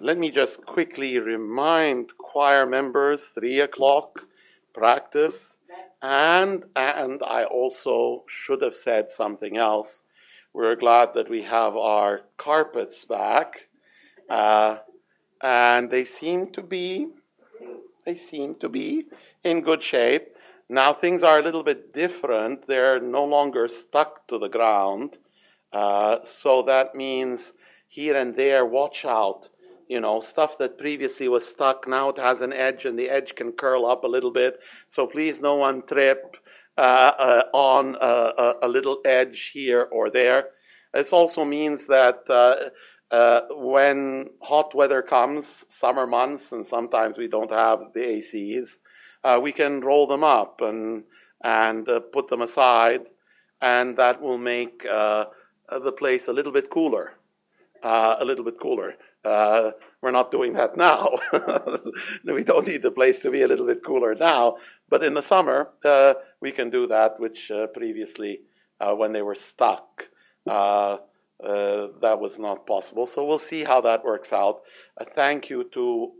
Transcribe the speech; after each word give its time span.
let 0.00 0.16
me 0.16 0.30
just 0.30 0.64
quickly 0.66 1.18
remind 1.18 2.16
choir 2.16 2.64
members, 2.64 3.20
three 3.34 3.60
o'clock 3.60 4.18
practice, 4.72 5.34
and 6.00 6.64
and 6.74 7.22
I 7.22 7.44
also 7.44 8.24
should 8.26 8.62
have 8.62 8.72
said 8.82 9.08
something 9.16 9.58
else. 9.58 9.88
We're 10.54 10.76
glad 10.76 11.10
that 11.14 11.28
we 11.28 11.42
have 11.42 11.76
our 11.76 12.22
carpets 12.38 13.04
back, 13.08 13.52
uh, 14.30 14.78
and 15.42 15.90
they 15.90 16.06
seem 16.18 16.50
to 16.54 16.62
be 16.62 17.08
they 18.06 18.18
seem 18.30 18.54
to 18.60 18.70
be 18.70 19.04
in 19.44 19.60
good 19.62 19.82
shape. 19.82 20.28
Now 20.70 20.96
things 20.98 21.22
are 21.22 21.40
a 21.40 21.42
little 21.42 21.64
bit 21.64 21.92
different. 21.92 22.66
They're 22.66 23.00
no 23.00 23.24
longer 23.24 23.68
stuck 23.86 24.26
to 24.28 24.38
the 24.38 24.48
ground, 24.48 25.18
uh, 25.74 26.20
so 26.42 26.62
that 26.62 26.94
means 26.94 27.40
here 27.88 28.16
and 28.16 28.34
there, 28.34 28.64
watch 28.64 29.04
out 29.04 29.48
you 29.90 30.00
know, 30.00 30.22
stuff 30.30 30.52
that 30.60 30.78
previously 30.78 31.26
was 31.26 31.42
stuck, 31.52 31.88
now 31.88 32.10
it 32.10 32.16
has 32.16 32.40
an 32.40 32.52
edge 32.52 32.84
and 32.84 32.96
the 32.96 33.10
edge 33.10 33.34
can 33.36 33.50
curl 33.50 33.84
up 33.84 34.04
a 34.04 34.06
little 34.06 34.32
bit. 34.32 34.60
So 34.90 35.08
please 35.08 35.34
no 35.40 35.56
one 35.56 35.82
trip 35.88 36.36
uh, 36.78 36.80
uh, 36.80 37.42
on 37.52 37.96
a, 38.00 38.66
a, 38.66 38.68
little 38.68 39.00
edge 39.04 39.50
here 39.52 39.88
or 39.90 40.08
there. 40.08 40.44
This 40.94 41.08
also 41.10 41.44
means 41.44 41.80
that 41.88 42.20
uh, 42.30 43.14
uh, 43.14 43.40
when 43.50 44.30
hot 44.40 44.76
weather 44.76 45.02
comes, 45.02 45.44
summer 45.80 46.06
months, 46.06 46.44
and 46.52 46.64
sometimes 46.70 47.16
we 47.18 47.26
don't 47.26 47.50
have 47.50 47.80
the 47.92 48.22
ACs, 48.22 48.66
uh, 49.24 49.40
we 49.40 49.52
can 49.52 49.80
roll 49.80 50.06
them 50.06 50.22
up 50.22 50.60
and, 50.60 51.02
and 51.42 51.88
uh, 51.88 51.98
put 52.12 52.28
them 52.28 52.42
aside, 52.42 53.00
and 53.60 53.96
that 53.96 54.22
will 54.22 54.38
make 54.38 54.84
the 54.84 55.92
place 55.98 56.22
a 56.28 56.32
little 56.32 56.52
bit 56.52 56.70
cooler. 56.70 57.14
a 57.82 58.24
little 58.24 58.44
bit 58.44 58.60
cooler. 58.62 58.94
Uh, 59.24 59.72
we're 60.02 60.10
not 60.10 60.30
doing 60.30 60.54
that 60.54 60.76
now. 60.76 61.10
we 62.24 62.42
don't 62.42 62.66
need 62.66 62.82
the 62.82 62.90
place 62.90 63.16
to 63.22 63.30
be 63.30 63.42
a 63.42 63.46
little 63.46 63.66
bit 63.66 63.84
cooler 63.84 64.14
now. 64.14 64.56
But 64.88 65.02
in 65.02 65.14
the 65.14 65.26
summer, 65.28 65.68
uh, 65.84 66.14
we 66.40 66.52
can 66.52 66.70
do 66.70 66.86
that, 66.86 67.20
which 67.20 67.50
uh, 67.54 67.66
previously, 67.68 68.40
uh, 68.80 68.94
when 68.94 69.12
they 69.12 69.22
were 69.22 69.36
stuck, 69.52 70.04
uh, 70.46 70.98
uh, 71.44 71.88
that 72.00 72.18
was 72.18 72.32
not 72.38 72.66
possible. 72.66 73.08
So 73.14 73.26
we'll 73.26 73.42
see 73.50 73.64
how 73.64 73.80
that 73.82 74.04
works 74.04 74.28
out. 74.32 74.60
thank 75.14 75.50
you 75.50 75.68
to 75.74 76.12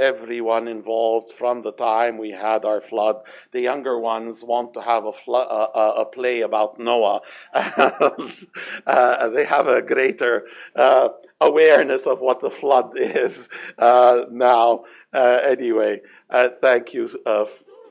everyone 0.00 0.66
involved 0.66 1.30
from 1.38 1.62
the 1.62 1.72
time 1.72 2.18
we 2.18 2.30
had 2.30 2.64
our 2.64 2.82
flood. 2.88 3.16
The 3.52 3.60
younger 3.60 3.98
ones 3.98 4.42
want 4.42 4.72
to 4.74 4.80
have 4.80 5.04
a, 5.04 5.30
uh, 5.30 5.94
a 5.98 6.04
play 6.06 6.40
about 6.40 6.78
Noah. 6.78 7.20
uh, 7.54 9.28
they 9.30 9.44
have 9.44 9.66
a 9.66 9.82
greater 9.82 10.44
uh, 10.74 11.08
awareness 11.40 12.02
of 12.06 12.20
what 12.20 12.40
the 12.40 12.50
flood 12.60 12.92
is 12.96 13.36
uh, 13.78 14.22
now. 14.30 14.84
Uh, 15.12 15.38
anyway, 15.48 16.00
uh, 16.30 16.48
thank 16.60 16.94
you 16.94 17.08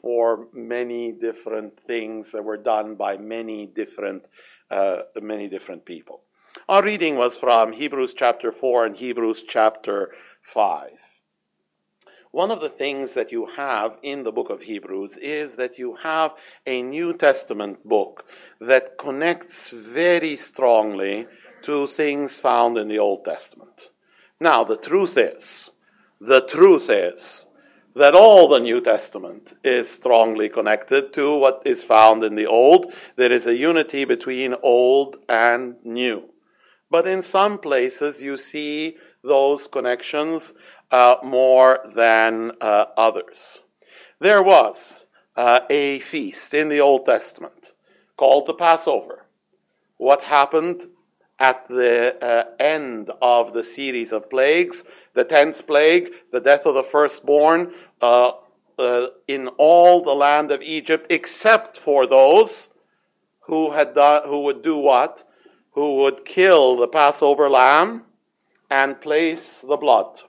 for 0.02 0.48
many 0.54 1.12
different 1.12 1.74
things 1.86 2.28
that 2.34 2.44
were 2.44 2.58
done 2.58 2.96
by 2.96 3.18
many 3.18 3.68
different 3.68 4.24
many 5.22 5.48
different 5.48 5.84
people. 5.86 6.22
Our 6.68 6.84
reading 6.84 7.16
was 7.16 7.38
from 7.40 7.72
Hebrews 7.72 8.14
chapter 8.18 8.52
4 8.52 8.86
and 8.86 8.96
Hebrews 8.96 9.44
chapter 9.52 10.12
5. 10.54 10.92
One 12.32 12.52
of 12.52 12.62
the 12.62 12.70
things 12.70 13.10
that 13.16 13.32
you 13.32 13.48
have 13.58 13.94
in 14.04 14.24
the 14.24 14.32
book 14.32 14.52
of 14.52 14.62
Hebrews 14.62 15.18
is 15.20 15.56
that 15.58 15.80
you 15.80 15.98
have 16.04 16.32
a 16.68 16.84
New 16.84 17.14
Testament 17.18 17.84
book 17.84 18.24
that 18.62 19.00
connects 19.00 19.74
very 19.94 20.38
strongly 20.54 21.26
to 21.66 21.88
things 21.98 22.40
found 22.44 22.78
in 22.78 22.88
the 22.88 23.00
Old 23.00 23.26
Testament. 23.26 23.74
Now, 24.40 24.64
the 24.64 24.78
truth 24.78 25.18
is, 25.18 25.72
the 26.22 26.48
truth 26.54 26.88
is 26.88 27.20
that 27.96 28.14
all 28.14 28.48
the 28.48 28.60
New 28.60 28.80
Testament 28.82 29.50
is 29.64 29.88
strongly 30.00 30.50
connected 30.50 31.12
to 31.14 31.36
what 31.36 31.64
is 31.66 31.84
found 31.88 32.24
in 32.24 32.36
the 32.36 32.46
Old. 32.46 32.94
There 33.18 33.32
is 33.32 33.48
a 33.48 33.56
unity 33.56 34.06
between 34.06 34.54
Old 34.62 35.16
and 35.28 35.76
New. 35.84 36.26
But 36.92 37.08
in 37.08 37.24
some 37.32 37.58
places 37.58 38.18
you 38.20 38.38
see 38.38 38.98
those 39.24 39.68
connections 39.72 40.44
uh, 40.92 41.16
more 41.24 41.80
than 41.96 42.52
uh, 42.62 42.86
others. 42.98 43.38
There 44.20 44.44
was 44.44 44.76
uh, 45.36 45.60
a 45.70 46.02
feast 46.12 46.54
in 46.54 46.70
the 46.70 46.80
Old 46.80 47.06
Testament 47.06 47.54
called 48.18 48.48
the 48.48 48.54
Passover. 48.54 49.26
What 49.98 50.22
happened 50.22 50.82
at 51.40 51.66
the 51.70 52.16
uh, 52.22 52.62
end 52.62 53.12
of 53.22 53.54
the 53.54 53.64
series 53.76 54.12
of 54.12 54.30
plagues? 54.30 54.78
The 55.16 55.24
tenth 55.24 55.66
plague, 55.68 56.10
the 56.32 56.42
death 56.42 56.62
of 56.66 56.74
the 56.74 56.90
firstborn, 56.92 57.72
uh, 58.02 58.32
uh, 58.78 59.08
in 59.28 59.50
all 59.58 60.04
the 60.04 60.12
land 60.12 60.52
of 60.52 60.62
Egypt, 60.62 61.08
except 61.10 61.80
for 61.84 62.08
those 62.08 62.50
who 63.42 63.72
had 63.72 63.94
done, 63.96 64.22
who 64.26 64.44
would 64.44 64.64
do 64.64 64.78
what? 64.78 65.20
Who 65.72 65.98
would 65.98 66.26
kill 66.26 66.78
the 66.78 66.88
Passover 66.88 67.50
lamb 67.50 68.04
and 68.70 69.00
place 69.02 69.46
the 69.68 69.78
blood 69.78 70.20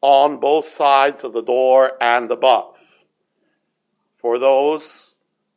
on 0.00 0.40
both 0.40 0.64
sides 0.76 1.18
of 1.22 1.32
the 1.32 1.42
door 1.42 1.92
and 2.00 2.30
above. 2.30 2.74
For 4.20 4.38
those 4.38 4.82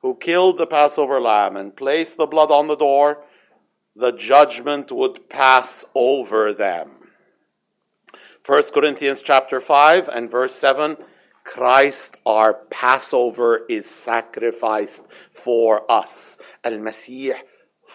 who 0.02 0.16
killed 0.16 0.58
the 0.58 0.66
Passover 0.66 1.20
lamb 1.20 1.58
and 1.58 1.76
placed 1.76 2.18
the 2.18 2.26
blood 2.26 2.52
on 2.52 2.68
the 2.68 2.76
door, 2.76 3.18
the 3.96 4.12
judgment 4.18 4.92
would 4.92 5.30
pass 5.30 5.68
over 5.94 6.54
them. 6.54 6.92
1 8.46 8.64
Corinthians 8.74 9.22
chapter 9.26 9.62
5 9.66 10.04
and 10.08 10.32
verse 10.32 10.54
7 10.60 10.98
Christ 11.44 12.18
our 12.26 12.60
Passover 12.70 13.62
is 13.70 13.86
sacrificed 14.06 15.02
for 15.44 15.90
us. 15.92 16.10
المسيح 16.66 17.44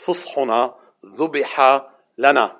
فصحنا 0.07 0.75
ذبح 1.19 1.83
لنا. 2.19 2.53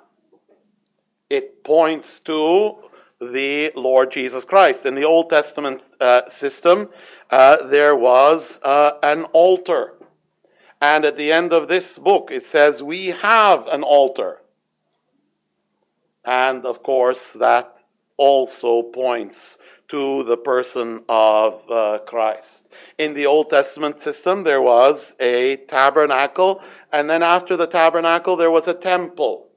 It 1.29 1.63
points 1.63 2.07
to 2.25 2.75
the 3.19 3.69
Lord 3.75 4.11
Jesus 4.11 4.43
Christ. 4.45 4.79
In 4.85 4.95
the 4.95 5.03
Old 5.03 5.29
Testament 5.29 5.81
uh, 5.99 6.21
system, 6.39 6.89
uh, 7.29 7.67
there 7.69 7.95
was 7.95 8.43
uh, 8.63 8.91
an 9.01 9.25
altar. 9.33 9.93
And 10.81 11.05
at 11.05 11.17
the 11.17 11.31
end 11.31 11.53
of 11.53 11.67
this 11.67 11.85
book, 12.03 12.27
it 12.31 12.43
says, 12.51 12.81
We 12.83 13.15
have 13.21 13.61
an 13.67 13.83
altar. 13.83 14.41
And 16.25 16.65
of 16.65 16.83
course, 16.83 17.19
that 17.39 17.73
also 18.17 18.83
points 18.93 19.35
to 19.91 20.23
the 20.23 20.37
person 20.37 21.03
of 21.07 21.53
uh, 21.69 21.99
Christ. 22.07 22.47
In 22.97 23.13
the 23.13 23.27
Old 23.27 23.49
Testament 23.49 23.97
system, 24.03 24.43
there 24.43 24.61
was 24.61 24.99
a 25.19 25.57
tabernacle, 25.69 26.61
and 26.91 27.09
then 27.09 27.21
after 27.21 27.55
the 27.55 27.67
tabernacle, 27.67 28.35
there 28.35 28.51
was 28.51 28.63
a 28.67 28.73
temple. 28.73 29.47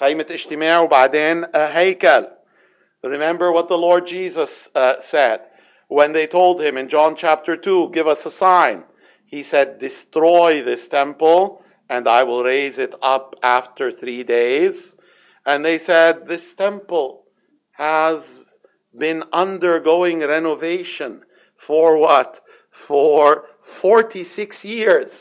خيمة 0.00 0.26
اجتماع 0.30 0.80
وبعدين 0.80 1.44
هيكل. 1.54 2.26
Remember 3.03 3.51
what 3.51 3.67
the 3.67 3.75
Lord 3.75 4.05
Jesus 4.07 4.49
uh, 4.75 4.93
said 5.09 5.41
when 5.87 6.13
they 6.13 6.25
told 6.25 6.61
him 6.61 6.77
in 6.77 6.87
John 6.87 7.17
chapter 7.19 7.57
2, 7.57 7.91
give 7.93 8.07
us 8.07 8.19
a 8.25 8.31
sign. 8.39 8.83
He 9.25 9.43
said, 9.43 9.79
destroy 9.79 10.63
this 10.63 10.87
temple 10.89 11.63
and 11.89 12.07
I 12.07 12.23
will 12.23 12.43
raise 12.43 12.77
it 12.77 12.93
up 13.01 13.35
after 13.43 13.91
three 13.91 14.23
days. 14.23 14.73
And 15.45 15.65
they 15.65 15.79
said, 15.85 16.27
this 16.27 16.43
temple 16.57 17.23
has 17.71 18.21
been 18.97 19.23
undergoing 19.33 20.19
renovation 20.19 21.23
for 21.67 21.97
what? 21.97 22.39
For 22.87 23.43
46 23.81 24.57
years. 24.63 25.11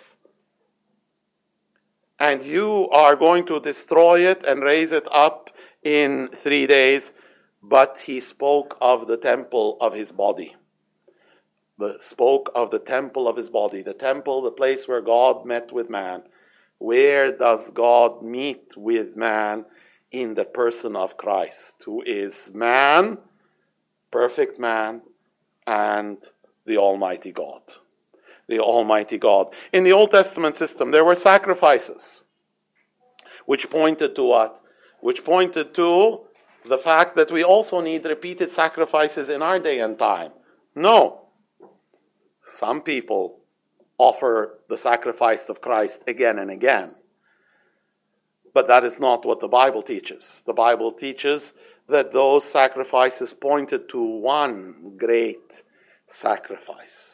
And 2.21 2.45
you 2.45 2.89
are 2.93 3.17
going 3.17 3.47
to 3.47 3.59
destroy 3.59 4.31
it 4.31 4.45
and 4.47 4.63
raise 4.63 4.93
it 4.93 5.09
up 5.11 5.49
in 5.83 6.29
three 6.45 6.69
days 6.69 7.03
but 7.63 7.97
he 8.05 8.21
spoke 8.21 8.77
of 8.81 9.07
the 9.07 9.17
temple 9.17 9.77
of 9.81 9.93
his 9.93 10.11
body. 10.13 10.57
The, 11.79 11.97
spoke 12.11 12.51
of 12.55 12.71
the 12.71 12.79
temple 12.79 13.27
of 13.29 13.37
his 13.37 13.49
body, 13.49 13.83
the 13.83 13.95
temple, 13.95 14.43
the 14.43 14.51
place 14.51 14.85
where 14.87 15.01
God 15.01 15.47
met 15.47 15.73
with 15.73 15.89
man. 15.89 16.23
Where 16.79 17.37
does 17.37 17.61
God 17.75 18.23
meet 18.23 18.69
with 18.77 19.17
man? 19.17 19.65
In 20.13 20.35
the 20.35 20.45
person 20.45 20.97
of 20.97 21.17
Christ, 21.17 21.55
who 21.85 22.03
is 22.03 22.33
man, 22.53 23.19
perfect 24.11 24.59
man, 24.59 25.03
and 25.69 26.19
the 26.67 26.79
Almighty 26.79 27.31
God. 27.31 27.63
The 28.49 28.59
Almighty 28.59 29.19
God. 29.19 29.49
In 29.73 29.85
the 29.85 29.93
Old 29.93 30.11
Testament 30.11 30.57
system, 30.57 30.91
there 30.91 31.05
were 31.05 31.17
sacrifices, 31.23 32.03
which 33.47 33.67
pointed 33.71 34.17
to 34.17 34.25
what? 34.25 34.61
Which 35.01 35.25
pointed 35.25 35.77
to 35.77 36.23
the 36.69 36.79
fact 36.85 37.17
that 37.17 37.33
we 37.33 37.43
also 37.43 37.81
need 37.81 38.05
repeated 38.05 38.51
sacrifices 38.55 39.29
in 39.29 39.43
our 39.43 39.59
day 39.59 39.81
and 39.81 39.99
time. 39.99 40.33
No. 40.75 41.23
Some 42.59 42.83
people 42.83 43.39
offer 43.99 44.59
the 44.69 44.79
sacrifice 44.79 45.41
of 45.49 45.61
Christ 45.61 45.95
again 46.07 46.39
and 46.39 46.51
again. 46.51 46.95
But 48.53 48.67
that 48.69 48.85
is 48.85 48.95
not 48.99 49.25
what 49.25 49.41
the 49.41 49.49
Bible 49.49 49.83
teaches. 49.83 50.25
The 50.47 50.53
Bible 50.53 50.93
teaches 50.93 51.43
that 51.89 52.13
those 52.13 52.43
sacrifices 52.53 53.35
pointed 53.41 53.89
to 53.91 54.03
one 54.03 54.97
great 54.99 55.39
sacrifice. 56.21 57.11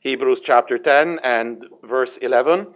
Hebrews 0.00 0.40
chapter 0.44 0.78
10 0.78 1.20
and 1.22 1.64
verse 1.84 2.10
11, 2.20 2.66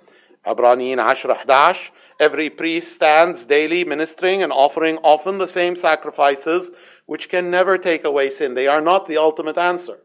Abranin 0.46 0.96
10 0.96 1.16
11, 1.34 1.76
every 2.18 2.50
priest 2.50 2.88
stands 2.96 3.44
daily 3.46 3.84
ministering 3.84 4.42
and 4.42 4.52
offering 4.52 4.96
often 4.98 5.38
the 5.38 5.48
same 5.48 5.76
sacrifices 5.76 6.70
which 7.06 7.28
can 7.30 7.50
never 7.50 7.78
take 7.78 8.04
away 8.04 8.30
sin. 8.36 8.54
They 8.54 8.66
are 8.66 8.80
not 8.80 9.06
the 9.06 9.18
ultimate 9.18 9.58
answer. 9.58 9.98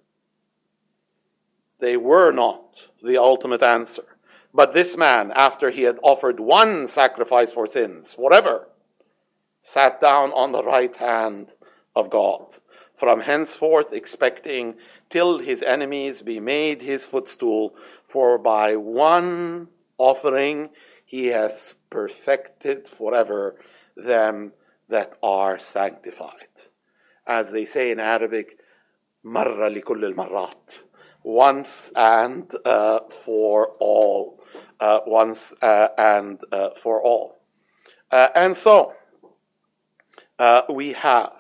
They 1.80 1.98
were 1.98 2.32
not 2.32 2.62
the 3.04 3.18
ultimate 3.18 3.64
answer. 3.64 4.04
But 4.54 4.74
this 4.74 4.96
man, 4.98 5.32
after 5.34 5.72
he 5.72 5.84
had 5.84 5.98
offered 6.04 6.40
one 6.40 6.90
sacrifice 6.94 7.52
for 7.54 7.68
sins, 7.72 8.14
forever, 8.16 8.68
sat 9.74 10.02
down 10.02 10.32
on 10.32 10.52
the 10.52 10.64
right 10.64 10.96
hand 10.96 11.48
of 11.96 12.10
God, 12.12 12.46
from 13.00 13.22
henceforth 13.22 13.88
expecting 13.92 14.76
till 15.12 15.40
his 15.40 15.62
enemies 15.66 16.22
be 16.22 16.40
made 16.40 16.82
his 16.82 17.02
footstool, 17.10 17.74
for 18.12 18.38
by 18.38 18.76
one 18.76 19.68
offering 19.98 20.70
he 21.11 21.27
has 21.27 21.53
perfected 21.91 22.89
forever 22.99 23.57
them 23.97 24.53
that 24.89 25.13
are 25.23 25.59
sanctified. 25.73 26.33
As 27.27 27.47
they 27.53 27.67
say 27.67 27.91
in 27.91 28.01
Arabic, 28.01 28.59
مرة 29.25 29.69
لكل 29.69 30.05
المرات. 30.05 30.71
Once 31.25 31.69
and 31.97 32.45
uh, 32.65 33.01
for 33.25 33.71
all. 33.81 34.39
Uh, 34.79 35.01
once 35.07 35.39
uh, 35.63 35.89
and 35.99 36.39
uh, 36.53 36.69
for 36.83 37.03
all. 37.03 37.37
Uh, 38.13 38.29
and 38.35 38.57
so, 38.63 38.93
uh, 40.39 40.61
we 40.73 40.93
have 40.93 41.33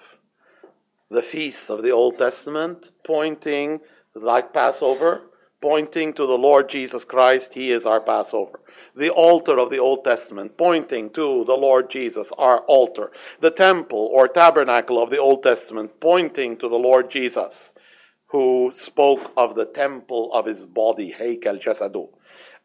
the 1.10 1.22
feasts 1.30 1.68
of 1.68 1.82
the 1.82 1.90
Old 1.90 2.18
Testament 2.18 2.78
pointing, 3.06 3.78
like 4.14 4.52
Passover, 4.52 5.20
pointing 5.61 6.13
to 6.13 6.25
the 6.25 6.33
Lord 6.33 6.69
Jesus 6.69 7.03
Christ. 7.07 7.49
He 7.51 7.71
is 7.71 7.85
our 7.85 8.01
Passover. 8.01 8.59
The 8.95 9.09
altar 9.09 9.57
of 9.57 9.69
the 9.69 9.77
Old 9.77 10.03
Testament 10.03 10.57
pointing 10.57 11.09
to 11.11 11.45
the 11.45 11.53
Lord 11.53 11.89
Jesus, 11.89 12.27
our 12.37 12.59
altar. 12.61 13.11
The 13.41 13.51
temple 13.51 14.09
or 14.11 14.27
tabernacle 14.27 15.01
of 15.01 15.09
the 15.09 15.19
Old 15.19 15.43
Testament 15.43 15.91
pointing 16.01 16.57
to 16.57 16.67
the 16.67 16.75
Lord 16.75 17.09
Jesus, 17.09 17.53
who 18.27 18.73
spoke 18.75 19.31
of 19.37 19.55
the 19.55 19.65
temple 19.65 20.31
of 20.33 20.45
his 20.45 20.65
body, 20.65 21.13
Heikel 21.17 21.61
Jasadu. 21.63 22.09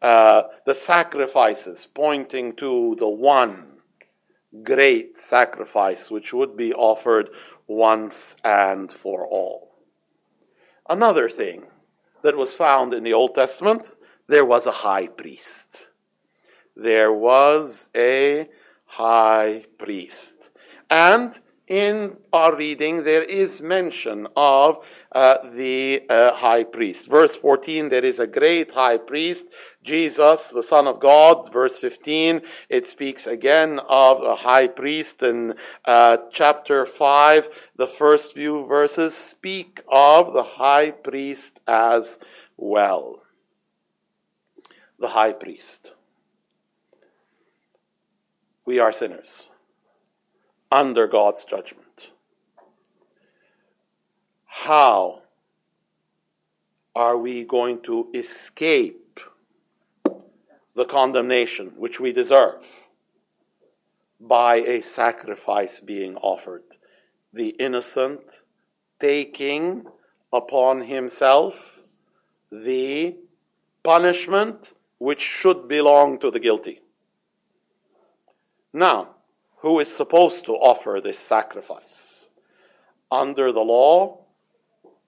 Uh, 0.01 0.43
the 0.65 0.75
sacrifices 0.85 1.87
pointing 1.95 2.55
to 2.57 2.95
the 2.99 3.07
one 3.07 3.65
great 4.63 5.11
sacrifice 5.29 6.09
which 6.09 6.33
would 6.33 6.55
be 6.55 6.73
offered 6.73 7.29
once 7.67 8.13
and 8.43 8.93
for 9.01 9.25
all. 9.25 9.71
Another 10.89 11.29
thing 11.29 11.63
that 12.23 12.35
was 12.35 12.55
found 12.57 12.93
in 12.93 13.03
the 13.03 13.13
Old 13.13 13.35
Testament, 13.35 13.83
there 14.27 14.45
was 14.45 14.65
a 14.65 14.71
high 14.71 15.07
priest. 15.07 15.43
There 16.75 17.13
was 17.13 17.75
a 17.95 18.47
high 18.85 19.65
priest. 19.77 20.15
And 20.89 21.33
in 21.67 22.15
our 22.31 22.55
reading, 22.55 23.03
there 23.03 23.23
is 23.23 23.59
mention 23.61 24.25
of 24.37 24.75
uh, 25.11 25.35
the 25.53 25.99
uh, 26.09 26.33
high 26.33 26.63
priest. 26.63 27.09
Verse 27.09 27.35
14, 27.41 27.89
there 27.89 28.05
is 28.05 28.19
a 28.19 28.27
great 28.27 28.71
high 28.71 28.97
priest, 28.97 29.41
Jesus, 29.83 30.39
the 30.53 30.63
Son 30.69 30.87
of 30.87 31.01
God. 31.01 31.49
Verse 31.51 31.73
15, 31.81 32.41
it 32.69 32.85
speaks 32.89 33.27
again 33.27 33.79
of 33.89 34.21
a 34.23 34.35
high 34.35 34.67
priest. 34.67 35.15
In 35.21 35.53
uh, 35.83 36.17
chapter 36.33 36.87
5, 36.97 37.43
the 37.77 37.87
first 37.99 38.31
few 38.33 38.65
verses 38.67 39.13
speak 39.31 39.81
of 39.91 40.33
the 40.33 40.43
high 40.43 40.91
priest 40.91 41.51
as 41.67 42.03
well. 42.55 43.23
The 44.99 45.09
high 45.09 45.33
priest. 45.33 45.91
We 48.65 48.79
are 48.79 48.93
sinners 48.93 49.47
under 50.71 51.07
God's 51.07 51.43
judgment. 51.49 51.83
How 54.45 55.21
are 56.95 57.17
we 57.17 57.45
going 57.45 57.81
to 57.83 58.07
escape 58.13 59.19
the 60.75 60.85
condemnation 60.85 61.73
which 61.77 61.99
we 61.99 62.11
deserve 62.11 62.61
by 64.19 64.57
a 64.57 64.81
sacrifice 64.95 65.81
being 65.85 66.15
offered? 66.17 66.63
The 67.33 67.49
innocent 67.49 68.21
taking 68.99 69.85
upon 70.33 70.81
himself 70.81 71.53
the 72.51 73.15
punishment 73.83 74.57
which 74.97 75.21
should 75.41 75.67
belong 75.67 76.19
to 76.19 76.31
the 76.31 76.39
guilty. 76.39 76.81
Now, 78.73 79.16
who 79.57 79.79
is 79.79 79.87
supposed 79.97 80.45
to 80.45 80.53
offer 80.53 80.99
this 81.01 81.17
sacrifice? 81.27 81.83
Under 83.11 83.51
the 83.51 83.59
law, 83.59 84.25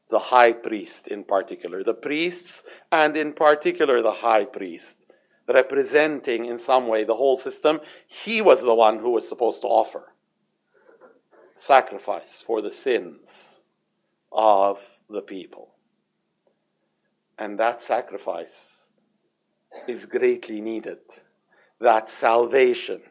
the 0.10 0.20
high 0.20 0.54
priest 0.54 1.08
in 1.08 1.24
particular, 1.24 1.84
the 1.84 1.94
priests, 1.94 2.52
and 2.92 3.16
in 3.16 3.34
particular 3.34 4.02
the 4.02 4.12
high 4.12 4.46
priest, 4.46 4.96
representing 5.48 6.46
in 6.46 6.60
some 6.66 6.88
way 6.88 7.04
the 7.04 7.16
whole 7.16 7.40
system, 7.44 7.80
he 8.24 8.42
was 8.42 8.60
the 8.62 8.74
one 8.74 9.00
who 9.00 9.12
was 9.12 9.28
supposed 9.28 9.62
to 9.62 9.68
offer 9.68 10.14
sacrifice 11.68 12.44
for 12.48 12.62
the 12.62 12.72
sins 12.84 13.20
of 14.32 14.78
the 15.10 15.22
people. 15.22 15.70
And 17.38 17.60
that 17.60 17.80
sacrifice 17.88 18.48
is 19.88 20.06
greatly 20.06 20.62
needed. 20.62 21.00
That 21.80 22.08
salvation 22.20 23.02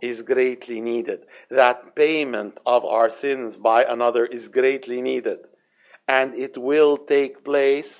is 0.00 0.22
greatly 0.22 0.80
needed. 0.80 1.20
That 1.50 1.94
payment 1.94 2.58
of 2.66 2.84
our 2.84 3.10
sins 3.20 3.56
by 3.56 3.84
another 3.84 4.26
is 4.26 4.48
greatly 4.48 5.00
needed. 5.00 5.38
And 6.08 6.34
it 6.34 6.56
will 6.56 6.98
take 6.98 7.44
place 7.44 7.90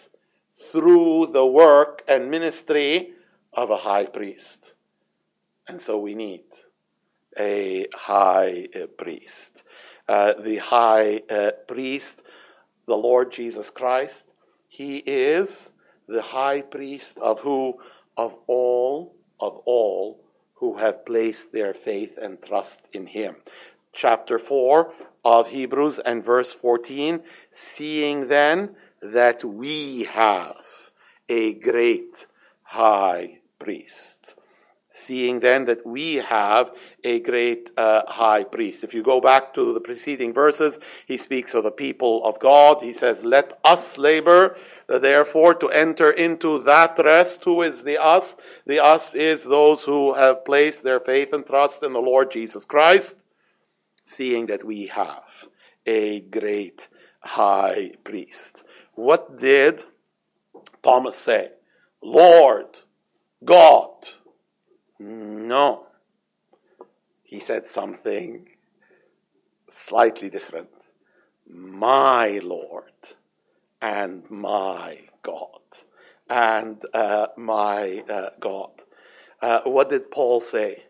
through 0.72 1.30
the 1.32 1.46
work 1.46 2.02
and 2.08 2.30
ministry 2.30 3.10
of 3.52 3.70
a 3.70 3.76
high 3.76 4.06
priest. 4.06 4.72
And 5.68 5.80
so 5.84 5.98
we 5.98 6.14
need 6.14 6.44
a 7.38 7.86
high 7.94 8.66
uh, 8.74 8.86
priest. 8.98 9.62
Uh, 10.08 10.34
the 10.44 10.58
high 10.58 11.20
uh, 11.28 11.50
priest, 11.66 12.22
the 12.86 12.94
Lord 12.94 13.32
Jesus 13.32 13.66
Christ, 13.74 14.22
he 14.68 14.98
is 14.98 15.48
the 16.06 16.22
high 16.22 16.62
priest 16.62 17.12
of 17.20 17.38
who? 17.40 17.74
Of 18.16 18.32
all, 18.46 19.16
of 19.40 19.56
all 19.66 20.25
who 20.56 20.76
have 20.76 21.06
placed 21.06 21.52
their 21.52 21.74
faith 21.84 22.12
and 22.20 22.38
trust 22.42 22.78
in 22.92 23.06
him. 23.06 23.36
Chapter 23.94 24.38
4 24.38 24.92
of 25.24 25.46
Hebrews 25.46 25.98
and 26.04 26.24
verse 26.24 26.54
14, 26.60 27.20
seeing 27.76 28.28
then 28.28 28.76
that 29.00 29.44
we 29.44 30.08
have 30.12 30.56
a 31.28 31.54
great 31.54 32.12
high 32.62 33.38
priest. 33.58 34.34
Seeing 35.06 35.40
then 35.40 35.66
that 35.66 35.86
we 35.86 36.22
have 36.28 36.66
a 37.04 37.20
great 37.20 37.70
uh, 37.76 38.02
high 38.06 38.44
priest. 38.44 38.78
If 38.82 38.92
you 38.92 39.02
go 39.02 39.20
back 39.20 39.54
to 39.54 39.72
the 39.72 39.80
preceding 39.80 40.32
verses, 40.32 40.74
he 41.06 41.18
speaks 41.18 41.52
of 41.54 41.64
the 41.64 41.70
people 41.70 42.24
of 42.24 42.40
God. 42.40 42.78
He 42.80 42.94
says, 42.94 43.16
Let 43.22 43.58
us 43.64 43.84
labor 43.96 44.56
therefore 44.88 45.54
to 45.54 45.68
enter 45.68 46.10
into 46.10 46.62
that 46.64 46.94
rest. 47.04 47.38
Who 47.44 47.62
is 47.62 47.84
the 47.84 48.00
us? 48.00 48.24
The 48.66 48.82
us 48.82 49.02
is 49.14 49.42
those 49.44 49.82
who 49.84 50.14
have 50.14 50.44
placed 50.44 50.82
their 50.82 51.00
faith 51.00 51.28
and 51.32 51.46
trust 51.46 51.82
in 51.82 51.92
the 51.92 51.98
Lord 51.98 52.30
Jesus 52.32 52.64
Christ, 52.66 53.14
seeing 54.16 54.46
that 54.46 54.64
we 54.64 54.90
have 54.94 55.22
a 55.86 56.20
great 56.20 56.80
high 57.20 57.92
priest. 58.04 58.62
What 58.94 59.38
did 59.38 59.80
Thomas 60.82 61.14
say? 61.24 61.50
Lord, 62.02 62.66
God. 63.44 63.90
No. 64.98 65.86
He 67.24 67.42
said 67.46 67.64
something 67.74 68.46
slightly 69.88 70.30
different. 70.30 70.68
My 71.48 72.40
Lord 72.42 72.84
and 73.82 74.28
my 74.30 74.98
God. 75.22 75.60
And 76.28 76.78
uh, 76.92 77.26
my 77.36 77.98
uh, 78.12 78.30
God. 78.40 78.70
Uh, 79.40 79.60
what 79.64 79.90
did 79.90 80.10
Paul 80.10 80.42
say? 80.50 80.82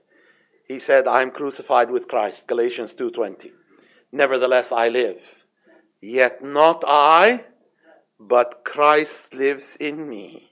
He 0.69 0.81
said, 0.81 1.07
I 1.07 1.23
am 1.23 1.31
crucified 1.31 1.91
with 1.91 2.09
Christ, 2.09 2.43
Galatians 2.49 2.95
2.20. 2.99 3.51
Nevertheless 4.13 4.67
I 4.73 4.89
live. 4.89 5.19
Yet 6.01 6.43
not 6.43 6.85
I, 6.87 7.45
but 8.19 8.63
Christ 8.65 9.11
lives 9.33 9.65
in 9.79 10.09
me. 10.09 10.51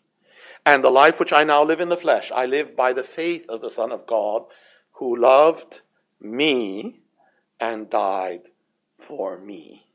And 0.66 0.84
the 0.84 0.90
life 0.90 1.16
which 1.20 1.32
I 1.32 1.44
now 1.44 1.64
live 1.64 1.80
in 1.80 1.90
the 1.90 1.98
flesh, 1.98 2.32
I 2.34 2.46
live 2.46 2.76
by 2.76 2.94
the 2.94 3.06
faith 3.16 3.46
of 3.50 3.62
the 3.62 3.72
Son 3.76 3.92
of 3.92 4.06
God, 4.08 4.44
who 4.94 5.16
loved 5.16 5.82
me 6.22 7.00
and 7.60 7.90
died 7.90 8.42
for 9.08 9.38
me 9.40 9.86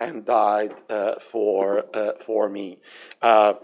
and 0.00 0.24
died 0.24 0.74
uh, 0.88 1.14
for 1.32 1.84
uh, 1.94 2.12
for 2.24 2.48
me. 2.48 2.78
Uh, 3.20 3.54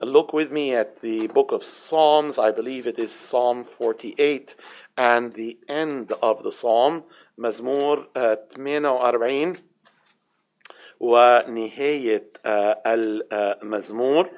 look 0.00 0.32
with 0.32 0.50
me 0.50 0.74
at 0.74 1.00
the 1.02 1.28
book 1.28 1.52
of 1.52 1.62
Psalms. 1.88 2.38
I 2.38 2.50
believe 2.50 2.86
it 2.86 2.98
is 2.98 3.10
Psalm 3.30 3.66
48 3.78 4.50
and 4.96 5.32
the 5.34 5.56
end 5.68 6.12
of 6.22 6.42
the 6.42 6.52
psalm 6.60 7.04
مزمور 7.38 8.06
48 8.14 9.56
ونهاية 11.00 12.24
المزمور 12.86 14.30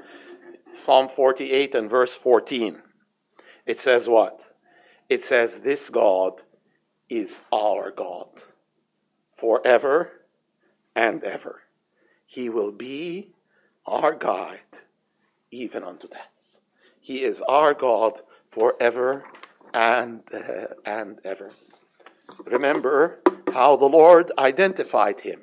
Psalm 0.85 1.09
48 1.15 1.75
and 1.75 1.89
verse 1.89 2.17
14. 2.23 2.77
It 3.65 3.79
says 3.79 4.07
what? 4.07 4.39
It 5.09 5.21
says, 5.27 5.51
This 5.63 5.79
God 5.91 6.33
is 7.09 7.29
our 7.51 7.91
God 7.91 8.29
forever 9.39 10.09
and 10.95 11.23
ever. 11.23 11.61
He 12.25 12.49
will 12.49 12.71
be 12.71 13.33
our 13.85 14.15
guide 14.15 14.59
even 15.51 15.83
unto 15.83 16.07
death. 16.07 16.19
He 17.01 17.17
is 17.17 17.41
our 17.47 17.73
God 17.73 18.13
forever 18.53 19.23
and, 19.73 20.21
uh, 20.33 20.73
and 20.85 21.19
ever. 21.25 21.51
Remember 22.45 23.19
how 23.51 23.77
the 23.77 23.85
Lord 23.85 24.31
identified 24.37 25.19
him, 25.19 25.41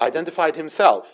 identified 0.00 0.54
himself 0.54 1.04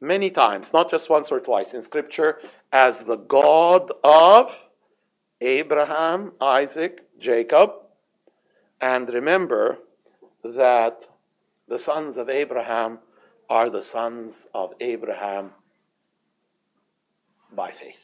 many 0.00 0.30
times, 0.30 0.66
not 0.72 0.90
just 0.90 1.08
once 1.10 1.28
or 1.30 1.40
twice 1.40 1.72
in 1.72 1.84
Scripture, 1.84 2.38
as 2.72 2.94
the 3.06 3.16
God 3.16 3.92
of 4.04 4.46
Abraham, 5.40 6.32
Isaac, 6.40 7.00
Jacob. 7.20 7.70
And 8.80 9.08
remember 9.08 9.78
that 10.42 10.98
the 11.68 11.78
sons 11.84 12.16
of 12.16 12.28
Abraham 12.28 12.98
are 13.48 13.70
the 13.70 13.82
sons 13.92 14.34
of 14.54 14.70
Abraham 14.80 15.52
by 17.54 17.70
faith. 17.70 17.94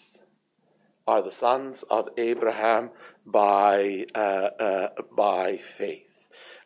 Are 1.06 1.22
the 1.22 1.32
sons 1.40 1.78
of 1.90 2.08
Abraham 2.16 2.90
by 3.26 4.04
uh, 4.14 4.18
uh, 4.18 4.88
by 5.16 5.58
faith. 5.78 6.02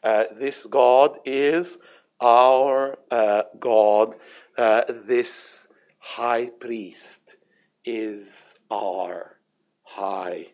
Uh, 0.02 0.24
this 0.38 0.66
God 0.70 1.18
is 1.24 1.66
our 2.20 2.96
uh, 3.10 3.42
God. 3.60 4.14
Uh, 4.56 4.80
this 5.06 5.28
high 5.98 6.48
priest 6.60 6.98
is 7.84 8.26
our 8.70 9.36
high 9.82 10.46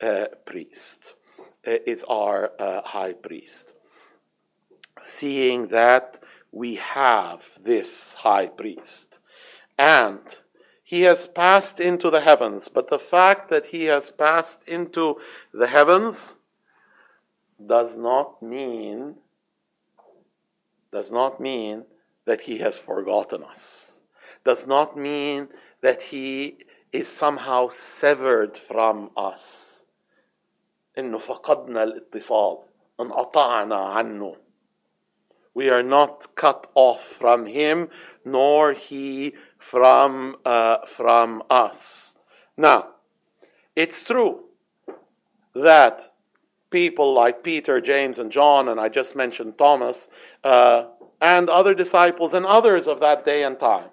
uh, 0.00 0.26
priest. 0.46 1.14
is 1.64 2.00
our 2.08 2.50
high 2.84 3.12
priest. 3.12 3.72
Seeing 5.18 5.68
that 5.68 6.18
we 6.52 6.76
have 6.76 7.40
this 7.64 7.88
high 8.16 8.46
priest. 8.46 9.06
And 9.78 10.20
he 10.84 11.02
has 11.02 11.28
passed 11.34 11.78
into 11.78 12.10
the 12.10 12.20
heavens, 12.20 12.68
but 12.74 12.90
the 12.90 12.98
fact 13.10 13.50
that 13.50 13.66
he 13.66 13.84
has 13.84 14.10
passed 14.18 14.58
into 14.66 15.14
the 15.52 15.68
heavens 15.68 16.16
does 17.64 17.96
not 17.96 18.42
mean 18.42 19.14
does 20.92 21.10
not 21.10 21.40
mean 21.40 21.84
that 22.29 22.41
he 22.41 22.59
has 22.59 22.79
forgotten 22.85 23.43
us. 23.43 23.59
Does 24.45 24.65
not 24.67 24.97
mean 24.97 25.47
that 25.81 26.01
he 26.01 26.57
is 26.91 27.07
somehow 27.19 27.69
severed 27.99 28.59
from 28.67 29.11
us. 29.17 29.41
إنه 30.97 31.17
فقدنا 31.17 31.83
الاتصال 31.83 32.57
انقطعنا 32.99 33.75
عنه 33.75 34.35
we 35.55 35.69
are 35.69 35.81
not 35.81 36.35
cut 36.35 36.67
off 36.75 36.99
from 37.19 37.45
him, 37.45 37.87
nor 38.25 38.73
he 38.73 39.33
from, 39.71 40.35
uh, 40.45 40.77
from 40.97 41.41
us. 41.49 41.77
Now, 42.57 42.89
it's 43.75 44.03
true 44.05 44.43
that 45.55 46.08
people 46.70 47.14
like 47.14 47.42
Peter, 47.42 47.80
James, 47.80 48.18
and 48.18 48.30
John, 48.30 48.68
and 48.68 48.80
I 48.80 48.88
just 48.88 49.16
mentioned 49.16 49.58
Thomas, 49.58 49.96
uh, 50.44 50.84
and 51.20 51.48
other 51.48 51.74
disciples 51.74 52.32
and 52.32 52.46
others 52.46 52.86
of 52.86 53.00
that 53.00 53.24
day 53.24 53.42
and 53.42 53.58
time, 53.58 53.88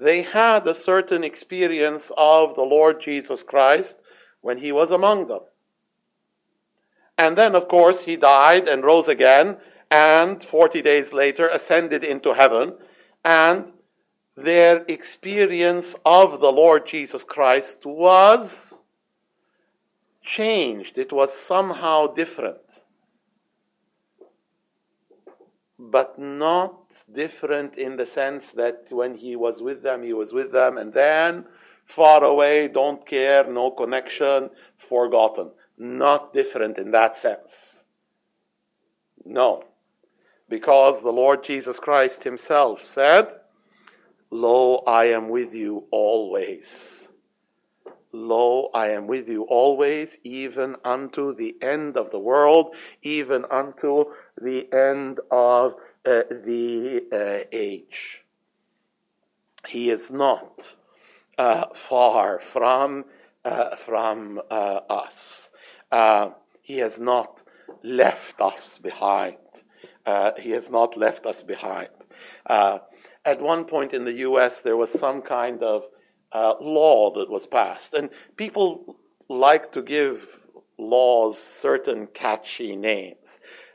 they 0.00 0.22
had 0.22 0.66
a 0.66 0.80
certain 0.82 1.24
experience 1.24 2.04
of 2.16 2.54
the 2.54 2.62
Lord 2.62 3.00
Jesus 3.04 3.42
Christ 3.46 3.94
when 4.40 4.58
he 4.58 4.72
was 4.72 4.90
among 4.90 5.26
them. 5.28 5.40
And 7.16 7.36
then, 7.36 7.54
of 7.54 7.68
course, 7.68 7.96
he 8.04 8.16
died 8.16 8.68
and 8.68 8.84
rose 8.84 9.08
again, 9.08 9.56
and 9.90 10.44
40 10.50 10.82
days 10.82 11.06
later 11.12 11.48
ascended 11.48 12.04
into 12.04 12.32
heaven, 12.32 12.74
and 13.24 13.72
their 14.36 14.84
experience 14.84 15.86
of 16.04 16.40
the 16.40 16.48
Lord 16.48 16.82
Jesus 16.88 17.22
Christ 17.26 17.78
was 17.84 18.50
changed. 20.36 20.96
It 20.96 21.12
was 21.12 21.28
somehow 21.46 22.14
different. 22.14 22.58
But 25.78 26.18
not 26.18 26.74
different 27.12 27.78
in 27.78 27.96
the 27.96 28.06
sense 28.06 28.44
that 28.56 28.86
when 28.90 29.16
he 29.16 29.36
was 29.36 29.60
with 29.60 29.82
them, 29.82 30.02
he 30.02 30.12
was 30.12 30.32
with 30.32 30.52
them, 30.52 30.76
and 30.76 30.92
then 30.92 31.44
far 31.94 32.24
away, 32.24 32.68
don't 32.68 33.06
care, 33.06 33.50
no 33.50 33.70
connection, 33.70 34.50
forgotten. 34.88 35.50
Not 35.78 36.34
different 36.34 36.78
in 36.78 36.90
that 36.90 37.14
sense. 37.22 37.52
No 39.24 39.64
because 40.48 41.02
the 41.02 41.10
Lord 41.10 41.40
Jesus 41.44 41.78
Christ 41.80 42.22
himself 42.22 42.78
said, 42.94 43.24
Lo, 44.30 44.78
I 44.86 45.06
am 45.06 45.28
with 45.28 45.52
you 45.52 45.84
always. 45.90 46.64
Lo, 48.12 48.70
I 48.74 48.90
am 48.90 49.06
with 49.06 49.28
you 49.28 49.42
always, 49.44 50.08
even 50.24 50.76
unto 50.84 51.34
the 51.34 51.54
end 51.62 51.96
of 51.96 52.10
the 52.10 52.18
world, 52.18 52.74
even 53.02 53.44
unto 53.50 54.04
the 54.40 54.66
end 54.72 55.20
of 55.30 55.72
uh, 56.06 56.22
the 56.30 57.02
uh, 57.12 57.48
age. 57.52 58.22
He 59.66 59.90
is 59.90 60.00
not 60.10 60.52
uh, 61.36 61.64
far 61.88 62.40
from 62.52 63.04
uh, 63.44 63.76
from 63.86 64.40
uh, 64.50 64.80
us. 64.90 65.12
Uh, 65.92 66.30
he 66.62 66.78
has 66.78 66.92
not 66.98 67.40
left 67.82 68.40
us 68.40 68.78
behind. 68.82 69.36
He 70.38 70.50
has 70.50 70.64
not 70.70 70.96
left 70.96 71.26
us 71.26 71.42
behind. 71.46 71.90
At 72.48 73.40
one 73.40 73.66
point 73.66 73.92
in 73.92 74.04
the 74.04 74.12
U.S., 74.12 74.52
there 74.64 74.76
was 74.76 74.88
some 74.98 75.20
kind 75.22 75.62
of 75.62 75.82
uh, 76.32 76.54
law 76.60 77.12
that 77.14 77.30
was 77.30 77.46
passed, 77.50 77.92
and 77.92 78.10
people 78.36 78.96
like 79.28 79.72
to 79.72 79.82
give 79.82 80.16
laws 80.78 81.36
certain 81.60 82.08
catchy 82.14 82.76
names. 82.76 83.16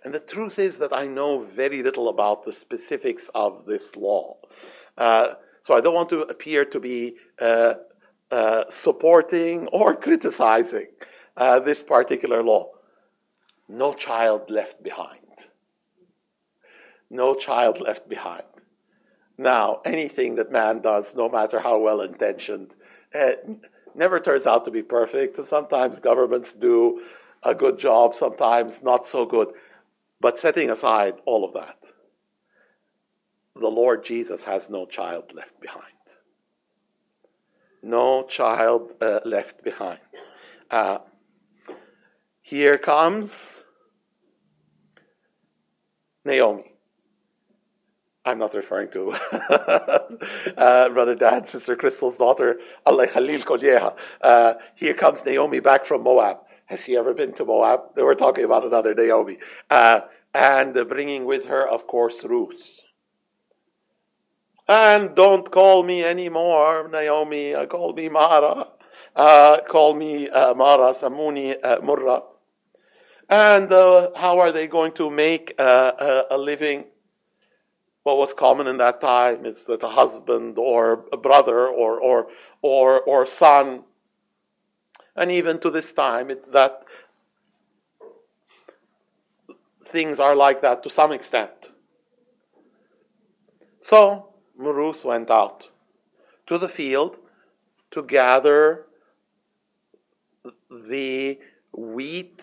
And 0.03 0.13
the 0.13 0.19
truth 0.19 0.57
is 0.57 0.75
that 0.79 0.93
I 0.93 1.05
know 1.07 1.47
very 1.55 1.81
little 1.81 2.09
about 2.09 2.45
the 2.45 2.53
specifics 2.53 3.23
of 3.33 3.65
this 3.65 3.83
law. 3.95 4.37
Uh, 4.97 5.35
so 5.63 5.75
I 5.75 5.81
don't 5.81 5.93
want 5.93 6.09
to 6.09 6.21
appear 6.21 6.65
to 6.65 6.79
be 6.79 7.15
uh, 7.41 7.75
uh, 8.31 8.63
supporting 8.83 9.67
or 9.71 9.95
criticizing 10.01 10.87
this 11.65 11.81
particular 11.87 12.43
law. 12.43 12.69
No 13.69 13.93
child 13.93 14.49
left 14.49 14.83
behind 14.83 15.19
no 17.13 17.35
child 17.35 17.77
left 17.79 18.09
behind. 18.09 18.43
Now, 19.37 19.81
anything 19.85 20.35
that 20.35 20.51
man 20.51 20.81
does, 20.81 21.05
no 21.15 21.29
matter 21.29 21.59
how 21.59 21.79
well 21.79 22.01
intentioned, 22.01 22.73
never 23.95 24.19
turns 24.19 24.45
out 24.45 24.65
to 24.65 24.71
be 24.71 24.83
perfect. 24.83 25.39
Sometimes 25.49 25.99
governments 25.99 26.49
do 26.59 27.01
a 27.43 27.55
good 27.55 27.79
job, 27.79 28.11
sometimes 28.17 28.73
not 28.83 29.01
so 29.11 29.25
good. 29.25 29.49
But 30.21 30.35
setting 30.39 30.69
aside 30.69 31.15
all 31.25 31.43
of 31.45 31.53
that, 31.53 31.77
the 33.55 33.67
Lord 33.67 34.05
Jesus 34.05 34.41
has 34.45 34.63
no 34.69 34.85
child 34.85 35.25
left 35.33 35.59
behind. 35.59 35.83
No 37.81 38.25
child 38.35 38.91
uh, 39.01 39.19
left 39.25 39.63
behind. 39.63 39.99
Uh, 40.71 40.99
here 42.41 42.77
comes 42.77 43.29
Naomi. 46.23 46.72
I'm 48.25 48.39
not 48.39 48.53
referring 48.53 48.89
to 48.91 49.11
uh, 50.57 50.89
Brother 50.89 51.15
Dan, 51.15 51.45
Sister 51.51 51.75
Crystal's 51.75 52.17
daughter, 52.17 52.55
Allah 52.85 53.07
Khalil 53.13 53.43
Kolyeha. 53.43 53.93
Uh, 54.21 54.53
here 54.75 54.93
comes 54.93 55.19
Naomi 55.25 55.59
back 55.59 55.85
from 55.85 56.03
Moab. 56.03 56.37
Has 56.67 56.79
she 56.85 56.95
ever 56.95 57.13
been 57.13 57.33
to 57.35 57.43
Moab? 57.43 57.81
They 57.95 58.01
were 58.01 58.15
talking 58.15 58.45
about 58.45 58.65
another 58.65 58.93
Naomi. 58.93 59.39
Uh, 59.69 60.01
and 60.33 60.73
bringing 60.87 61.25
with 61.25 61.43
her, 61.45 61.67
of 61.67 61.85
course, 61.85 62.15
Ruth. 62.23 62.61
And 64.69 65.13
don't 65.17 65.51
call 65.51 65.83
me 65.83 66.05
anymore, 66.05 66.87
Naomi. 66.89 67.53
Uh, 67.53 67.65
call 67.65 67.93
me 67.93 68.07
Mara. 68.07 68.67
Uh, 69.13 69.57
call 69.69 69.95
me 69.95 70.29
uh, 70.29 70.53
Mara, 70.53 70.95
Samuni, 71.01 71.55
Murra. 71.83 72.21
And 73.29 73.69
how 74.15 74.39
are 74.39 74.53
they 74.53 74.67
going 74.67 74.93
to 74.95 75.09
make 75.09 75.53
a 75.59 76.37
living? 76.37 76.85
What 78.03 78.17
was 78.17 78.33
common 78.37 78.67
in 78.67 78.77
that 78.77 78.99
time 78.99 79.45
is 79.45 79.57
that 79.67 79.83
a 79.83 79.89
husband 79.89 80.57
or 80.57 81.05
a 81.11 81.17
brother 81.17 81.67
or, 81.67 81.99
or, 81.99 82.27
or, 82.61 83.01
or 83.01 83.27
son, 83.39 83.83
and 85.15 85.31
even 85.31 85.59
to 85.61 85.69
this 85.69 85.91
time, 85.95 86.29
it, 86.29 86.51
that 86.51 86.83
things 89.91 90.19
are 90.19 90.35
like 90.35 90.61
that 90.61 90.83
to 90.83 90.89
some 90.89 91.11
extent. 91.11 91.51
So, 93.83 94.29
Ruth 94.57 95.03
went 95.05 95.29
out 95.29 95.63
to 96.47 96.57
the 96.57 96.69
field 96.69 97.17
to 97.91 98.03
gather 98.03 98.85
the 100.69 101.37
wheat 101.73 102.41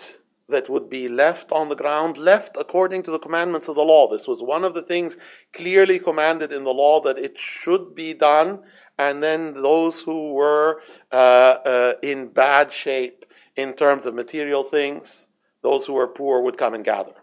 that 0.51 0.69
would 0.69 0.89
be 0.91 1.09
left 1.09 1.47
on 1.51 1.69
the 1.69 1.75
ground, 1.75 2.17
left 2.17 2.57
according 2.59 3.03
to 3.05 3.11
the 3.11 3.19
commandments 3.19 3.69
of 3.69 3.75
the 3.75 3.83
law. 3.83 4.11
This 4.11 4.27
was 4.27 4.43
one 4.43 4.65
of 4.65 4.75
the 4.75 4.83
things 4.83 5.13
clearly 5.55 5.99
commanded 5.99 6.53
in 6.53 6.65
the 6.65 6.71
law 6.71 7.03
that 7.03 7.19
it 7.19 7.35
should 7.63 7.95
be 7.95 8.15
done, 8.15 8.61
and 8.99 9.23
then 9.23 9.55
those 9.55 10.03
who 10.05 10.33
were 10.35 10.81
uh, 11.13 11.17
uh, 11.17 11.93
in 12.03 12.29
bad 12.29 12.69
shape 12.85 13.25
in 13.57 13.75
terms 13.75 14.07
of 14.07 14.15
material 14.15 14.69
things, 14.71 15.07
those 15.63 15.87
who 15.87 15.95
were 15.95 16.09
poor 16.09 16.43
would 16.43 16.59
come 16.59 16.75
and 16.75 16.85
gather. 16.85 17.15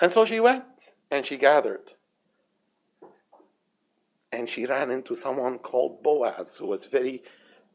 And 0.00 0.12
so 0.12 0.26
she 0.26 0.40
went 0.40 0.64
and 1.10 1.26
she 1.26 1.38
gathered. 1.38 1.90
And 4.32 4.48
she 4.48 4.66
ran 4.66 4.90
into 4.90 5.14
someone 5.22 5.58
called 5.58 6.02
Boaz, 6.02 6.48
who 6.58 6.66
was 6.66 6.88
very 6.90 7.22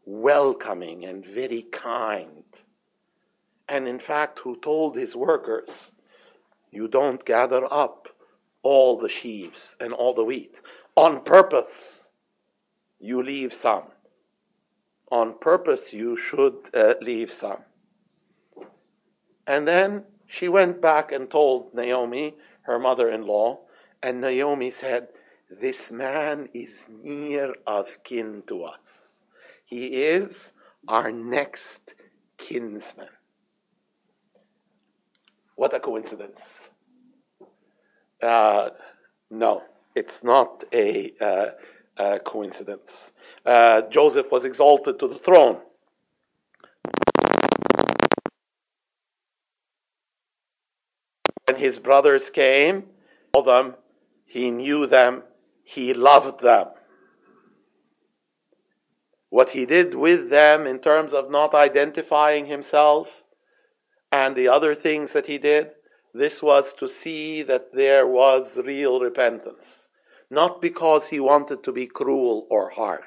welcoming 0.05 1.05
and 1.05 1.23
very 1.33 1.65
kind 1.71 2.43
and 3.69 3.87
in 3.87 3.99
fact 3.99 4.39
who 4.43 4.57
told 4.57 4.97
his 4.97 5.15
workers, 5.15 5.69
You 6.71 6.87
don't 6.87 7.23
gather 7.25 7.71
up 7.71 8.07
all 8.63 8.99
the 8.99 9.09
sheaves 9.21 9.59
and 9.79 9.93
all 9.93 10.13
the 10.13 10.23
wheat. 10.23 10.53
On 10.95 11.23
purpose, 11.23 11.69
you 12.99 13.23
leave 13.23 13.51
some. 13.61 13.83
On 15.11 15.35
purpose, 15.39 15.81
you 15.91 16.17
should 16.29 16.55
uh, 16.73 16.95
leave 17.01 17.29
some. 17.39 17.59
And 19.47 19.67
then 19.67 20.03
she 20.27 20.47
went 20.49 20.81
back 20.81 21.11
and 21.11 21.29
told 21.29 21.73
Naomi, 21.73 22.35
her 22.63 22.77
mother 22.77 23.09
in 23.09 23.25
law, 23.25 23.59
and 24.03 24.21
Naomi 24.21 24.73
said, 24.79 25.07
This 25.61 25.77
man 25.89 26.49
is 26.53 26.69
near 27.01 27.55
of 27.65 27.85
kin 28.03 28.43
to 28.47 28.65
us. 28.65 28.79
He 29.65 29.85
is 29.85 30.35
our 30.87 31.11
next 31.11 31.81
kinsman. 32.37 33.07
What 35.59 35.73
a 35.73 35.79
coincidence. 35.81 36.39
Uh, 38.23 38.69
no, 39.29 39.61
it's 39.93 40.13
not 40.23 40.63
a, 40.71 41.11
uh, 41.19 41.45
a 41.97 42.19
coincidence. 42.21 42.89
Uh, 43.45 43.81
Joseph 43.91 44.27
was 44.31 44.45
exalted 44.45 44.99
to 44.99 45.09
the 45.09 45.19
throne. 45.19 45.57
When 51.43 51.57
his 51.57 51.77
brothers 51.77 52.21
came, 52.33 52.85
all 53.33 53.43
them, 53.43 53.75
he 54.27 54.51
knew 54.51 54.87
them, 54.87 55.23
he 55.65 55.93
loved 55.93 56.41
them. 56.41 56.67
What 59.29 59.49
he 59.49 59.65
did 59.65 59.93
with 59.93 60.29
them 60.29 60.65
in 60.65 60.79
terms 60.79 61.11
of 61.11 61.29
not 61.29 61.53
identifying 61.53 62.45
himself, 62.45 63.07
and 64.11 64.35
the 64.35 64.47
other 64.47 64.75
things 64.75 65.11
that 65.13 65.25
he 65.25 65.37
did, 65.37 65.71
this 66.13 66.39
was 66.41 66.65
to 66.79 66.87
see 67.03 67.43
that 67.43 67.73
there 67.73 68.07
was 68.07 68.49
real 68.65 68.99
repentance. 68.99 69.65
Not 70.31 70.61
because 70.61 71.03
he 71.09 71.19
wanted 71.19 71.63
to 71.63 71.71
be 71.71 71.87
cruel 71.87 72.47
or 72.49 72.69
harsh. 72.69 73.03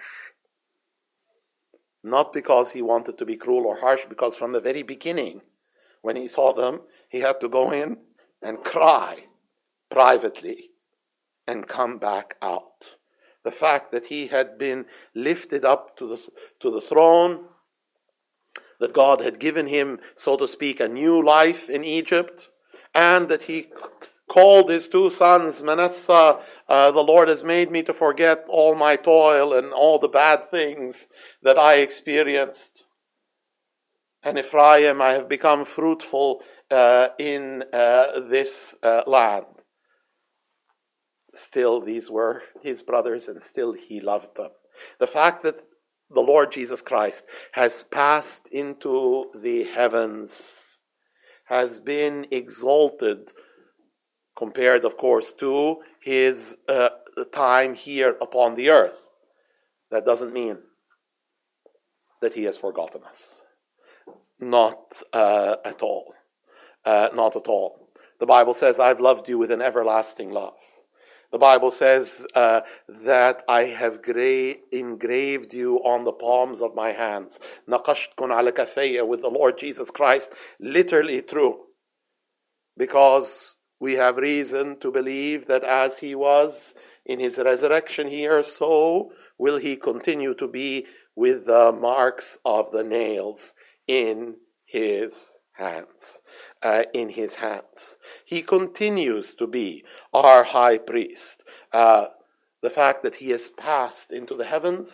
Not 2.05 2.33
because 2.33 2.71
he 2.73 2.83
wanted 2.83 3.19
to 3.19 3.25
be 3.25 3.37
cruel 3.37 3.65
or 3.67 3.77
harsh, 3.77 4.01
because 4.09 4.37
from 4.37 4.53
the 4.53 4.61
very 4.61 4.83
beginning, 4.83 5.41
when 6.03 6.17
he 6.17 6.29
saw 6.29 6.53
them, 6.53 6.81
he 7.09 7.21
had 7.21 7.41
to 7.41 7.49
go 7.49 7.71
in 7.71 7.97
and 8.43 8.59
cry 8.65 9.19
privately 9.91 10.71
and 11.47 11.69
come 11.69 11.99
back 11.99 12.35
out. 12.43 12.73
The 13.45 13.53
fact 13.53 13.93
that 13.93 14.05
he 14.05 14.29
had 14.29 14.59
been 14.59 14.85
lifted 15.15 15.65
up 15.65 15.97
to 15.99 16.09
the, 16.09 16.19
to 16.61 16.71
the 16.71 16.83
throne 16.89 17.45
that 18.83 18.93
God 18.93 19.21
had 19.21 19.41
given 19.41 19.67
him, 19.67 20.01
so 20.17 20.37
to 20.37 20.49
speak, 20.49 20.81
a 20.81 20.89
new 20.89 21.25
life 21.25 21.69
in 21.69 21.85
Egypt, 21.85 22.43
and 22.95 23.29
that 23.29 23.43
he 23.43 23.69
called 24.31 24.69
his 24.71 24.89
two 24.91 25.11
sons, 25.17 25.55
Manasseh, 25.63 26.41
uh, 26.69 26.91
the 26.91 27.01
Lord 27.01 27.29
has 27.29 27.45
made 27.45 27.71
me 27.71 27.85
to 27.85 27.95
forget 27.95 28.45
all 28.49 28.75
my 28.75 28.97
toil 28.97 29.57
and 29.57 29.73
all 29.73 30.01
the 30.01 30.09
bad 30.09 30.51
things 30.51 30.97
that 31.45 31.59
I 31.59 31.75
experienced. 31.77 32.83
And 34.25 34.37
Ephraim, 34.37 35.01
I 35.01 35.13
have 35.13 35.29
become 35.29 35.65
fruitful 35.77 36.41
uh, 36.71 37.09
in 37.21 37.63
uh, 37.73 38.29
this 38.31 38.49
uh, 38.83 39.03
land. 39.07 39.47
Still, 41.49 41.81
these 41.85 42.11
were 42.11 42.43
his 42.63 42.83
brothers, 42.83 43.25
and 43.29 43.41
still 43.51 43.75
he 43.75 44.01
loved 44.01 44.37
them. 44.37 44.51
The 44.99 45.07
fact 45.07 45.45
that 45.45 45.57
the 46.15 46.21
Lord 46.21 46.53
Jesus 46.53 46.81
Christ 46.85 47.23
has 47.53 47.73
passed 47.91 48.49
into 48.51 49.27
the 49.43 49.65
heavens, 49.75 50.31
has 51.45 51.81
been 51.81 52.27
exalted, 52.31 53.31
compared, 54.37 54.85
of 54.85 54.97
course, 54.97 55.27
to 55.41 55.77
his 56.03 56.37
uh, 56.69 56.89
time 57.35 57.75
here 57.75 58.17
upon 58.21 58.57
the 58.57 58.71
earth. 58.71 58.97
That 59.91 60.07
doesn't 60.07 60.33
mean 60.33 60.59
that 62.23 62.33
he 62.33 62.45
has 62.45 62.57
forgotten 62.57 63.03
us. 63.03 64.17
Not 64.41 64.79
uh, 65.13 65.57
at 65.65 65.83
all. 65.83 66.15
Uh, 66.85 67.09
not 67.15 67.37
at 67.37 67.47
all. 67.47 67.89
The 68.21 68.27
Bible 68.27 68.57
says, 68.59 68.77
I've 68.81 69.01
loved 69.01 69.29
you 69.29 69.39
with 69.39 69.51
an 69.51 69.61
everlasting 69.61 70.31
love. 70.31 70.55
The 71.32 71.38
Bible 71.38 71.74
says 71.78 72.08
uh, 72.36 72.62
that 73.06 73.44
I 73.50 73.64
have 73.64 74.02
gra- 74.02 74.56
engraved 74.72 75.54
you 75.54 75.78
on 75.78 76.06
the 76.06 76.14
palms 76.14 76.62
of 76.62 76.74
my 76.74 76.94
hands. 76.94 77.38
نقشتكم 77.68 78.32
على 78.32 78.52
كفي 78.52 79.06
with 79.06 79.22
the 79.22 79.28
Lord 79.28 79.58
Jesus 79.58 79.90
Christ, 79.94 80.28
literally 80.60 81.22
true. 81.22 81.58
Because 82.78 83.28
we 83.80 83.94
have 83.94 84.16
reason 84.16 84.78
to 84.82 84.92
believe 84.92 85.48
that 85.48 85.64
as 85.64 85.92
he 86.00 86.16
was 86.16 86.54
in 87.06 87.20
his 87.20 87.38
resurrection 87.38 88.08
here, 88.08 88.44
so 88.58 89.12
will 89.38 89.60
he 89.60 89.76
continue 89.76 90.34
to 90.36 90.48
be 90.48 90.86
with 91.16 91.46
the 91.46 91.76
marks 91.78 92.26
of 92.46 92.72
the 92.72 92.84
nails 92.84 93.40
in 93.88 94.36
his 94.66 95.12
hands. 95.54 95.88
Uh, 96.64 96.84
in 96.94 97.10
his 97.10 97.32
hands 97.36 97.64
he 98.33 98.43
continues 98.43 99.27
to 99.39 99.47
be 99.47 99.85
our 100.15 100.43
high 100.43 100.79
priest. 100.79 101.43
Uh, 101.71 102.07
the 102.63 102.71
fact 102.71 103.03
that 103.03 103.15
he 103.15 103.29
has 103.31 103.43
passed 103.59 104.11
into 104.11 104.35
the 104.35 104.45
heavens 104.45 104.89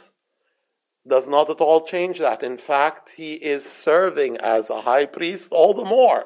does 1.08 1.22
not 1.28 1.48
at 1.48 1.60
all 1.60 1.86
change 1.86 2.18
that. 2.18 2.42
In 2.42 2.58
fact, 2.66 3.10
he 3.16 3.34
is 3.34 3.62
serving 3.84 4.38
as 4.42 4.68
a 4.68 4.80
high 4.80 5.06
priest 5.06 5.44
all 5.52 5.72
the 5.72 5.84
more. 5.84 6.24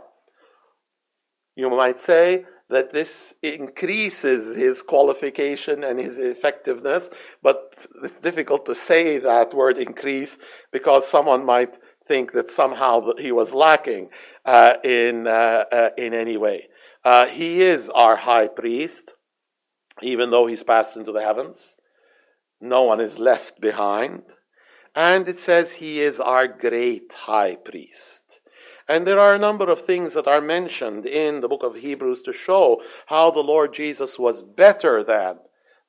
You 1.55 1.69
might 1.69 1.97
say 2.07 2.47
that 2.71 2.95
this 2.95 3.11
increases 3.43 4.57
his 4.57 4.79
qualification 4.89 5.85
and 5.85 5.99
his 5.99 6.17
effectiveness, 6.17 7.05
but 7.43 7.75
it's 8.03 8.23
difficult 8.23 8.65
to 8.65 8.75
say 8.89 9.19
that 9.19 9.55
word 9.55 9.77
increase 9.77 10.31
because 10.73 11.03
someone 11.13 11.45
might 11.45 11.75
think 12.09 12.33
that 12.33 12.47
somehow 12.57 13.03
he 13.19 13.33
was 13.33 13.49
lacking 13.53 14.09
uh, 14.47 14.73
in 14.83 15.27
uh, 15.27 15.65
uh 15.71 15.89
in 15.99 16.15
any 16.15 16.39
way. 16.39 16.69
Uh, 17.05 17.27
he 17.27 17.61
is 17.61 17.89
our 17.95 18.17
high 18.17 18.49
priest, 18.49 19.13
even 20.03 20.31
though 20.31 20.47
he's 20.47 20.63
passed 20.63 20.97
into 20.97 21.13
the 21.13 21.23
heavens. 21.23 21.59
No 22.61 22.85
one 22.85 23.01
is 23.01 23.19
left 23.19 23.61
behind. 23.61 24.23
And 24.95 25.27
it 25.27 25.37
says 25.45 25.69
he 25.77 26.01
is 26.01 26.21
our 26.21 26.47
great 26.47 27.11
high 27.13 27.57
priest. 27.57 28.23
And 28.89 29.07
there 29.07 29.19
are 29.19 29.35
a 29.35 29.39
number 29.39 29.71
of 29.71 29.87
things 29.87 30.13
that 30.15 30.27
are 30.27 30.41
mentioned 30.41 31.07
in 31.07 31.41
the 31.41 31.49
book 31.49 31.63
of 31.63 31.75
Hebrews 31.75 32.23
to 32.25 32.33
show 32.33 32.83
how 33.07 33.31
the 33.31 33.41
Lord 33.41 33.73
Jesus 33.75 34.17
was 34.19 34.43
better 34.57 35.03
than 35.03 35.39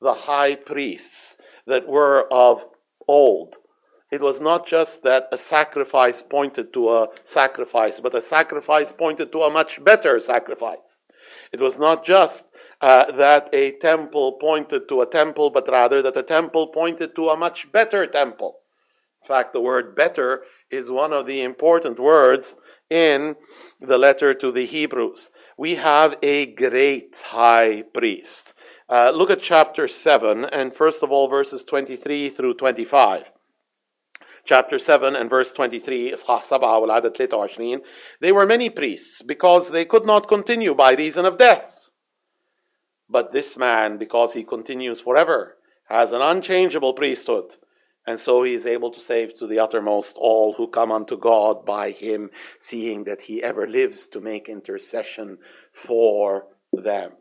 the 0.01 0.13
high 0.13 0.55
priests 0.55 1.37
that 1.67 1.87
were 1.87 2.27
of 2.31 2.59
old. 3.07 3.55
It 4.11 4.21
was 4.21 4.39
not 4.39 4.67
just 4.67 4.91
that 5.03 5.23
a 5.31 5.37
sacrifice 5.49 6.23
pointed 6.29 6.71
to 6.73 6.89
a 6.89 7.07
sacrifice, 7.33 7.99
but 8.01 8.15
a 8.15 8.27
sacrifice 8.29 8.91
pointed 8.97 9.31
to 9.31 9.39
a 9.39 9.51
much 9.51 9.79
better 9.83 10.19
sacrifice. 10.19 10.77
It 11.53 11.61
was 11.61 11.75
not 11.77 12.03
just 12.03 12.41
uh, 12.81 13.11
that 13.15 13.49
a 13.53 13.77
temple 13.79 14.37
pointed 14.41 14.89
to 14.89 15.01
a 15.01 15.09
temple, 15.09 15.51
but 15.51 15.71
rather 15.71 16.01
that 16.01 16.17
a 16.17 16.23
temple 16.23 16.67
pointed 16.73 17.15
to 17.15 17.29
a 17.29 17.37
much 17.37 17.67
better 17.71 18.07
temple. 18.07 18.57
In 19.21 19.27
fact, 19.27 19.53
the 19.53 19.61
word 19.61 19.95
better 19.95 20.41
is 20.69 20.89
one 20.89 21.13
of 21.13 21.27
the 21.27 21.43
important 21.43 21.99
words 21.99 22.43
in 22.89 23.35
the 23.79 23.97
letter 23.97 24.33
to 24.33 24.51
the 24.51 24.65
Hebrews. 24.65 25.29
We 25.57 25.75
have 25.75 26.15
a 26.21 26.53
great 26.55 27.13
high 27.23 27.83
priest. 27.93 28.53
Uh, 28.89 29.11
look 29.11 29.29
at 29.29 29.39
chapter 29.47 29.87
7, 29.87 30.45
and 30.45 30.73
first 30.75 30.97
of 31.01 31.11
all, 31.11 31.29
verses 31.29 31.63
23 31.69 32.35
through 32.35 32.55
25. 32.55 33.23
Chapter 34.45 34.77
7 34.77 35.15
and 35.15 35.29
verse 35.29 35.49
23, 35.55 36.15
They 38.21 38.31
were 38.31 38.45
many 38.45 38.69
priests 38.69 39.21
because 39.25 39.71
they 39.71 39.85
could 39.85 40.05
not 40.05 40.27
continue 40.27 40.75
by 40.75 40.91
reason 40.91 41.25
of 41.25 41.37
death. 41.37 41.63
But 43.09 43.31
this 43.31 43.55
man, 43.55 43.97
because 43.97 44.33
he 44.33 44.43
continues 44.43 44.99
forever, 44.99 45.55
has 45.87 46.09
an 46.11 46.21
unchangeable 46.21 46.93
priesthood. 46.93 47.45
And 48.05 48.19
so 48.19 48.43
he 48.43 48.53
is 48.53 48.65
able 48.65 48.91
to 48.91 48.99
save 49.07 49.29
to 49.39 49.47
the 49.47 49.59
uttermost 49.59 50.11
all 50.17 50.53
who 50.57 50.67
come 50.67 50.91
unto 50.91 51.17
God 51.17 51.65
by 51.65 51.91
him, 51.91 52.29
seeing 52.69 53.05
that 53.05 53.21
he 53.21 53.41
ever 53.41 53.65
lives 53.65 54.07
to 54.11 54.19
make 54.19 54.49
intercession 54.49 55.37
for 55.87 56.47
them. 56.73 57.11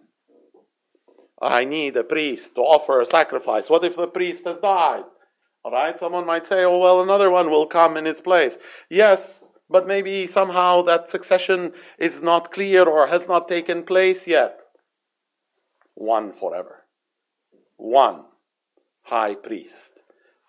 I 1.41 1.65
need 1.67 1.97
a 1.97 2.03
priest 2.03 2.49
to 2.57 2.63
offer 2.63 3.01
a 3.01 3.07
sacrifice. 3.07 3.67
What 3.69 3.85
if 3.85 3.97
the 3.97 4.09
priest 4.09 4.43
has 4.45 4.59
died? 4.61 5.05
All 5.65 5.73
right, 5.73 5.95
someone 6.01 6.27
might 6.27 6.47
say, 6.49 6.65
oh, 6.65 6.79
well, 6.79 7.03
another 7.03 7.31
one 7.31 7.51
will 7.51 7.67
come 7.67 7.97
in 7.97 8.05
his 8.05 8.21
place. 8.21 8.53
Yes, 8.91 9.21
but 9.71 9.87
maybe 9.87 10.29
somehow 10.33 10.83
that 10.83 11.11
succession 11.11 11.73
is 11.99 12.23
not 12.23 12.53
clear 12.53 12.85
or 12.85 13.07
has 13.07 13.23
not 13.29 13.49
taken 13.49 13.85
place 13.85 14.19
yet. 14.27 14.59
One 15.95 16.33
forever. 16.41 16.83
One 17.77 18.25
high 19.03 19.35
priest 19.35 19.75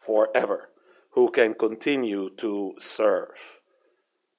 forever 0.05 0.69
who 1.11 1.31
can 1.31 1.53
continue 1.53 2.29
to 2.39 2.73
serve 2.95 3.29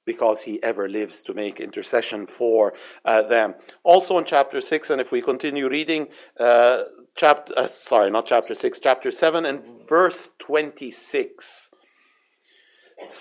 because 0.07 0.39
he 0.45 0.63
ever 0.63 0.89
lives 0.89 1.17
to 1.27 1.35
make 1.35 1.61
intercession 1.61 2.27
for 2.39 2.73
uh, 3.05 3.27
them. 3.29 3.55
Also 3.83 4.19
in 4.19 4.25
chapter 4.27 4.61
6, 4.61 4.91
and 4.91 5.01
if 5.01 5.11
we 5.11 5.23
continue 5.23 5.69
reading, 5.69 6.07
uh, 6.39 6.83
chapter, 7.17 7.53
uh, 7.57 7.69
sorry, 7.89 8.11
not 8.11 8.27
chapter 8.27 8.55
6, 8.55 8.79
chapter 8.83 9.11
7 9.11 9.45
and 9.45 9.89
verse 9.89 10.29
26. 10.47 11.45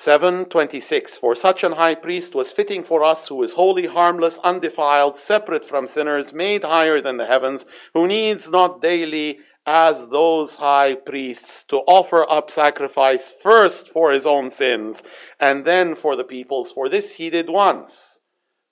726 0.06 1.18
For 1.20 1.36
such 1.36 1.64
an 1.64 1.72
high 1.72 1.96
priest 1.96 2.36
was 2.36 2.52
fitting 2.56 2.84
for 2.84 3.04
us, 3.04 3.28
who 3.28 3.42
is 3.44 3.54
holy, 3.54 3.88
harmless, 3.88 4.36
undefiled, 4.44 5.18
separate 5.28 5.66
from 5.68 5.88
sinners, 5.94 6.32
made 6.34 6.64
higher 6.64 7.02
than 7.02 7.18
the 7.18 7.26
heavens, 7.26 7.62
who 7.94 8.08
needs 8.08 8.42
not 8.48 8.82
daily 8.82 9.40
as 9.66 9.96
those 10.12 10.50
high 10.52 10.96
priests 11.06 11.64
to 11.70 11.78
offer 11.78 12.30
up 12.30 12.50
sacrifice 12.52 13.34
first 13.42 13.90
for 13.94 14.12
his 14.12 14.26
own 14.26 14.52
sins 14.58 14.98
and 15.40 15.66
then 15.66 15.96
for 16.02 16.16
the 16.16 16.24
people's. 16.24 16.72
For 16.74 16.90
this 16.90 17.06
he 17.16 17.30
did 17.30 17.50
once 17.50 17.92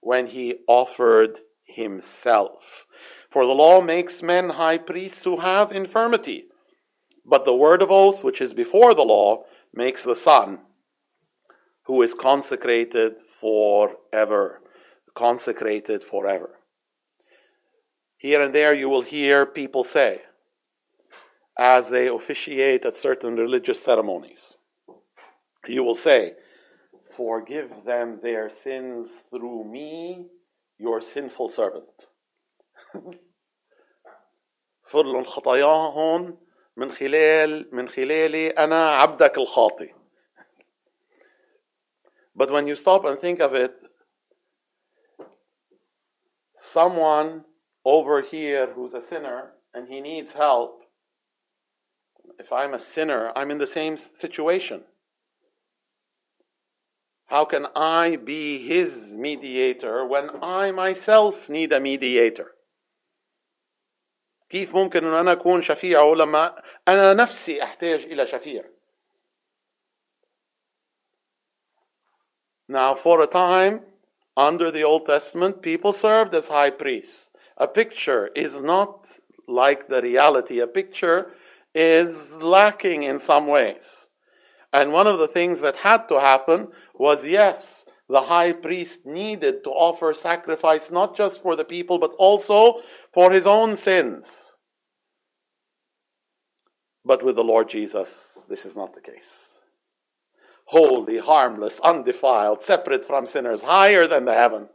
when 0.02 0.28
he 0.28 0.56
offered 0.68 1.40
himself. 1.66 2.60
For 3.32 3.46
the 3.46 3.54
law 3.54 3.82
makes 3.82 4.22
men 4.22 4.50
high 4.50 4.80
priests 4.80 5.24
who 5.24 5.40
have 5.40 5.72
infirmity. 5.72 6.46
But 7.26 7.46
the 7.46 7.56
word 7.56 7.82
of 7.82 7.90
oath, 7.92 8.24
which 8.24 8.42
is 8.42 8.52
before 8.54 8.94
the 8.94 9.04
law, 9.04 9.44
makes 9.74 10.04
the 10.04 10.18
Son, 10.26 10.60
who 11.86 12.02
is 12.02 12.14
consecrated 12.20 13.14
forever. 13.40 14.60
Consecrated 15.18 16.04
forever. 16.10 16.50
Here 18.18 18.42
and 18.42 18.54
there 18.54 18.74
you 18.74 18.90
will 18.90 19.04
hear 19.04 19.46
people 19.46 19.86
say, 19.94 20.22
as 21.61 21.85
they 21.91 22.09
officiate 22.09 22.85
at 22.85 22.95
certain 23.01 23.37
religious 23.37 23.79
ceremonies. 23.85 24.57
You 25.67 25.83
will 25.83 25.99
say, 26.03 26.33
Forgive 27.17 27.71
them 27.87 28.21
their 28.23 28.51
sins 28.63 29.09
through 29.31 29.65
me, 29.65 30.27
your 30.79 31.01
sinful 31.15 31.51
servant. 31.51 31.85
اغفر 34.97 35.25
خطاياهم 35.25 36.39
من 36.77 36.93
خلال 36.93 37.69
من 37.73 37.89
خلالي 37.89 38.51
أنا 38.51 38.91
عبدك 38.97 39.39
الخاطئ. 39.39 39.93
But 42.35 42.51
when 42.51 42.67
you 42.67 42.77
stop 42.77 43.05
and 43.05 43.19
think 43.19 43.41
of 43.41 43.55
it, 43.55 43.73
someone 46.75 47.45
over 47.85 48.21
here 48.21 48.73
who's 48.75 48.93
a 48.93 49.03
sinner 49.09 49.53
and 49.73 49.89
he 49.89 50.01
needs 50.01 50.33
help, 50.35 50.80
if 52.39 52.53
I'm 52.53 52.75
a 52.75 52.81
sinner, 52.95 53.33
I'm 53.35 53.51
in 53.51 53.59
the 53.59 53.67
same 53.75 53.99
situation. 54.21 54.83
How 57.27 57.45
can 57.45 57.67
I 57.75 58.17
be 58.17 58.67
his 58.67 58.93
mediator 59.11 60.07
when 60.07 60.31
I 60.43 60.71
myself 60.71 61.35
need 61.49 61.73
a 61.73 61.81
mediator? 61.81 62.53
كيف 64.51 64.75
ممكن 64.75 65.05
أن 65.05 65.15
أنا 65.15 65.33
أكون 65.33 65.63
شفيعه 65.63 66.15
لما 66.15 66.63
أنا 66.89 67.15
نفسي 67.15 67.63
أحتاج 67.63 68.01
إلى 68.01 68.27
شفيع؟ 68.27 68.65
Now, 72.69 72.97
for 73.03 73.23
a 73.23 73.27
time, 73.27 73.81
under 74.37 74.71
the 74.71 74.83
Old 74.83 75.07
Testament, 75.07 75.63
people 75.63 75.93
served 76.01 76.35
as 76.35 76.45
high 76.45 76.71
priests. 76.71 77.17
A 77.57 77.67
picture 77.67 78.29
is 78.35 78.53
not 78.55 79.07
like 79.49 79.89
the 79.89 80.03
reality. 80.03 80.61
A 80.61 80.67
picture 80.67 81.33
is 81.74 82.16
lacking 82.42 83.04
in 83.04 83.22
some 83.26 83.48
ways. 83.48 83.84
And 84.74 84.92
one 84.92 85.08
of 85.08 85.20
the 85.20 85.28
things 85.28 85.60
that 85.62 85.76
had 85.76 86.08
to 86.08 86.20
happen 86.20 86.70
was 86.98 87.20
yes, 87.26 87.62
the 88.10 88.22
high 88.22 88.54
priest 88.54 88.98
needed 89.06 89.64
to 89.64 89.70
offer 89.70 90.14
sacrifice 90.14 90.82
not 90.92 91.16
just 91.16 91.42
for 91.42 91.56
the 91.56 91.64
people, 91.64 92.00
but 92.00 92.12
also 92.18 92.82
for 93.14 93.32
his 93.32 93.46
own 93.46 93.78
sins. 93.84 94.26
But 97.04 97.24
with 97.26 97.36
the 97.36 97.42
Lord 97.42 97.70
Jesus, 97.70 98.08
this 98.50 98.66
is 98.66 98.76
not 98.76 98.94
the 98.94 99.02
case. 99.02 99.16
Holy, 100.66 101.18
harmless, 101.18 101.74
undefiled, 101.84 102.60
separate 102.66 103.06
from 103.08 103.28
sinners, 103.34 103.60
higher 103.62 104.08
than 104.08 104.26
the 104.26 104.34
heavens, 104.34 104.70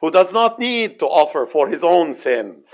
who 0.00 0.10
does 0.10 0.28
not 0.32 0.58
need 0.58 0.98
to 1.00 1.06
offer 1.06 1.46
for 1.50 1.68
his 1.68 1.82
own 1.82 2.16
sins 2.22 2.64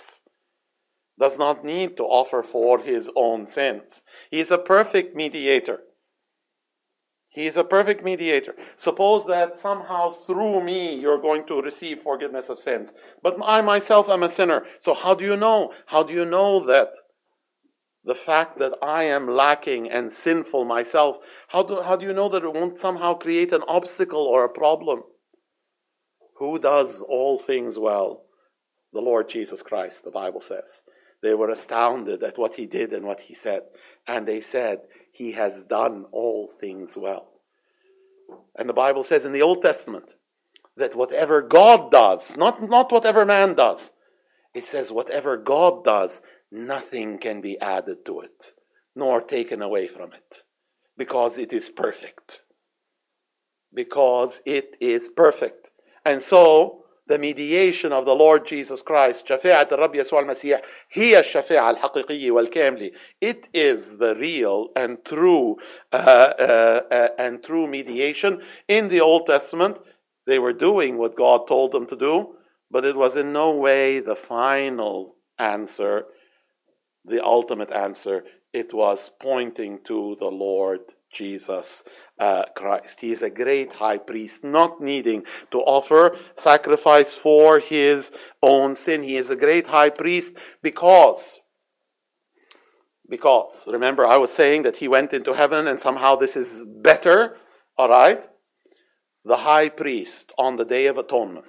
does 1.20 1.32
not 1.38 1.64
need 1.64 1.96
to 1.98 2.02
offer 2.02 2.44
for 2.50 2.80
his 2.80 3.04
own 3.14 3.46
sins. 3.54 3.82
He 4.30 4.40
is 4.40 4.50
a 4.50 4.58
perfect 4.58 5.14
mediator. 5.14 5.80
He 7.28 7.46
is 7.46 7.56
a 7.56 7.62
perfect 7.62 8.02
mediator. 8.02 8.54
Suppose 8.78 9.24
that 9.28 9.52
somehow 9.62 10.14
through 10.26 10.64
me 10.64 10.96
you're 10.96 11.20
going 11.20 11.46
to 11.46 11.62
receive 11.62 11.98
forgiveness 12.02 12.46
of 12.48 12.58
sins. 12.58 12.88
But 13.22 13.36
I 13.44 13.60
myself 13.60 14.06
am 14.08 14.24
a 14.24 14.34
sinner. 14.34 14.62
So 14.82 14.94
how 14.94 15.14
do 15.14 15.24
you 15.24 15.36
know? 15.36 15.72
How 15.86 16.02
do 16.02 16.12
you 16.12 16.24
know 16.24 16.66
that 16.66 16.88
the 18.04 18.16
fact 18.26 18.58
that 18.58 18.72
I 18.82 19.04
am 19.04 19.28
lacking 19.28 19.90
and 19.90 20.10
sinful 20.24 20.64
myself, 20.64 21.16
how 21.48 21.62
do, 21.62 21.82
how 21.82 21.96
do 21.96 22.06
you 22.06 22.14
know 22.14 22.30
that 22.30 22.42
it 22.42 22.52
won't 22.52 22.80
somehow 22.80 23.14
create 23.14 23.52
an 23.52 23.62
obstacle 23.68 24.26
or 24.26 24.44
a 24.44 24.48
problem? 24.48 25.02
Who 26.38 26.58
does 26.58 27.04
all 27.06 27.42
things 27.46 27.76
well? 27.78 28.22
The 28.92 29.00
Lord 29.00 29.28
Jesus 29.28 29.60
Christ, 29.62 29.96
the 30.02 30.10
Bible 30.10 30.42
says. 30.48 30.64
They 31.22 31.34
were 31.34 31.50
astounded 31.50 32.22
at 32.22 32.38
what 32.38 32.54
he 32.54 32.66
did 32.66 32.92
and 32.92 33.04
what 33.04 33.20
he 33.20 33.36
said. 33.42 33.62
And 34.06 34.26
they 34.26 34.42
said, 34.50 34.78
He 35.12 35.32
has 35.32 35.52
done 35.68 36.06
all 36.12 36.50
things 36.60 36.92
well. 36.96 37.28
And 38.56 38.68
the 38.68 38.74
Bible 38.74 39.04
says 39.08 39.24
in 39.24 39.32
the 39.32 39.42
Old 39.42 39.62
Testament 39.62 40.06
that 40.76 40.96
whatever 40.96 41.42
God 41.42 41.90
does, 41.90 42.20
not, 42.36 42.62
not 42.62 42.92
whatever 42.92 43.24
man 43.24 43.54
does, 43.54 43.80
it 44.54 44.64
says 44.70 44.90
whatever 44.90 45.36
God 45.36 45.84
does, 45.84 46.10
nothing 46.50 47.18
can 47.18 47.40
be 47.40 47.58
added 47.60 48.04
to 48.06 48.20
it, 48.20 48.44
nor 48.96 49.20
taken 49.20 49.62
away 49.62 49.88
from 49.88 50.12
it, 50.12 50.36
because 50.96 51.32
it 51.36 51.52
is 51.52 51.68
perfect. 51.76 52.38
Because 53.72 54.30
it 54.44 54.76
is 54.80 55.02
perfect. 55.16 55.68
And 56.04 56.22
so, 56.28 56.79
the 57.09 57.17
mediation 57.17 57.91
of 57.91 58.05
the 58.05 58.13
Lord 58.13 58.47
Jesus 58.47 58.81
Christ 58.81 59.25
شفاعة 59.27 59.67
الرب 59.71 59.95
يسوع 59.95 60.19
المسيح 60.19 60.61
هي 60.91 61.19
الشفاعة 61.19 61.69
الحقيقية 61.71 62.31
والكاملة 62.31 62.91
it 63.21 63.47
is 63.53 63.83
the 63.99 64.15
real 64.15 64.69
and 64.75 64.97
true 65.05 65.55
uh, 65.93 65.95
uh, 65.95 66.81
uh, 66.91 67.07
and 67.19 67.43
true 67.43 67.67
mediation 67.67 68.41
in 68.67 68.89
the 68.89 69.01
Old 69.01 69.27
Testament 69.27 69.77
they 70.25 70.39
were 70.39 70.53
doing 70.53 70.97
what 70.97 71.15
God 71.15 71.47
told 71.47 71.71
them 71.71 71.87
to 71.87 71.95
do 71.95 72.35
but 72.71 72.83
it 72.83 72.95
was 72.95 73.15
in 73.15 73.31
no 73.31 73.51
way 73.51 73.99
the 73.99 74.17
final 74.27 75.15
answer 75.37 76.05
the 77.05 77.23
ultimate 77.23 77.71
answer 77.71 78.23
it 78.51 78.73
was 78.73 79.11
pointing 79.21 79.79
to 79.85 80.15
the 80.19 80.25
Lord 80.25 80.79
Jesus 81.16 81.66
uh, 82.18 82.42
Christ. 82.56 82.94
He 82.98 83.12
is 83.12 83.22
a 83.22 83.30
great 83.30 83.72
high 83.72 83.98
priest, 83.98 84.34
not 84.42 84.80
needing 84.80 85.22
to 85.52 85.58
offer 85.58 86.16
sacrifice 86.42 87.18
for 87.22 87.60
his 87.60 88.04
own 88.42 88.76
sin. 88.84 89.02
He 89.02 89.16
is 89.16 89.28
a 89.30 89.36
great 89.36 89.66
high 89.66 89.90
priest 89.90 90.28
because, 90.62 91.20
because, 93.08 93.52
remember 93.66 94.06
I 94.06 94.18
was 94.18 94.30
saying 94.36 94.64
that 94.64 94.76
he 94.76 94.88
went 94.88 95.12
into 95.12 95.34
heaven 95.34 95.66
and 95.66 95.80
somehow 95.80 96.16
this 96.16 96.36
is 96.36 96.48
better, 96.82 97.36
alright? 97.78 98.20
The 99.24 99.36
high 99.36 99.68
priest 99.68 100.32
on 100.38 100.56
the 100.56 100.64
Day 100.64 100.86
of 100.86 100.96
Atonement, 100.96 101.46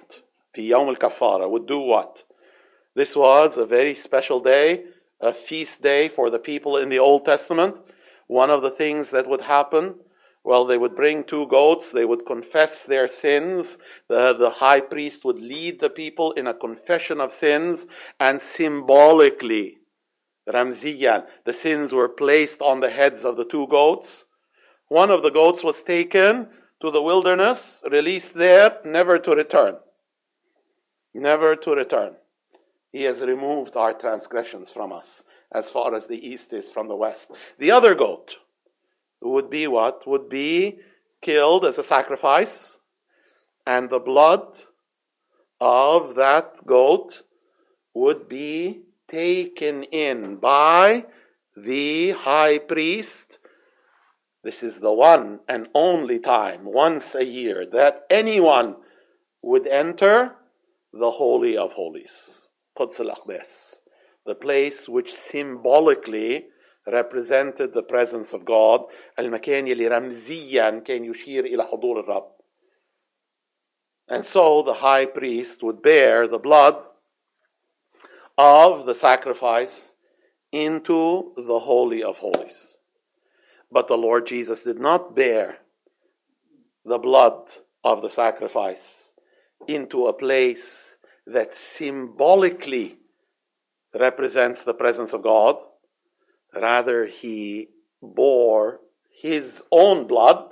the 0.54 0.62
Yom 0.62 0.88
al-Kafara, 0.88 1.50
would 1.50 1.66
do 1.66 1.78
what? 1.78 2.16
This 2.94 3.12
was 3.16 3.52
a 3.56 3.64
very 3.64 3.96
special 4.02 4.42
day 4.42 4.84
a 5.22 5.32
feast 5.48 5.80
day 5.82 6.10
for 6.14 6.30
the 6.30 6.38
people 6.38 6.76
in 6.76 6.90
the 6.90 6.98
Old 6.98 7.24
Testament. 7.24 7.76
One 8.26 8.50
of 8.50 8.62
the 8.62 8.70
things 8.70 9.08
that 9.12 9.28
would 9.28 9.40
happen, 9.40 9.96
well, 10.44 10.66
they 10.66 10.78
would 10.78 10.96
bring 10.96 11.24
two 11.24 11.46
goats, 11.48 11.86
they 11.94 12.04
would 12.04 12.26
confess 12.26 12.70
their 12.88 13.08
sins, 13.20 13.66
the, 14.08 14.34
the 14.38 14.50
high 14.50 14.80
priest 14.80 15.24
would 15.24 15.36
lead 15.36 15.80
the 15.80 15.90
people 15.90 16.32
in 16.32 16.46
a 16.46 16.54
confession 16.54 17.20
of 17.20 17.30
sins, 17.40 17.80
and 18.18 18.40
symbolically, 18.56 19.78
Ramziyan, 20.48 21.24
the 21.46 21.54
sins 21.62 21.92
were 21.92 22.08
placed 22.08 22.60
on 22.60 22.80
the 22.80 22.90
heads 22.90 23.24
of 23.24 23.36
the 23.36 23.44
two 23.44 23.68
goats. 23.68 24.24
One 24.88 25.10
of 25.10 25.22
the 25.22 25.30
goats 25.30 25.62
was 25.62 25.76
taken 25.86 26.48
to 26.80 26.90
the 26.90 27.02
wilderness, 27.02 27.58
released 27.88 28.34
there, 28.34 28.78
never 28.84 29.18
to 29.20 29.30
return. 29.30 29.76
Never 31.14 31.54
to 31.54 31.70
return. 31.70 32.14
He 32.90 33.04
has 33.04 33.20
removed 33.20 33.76
our 33.76 33.94
transgressions 33.94 34.70
from 34.74 34.92
us 34.92 35.06
as 35.54 35.64
far 35.72 35.94
as 35.94 36.04
the 36.08 36.14
east 36.14 36.52
is 36.52 36.64
from 36.72 36.88
the 36.88 36.96
west. 36.96 37.26
The 37.58 37.70
other 37.70 37.94
goat 37.94 38.30
would 39.20 39.50
be 39.50 39.66
what? 39.66 40.06
Would 40.06 40.28
be 40.28 40.78
killed 41.22 41.64
as 41.64 41.78
a 41.78 41.86
sacrifice, 41.86 42.76
and 43.66 43.88
the 43.88 44.00
blood 44.00 44.46
of 45.60 46.16
that 46.16 46.66
goat 46.66 47.12
would 47.94 48.28
be 48.28 48.82
taken 49.10 49.84
in 49.84 50.36
by 50.36 51.04
the 51.56 52.12
high 52.12 52.58
priest. 52.58 53.38
This 54.42 54.62
is 54.62 54.74
the 54.80 54.92
one 54.92 55.38
and 55.48 55.68
only 55.74 56.18
time, 56.18 56.64
once 56.64 57.04
a 57.14 57.24
year, 57.24 57.66
that 57.72 58.06
anyone 58.10 58.74
would 59.42 59.68
enter 59.68 60.32
the 60.92 61.10
Holy 61.10 61.56
of 61.56 61.70
Holies. 61.70 62.10
Quds 62.76 62.98
al-Aqdas, 62.98 63.71
the 64.25 64.35
place 64.35 64.87
which 64.87 65.07
symbolically 65.31 66.45
represented 66.85 67.73
the 67.73 67.83
presence 67.83 68.29
of 68.33 68.45
God 68.45 68.81
المكان 69.19 69.67
يلي 69.67 69.87
رمزيا 69.87 70.83
كان 70.85 71.05
يشير 71.05 71.45
إلى 71.45 71.63
حضور 71.63 71.99
الرب 71.99 72.31
and 74.09 74.25
so 74.31 74.63
the 74.63 74.73
high 74.73 75.05
priest 75.05 75.61
would 75.61 75.81
bear 75.81 76.27
the 76.27 76.37
blood 76.37 76.75
of 78.37 78.85
the 78.85 78.95
sacrifice 79.01 79.73
into 80.51 81.33
the 81.35 81.59
Holy 81.59 82.03
of 82.03 82.15
Holies. 82.15 82.75
But 83.71 83.87
the 83.87 83.95
Lord 83.95 84.27
Jesus 84.27 84.59
did 84.63 84.79
not 84.79 85.15
bear 85.15 85.57
the 86.85 86.99
blood 86.99 87.43
of 87.83 88.01
the 88.01 88.09
sacrifice 88.11 88.77
into 89.67 90.07
a 90.07 90.13
place 90.13 90.63
that 91.25 91.49
symbolically 91.77 92.95
represents 93.98 94.60
the 94.64 94.74
presence 94.74 95.12
of 95.12 95.22
God. 95.22 95.56
Rather, 96.54 97.06
he 97.06 97.68
bore 98.02 98.80
his 99.20 99.44
own 99.70 100.06
blood 100.06 100.50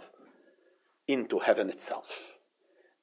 into 1.09 1.39
heaven 1.39 1.71
itself, 1.71 2.05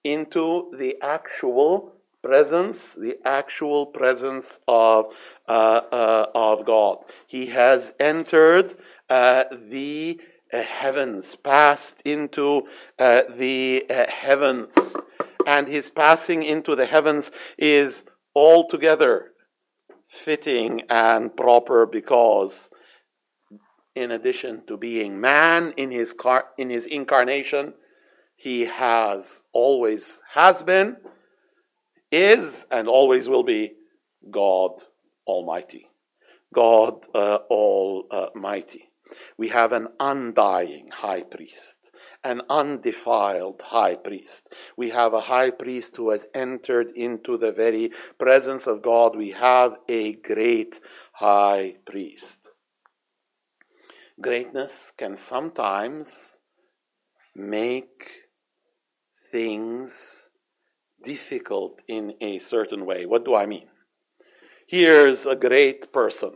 into 0.03 0.71
the 0.77 0.95
actual 1.01 1.91
presence, 2.23 2.77
the 2.97 3.15
actual 3.25 3.87
presence 3.87 4.45
of, 4.67 5.05
uh, 5.47 5.51
uh, 5.51 6.25
of 6.33 6.65
God. 6.65 6.99
He 7.27 7.47
has 7.47 7.91
entered 7.99 8.75
uh, 9.09 9.43
the 9.69 10.17
uh, 10.51 10.61
heavens, 10.63 11.25
passed 11.43 11.93
into 12.05 12.61
uh, 12.97 13.21
the 13.37 13.81
uh, 13.89 14.05
heavens 14.09 14.73
and 15.47 15.67
his 15.67 15.89
passing 15.95 16.43
into 16.43 16.75
the 16.75 16.85
heavens 16.85 17.25
is 17.57 17.93
altogether 18.35 19.31
fitting 20.25 20.81
and 20.89 21.35
proper 21.35 21.85
because 21.85 22.53
in 23.95 24.11
addition 24.11 24.63
to 24.67 24.77
being 24.77 25.19
man 25.19 25.73
in 25.77 25.91
his 25.91 26.13
car- 26.19 26.45
in 26.57 26.69
his 26.69 26.85
incarnation 26.85 27.73
he 28.35 28.65
has 28.65 29.23
always 29.53 30.03
has 30.33 30.61
been 30.63 30.95
is 32.11 32.53
and 32.71 32.87
always 32.87 33.27
will 33.27 33.43
be 33.43 33.73
God 34.31 34.71
almighty. 35.25 35.87
God 36.53 37.05
uh, 37.13 37.39
almighty. 37.49 38.89
We 39.37 39.49
have 39.49 39.71
an 39.71 39.87
undying 39.99 40.89
high 40.91 41.23
priest 41.23 41.55
an 42.23 42.41
undefiled 42.49 43.61
high 43.63 43.95
priest. 43.95 44.41
We 44.75 44.89
have 44.89 45.13
a 45.13 45.21
high 45.21 45.51
priest 45.51 45.89
who 45.95 46.11
has 46.11 46.21
entered 46.33 46.89
into 46.95 47.37
the 47.37 47.51
very 47.51 47.91
presence 48.19 48.63
of 48.65 48.81
God. 48.81 49.15
We 49.15 49.31
have 49.31 49.73
a 49.87 50.13
great 50.13 50.75
high 51.13 51.75
priest. 51.85 52.37
Greatness 54.21 54.71
can 54.97 55.17
sometimes 55.29 56.07
make 57.35 58.01
things 59.31 59.91
difficult 61.03 61.79
in 61.87 62.13
a 62.21 62.39
certain 62.49 62.85
way. 62.85 63.05
What 63.05 63.25
do 63.25 63.35
I 63.35 63.45
mean? 63.45 63.67
Here's 64.67 65.25
a 65.25 65.35
great 65.35 65.93
person 65.93 66.31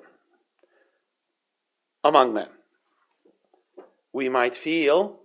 among 2.03 2.33
men. 2.33 2.47
We 4.13 4.29
might 4.29 4.55
feel 4.63 5.20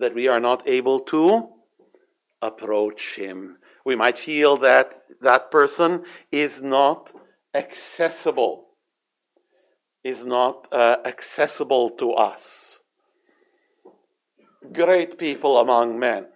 that 0.00 0.14
we 0.14 0.28
are 0.28 0.40
not 0.40 0.68
able 0.68 1.00
to 1.00 1.48
approach 2.42 3.00
him. 3.16 3.58
We 3.84 3.96
might 3.96 4.16
feel 4.24 4.58
that 4.60 4.86
that 5.22 5.50
person 5.50 6.04
is 6.32 6.52
not 6.60 7.08
accessible, 7.54 8.66
is 10.04 10.18
not 10.24 10.66
uh, 10.72 10.96
accessible 11.04 11.90
to 11.98 12.12
us. 12.12 12.40
Great 14.72 15.18
people 15.18 15.58
among 15.58 15.98
men, 15.98 16.26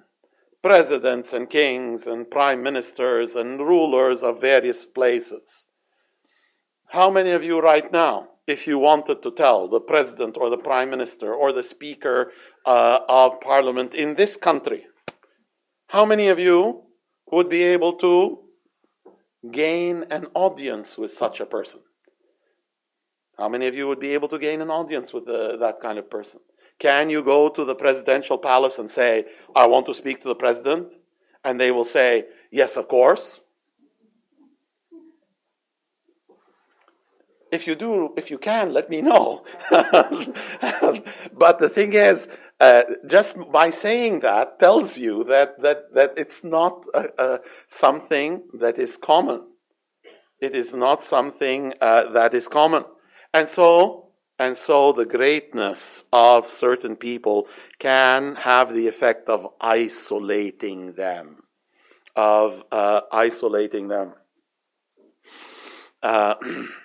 presidents 0.63 1.29
and 1.33 1.49
kings 1.51 2.03
and 2.07 2.31
prime 2.31 2.63
ministers 2.63 3.31
and 3.35 3.59
rulers 3.61 4.21
of 4.23 4.41
various 4.41 4.85
places. 4.95 5.43
How 6.87 7.11
many 7.11 7.33
of 7.33 7.43
you 7.43 7.61
right 7.61 7.91
now 7.93 8.29
if 8.47 8.67
you 8.67 8.79
wanted 8.79 9.23
to 9.23 9.31
tell 9.33 9.69
the 9.69 9.81
president 9.81 10.37
or 10.39 10.51
the 10.51 10.59
prime 10.59 10.91
minister 10.91 11.35
or 11.35 11.53
the 11.53 11.63
speaker 11.63 12.33
uh, 12.67 12.99
of 13.09 13.41
parliament 13.41 13.95
in 13.95 14.15
this 14.17 14.37
country, 14.43 14.85
how 15.89 16.05
many 16.05 16.29
of 16.29 16.39
you 16.39 16.83
would 17.33 17.49
be 17.49 17.63
able 17.63 17.95
to 17.99 18.39
gain 19.53 20.05
an 20.11 20.27
audience 20.35 20.89
with 20.99 21.11
such 21.19 21.41
a 21.41 21.47
person? 21.47 21.81
How 23.39 23.49
many 23.49 23.67
of 23.67 23.75
you 23.75 23.89
would 23.89 24.01
be 24.01 24.15
able 24.15 24.29
to 24.29 24.39
gain 24.39 24.61
an 24.61 24.71
audience 24.71 25.13
with 25.13 25.27
the, 25.27 25.55
uh, 25.55 25.57
that 25.59 25.81
kind 25.81 25.99
of 25.99 26.09
person? 26.09 26.41
Can 26.81 27.11
you 27.11 27.23
go 27.23 27.49
to 27.49 27.65
the 27.65 27.75
presidential 27.75 28.39
palace 28.39 28.75
and 28.79 28.91
say, 28.91 29.25
I 29.55 29.67
want 29.67 29.87
to 29.87 29.95
speak 29.95 30.23
to 30.23 30.29
the 30.29 30.35
president? 30.35 30.89
And 31.45 31.61
they 31.61 31.71
will 31.71 31.85
say, 31.93 32.25
Yes, 32.51 32.71
of 32.77 32.89
course. 32.89 33.41
If 37.55 37.67
you 37.69 37.77
do, 37.77 38.11
if 38.17 38.31
you 38.31 38.39
can, 38.39 38.75
let 38.75 38.91
me 38.91 39.01
know. 39.01 39.45
but 39.71 41.61
the 41.61 41.71
thing 41.73 41.93
is, 41.95 42.19
uh, 42.61 42.83
just 43.09 43.31
by 43.53 43.71
saying 43.71 44.21
that 44.23 44.59
tells 44.59 44.97
you 44.97 45.25
that 45.25 45.61
that 45.63 45.95
that 45.95 46.11
it's 46.17 46.41
not 46.43 46.85
something 47.81 48.43
that 48.61 48.79
is 48.79 48.91
common. 49.05 49.43
It 50.41 50.55
is 50.57 50.67
not 50.75 51.01
something 51.09 51.73
uh, 51.81 52.13
that 52.13 52.35
is 52.35 52.47
common, 52.53 52.85
and 53.33 53.49
so 53.55 54.09
and 54.39 54.57
so 54.67 54.93
the 54.97 55.05
greatness 55.05 55.79
of 56.13 56.45
certain 56.59 56.97
people 56.97 57.47
can 57.79 58.35
have 58.37 58.69
the 58.71 58.89
effect 58.89 59.29
of 59.29 59.47
isolating 59.61 60.95
them, 60.95 61.45
of 62.17 62.63
uh, 62.73 63.03
isolating 63.13 63.89
them. 63.89 64.15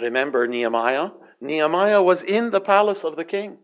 Remember 0.00 0.46
Nehemiah? 0.46 1.10
Nehemiah 1.40 2.02
was 2.02 2.22
in 2.26 2.50
the 2.50 2.60
palace 2.60 3.00
of 3.04 3.16
the 3.16 3.24
king. 3.24 3.58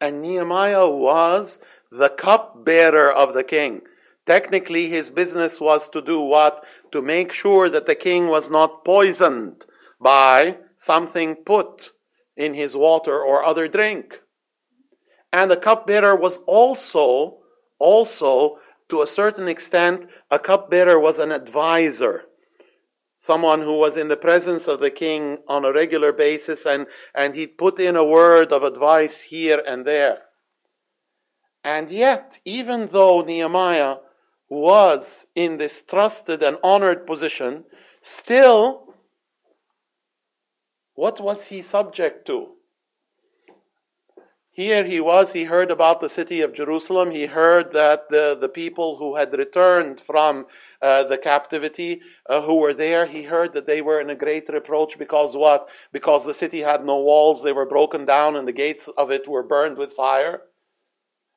And 0.00 0.22
Nehemiah 0.22 0.88
was 0.88 1.58
the 1.90 2.10
cupbearer 2.20 3.12
of 3.12 3.34
the 3.34 3.44
king. 3.44 3.82
Technically, 4.26 4.88
his 4.88 5.10
business 5.10 5.58
was 5.60 5.82
to 5.92 6.00
do 6.00 6.20
what? 6.20 6.62
To 6.92 7.02
make 7.02 7.32
sure 7.32 7.68
that 7.70 7.86
the 7.86 7.94
king 7.94 8.28
was 8.28 8.44
not 8.50 8.84
poisoned 8.84 9.64
by 10.00 10.56
something 10.86 11.36
put 11.44 11.82
in 12.36 12.54
his 12.54 12.74
water 12.74 13.20
or 13.20 13.44
other 13.44 13.68
drink. 13.68 14.14
And 15.32 15.50
the 15.50 15.56
cupbearer 15.56 16.16
was 16.16 16.38
also, 16.46 17.38
also, 17.78 18.58
to 18.88 19.02
a 19.02 19.06
certain 19.06 19.48
extent, 19.48 20.06
a 20.30 20.38
cupbearer 20.38 20.98
was 20.98 21.16
an 21.18 21.30
advisor 21.30 22.22
someone 23.30 23.60
who 23.60 23.76
was 23.78 23.96
in 23.96 24.08
the 24.08 24.16
presence 24.16 24.64
of 24.66 24.80
the 24.80 24.90
king 24.90 25.38
on 25.48 25.64
a 25.64 25.72
regular 25.72 26.12
basis 26.12 26.60
and, 26.64 26.86
and 27.14 27.34
he'd 27.34 27.58
put 27.58 27.78
in 27.78 27.96
a 27.96 28.04
word 28.04 28.52
of 28.52 28.62
advice 28.62 29.16
here 29.28 29.62
and 29.66 29.86
there. 29.86 30.18
And 31.62 31.90
yet, 31.90 32.32
even 32.44 32.88
though 32.92 33.22
Nehemiah 33.22 33.96
was 34.48 35.02
in 35.34 35.58
this 35.58 35.72
trusted 35.88 36.42
and 36.42 36.56
honored 36.62 37.06
position, 37.06 37.64
still 38.22 38.90
What 41.00 41.18
was 41.18 41.38
he 41.48 41.62
subject 41.62 42.26
to? 42.26 42.48
Here 44.50 44.84
he 44.84 45.00
was, 45.00 45.28
he 45.32 45.44
heard 45.44 45.70
about 45.70 46.02
the 46.02 46.10
city 46.10 46.42
of 46.42 46.54
Jerusalem. 46.54 47.10
He 47.10 47.24
heard 47.24 47.72
that 47.72 48.00
the, 48.10 48.36
the 48.38 48.50
people 48.50 48.98
who 48.98 49.16
had 49.16 49.32
returned 49.32 50.02
from 50.06 50.44
uh, 50.82 51.06
the 51.08 51.18
captivity, 51.18 52.00
uh, 52.28 52.42
who 52.42 52.56
were 52.56 52.74
there, 52.74 53.06
he 53.06 53.22
heard 53.22 53.52
that 53.52 53.66
they 53.66 53.82
were 53.82 54.00
in 54.00 54.10
a 54.10 54.14
great 54.14 54.48
reproach 54.48 54.94
because 54.98 55.36
what? 55.36 55.66
Because 55.92 56.24
the 56.26 56.34
city 56.34 56.60
had 56.60 56.84
no 56.84 57.00
walls, 57.00 57.42
they 57.44 57.52
were 57.52 57.66
broken 57.66 58.06
down, 58.06 58.36
and 58.36 58.48
the 58.48 58.52
gates 58.52 58.82
of 58.96 59.10
it 59.10 59.28
were 59.28 59.42
burned 59.42 59.76
with 59.76 59.94
fire. 59.94 60.40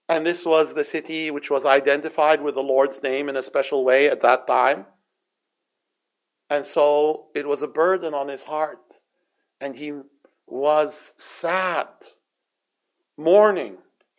And 0.08 0.26
this 0.26 0.44
was 0.46 0.74
the 0.76 0.86
city 0.86 1.32
which 1.32 1.50
was 1.50 1.66
identified 1.66 2.42
with 2.42 2.56
the 2.56 2.62
Lord's 2.62 3.02
name 3.04 3.30
in 3.30 3.36
a 3.36 3.44
special 3.44 3.84
way 3.84 4.10
at 4.10 4.22
that 4.22 4.48
time. 4.48 4.86
And 6.50 6.66
so 6.74 7.26
it 7.34 7.48
was 7.48 7.62
a 7.62 7.68
burden 7.68 8.14
on 8.14 8.28
his 8.28 8.42
heart. 8.42 8.80
And 9.60 9.76
he 9.76 9.94
was 10.48 10.94
sad, 11.42 11.88
mourning, 13.18 13.78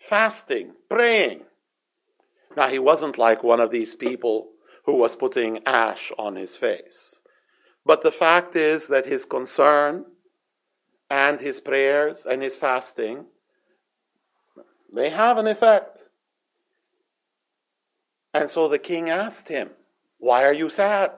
fasting, 0.09 0.73
praying. 0.91 1.41
Now, 2.57 2.71
he 2.71 2.79
wasn't 2.79 3.19
like 3.19 3.43
one 3.43 3.61
of 3.61 3.71
these 3.71 3.95
people 3.99 4.49
who 4.85 4.97
was 4.97 5.16
putting 5.18 5.61
ash 5.66 6.12
on 6.18 6.37
his 6.37 6.57
face. 6.57 7.14
But 7.87 8.03
the 8.03 8.12
fact 8.18 8.57
is 8.57 8.83
that 8.88 9.07
his 9.07 9.25
concern 9.25 10.05
and 11.11 11.40
his 11.40 11.61
prayers 11.61 12.16
and 12.25 12.42
his 12.42 12.57
fasting 12.61 13.27
they 14.94 15.11
have 15.11 15.38
an 15.38 15.49
effect. 15.49 15.99
And 18.33 18.51
so 18.51 18.68
the 18.68 18.79
king 18.79 19.11
asked 19.11 19.49
him, 19.49 19.70
Why 20.18 20.44
are 20.44 20.53
you 20.53 20.70
sad? 20.70 21.11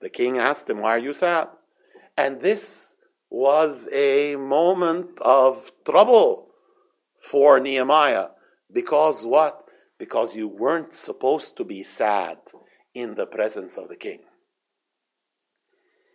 The 0.00 0.10
king 0.10 0.38
asked 0.38 0.68
him, 0.68 0.80
Why 0.80 0.96
are 0.96 0.98
you 0.98 1.12
sad? 1.14 1.48
And 2.16 2.40
this 2.40 2.60
was 3.30 3.86
a 3.92 4.36
moment 4.36 5.10
of 5.20 5.56
trouble 5.86 6.48
for 7.30 7.60
Nehemiah. 7.60 8.28
Because 8.72 9.24
what? 9.24 9.61
Because 10.02 10.30
you 10.34 10.48
weren't 10.48 10.88
supposed 11.04 11.56
to 11.56 11.62
be 11.62 11.86
sad 11.96 12.36
in 12.92 13.14
the 13.14 13.24
presence 13.24 13.74
of 13.78 13.88
the 13.88 13.94
king. 13.94 14.18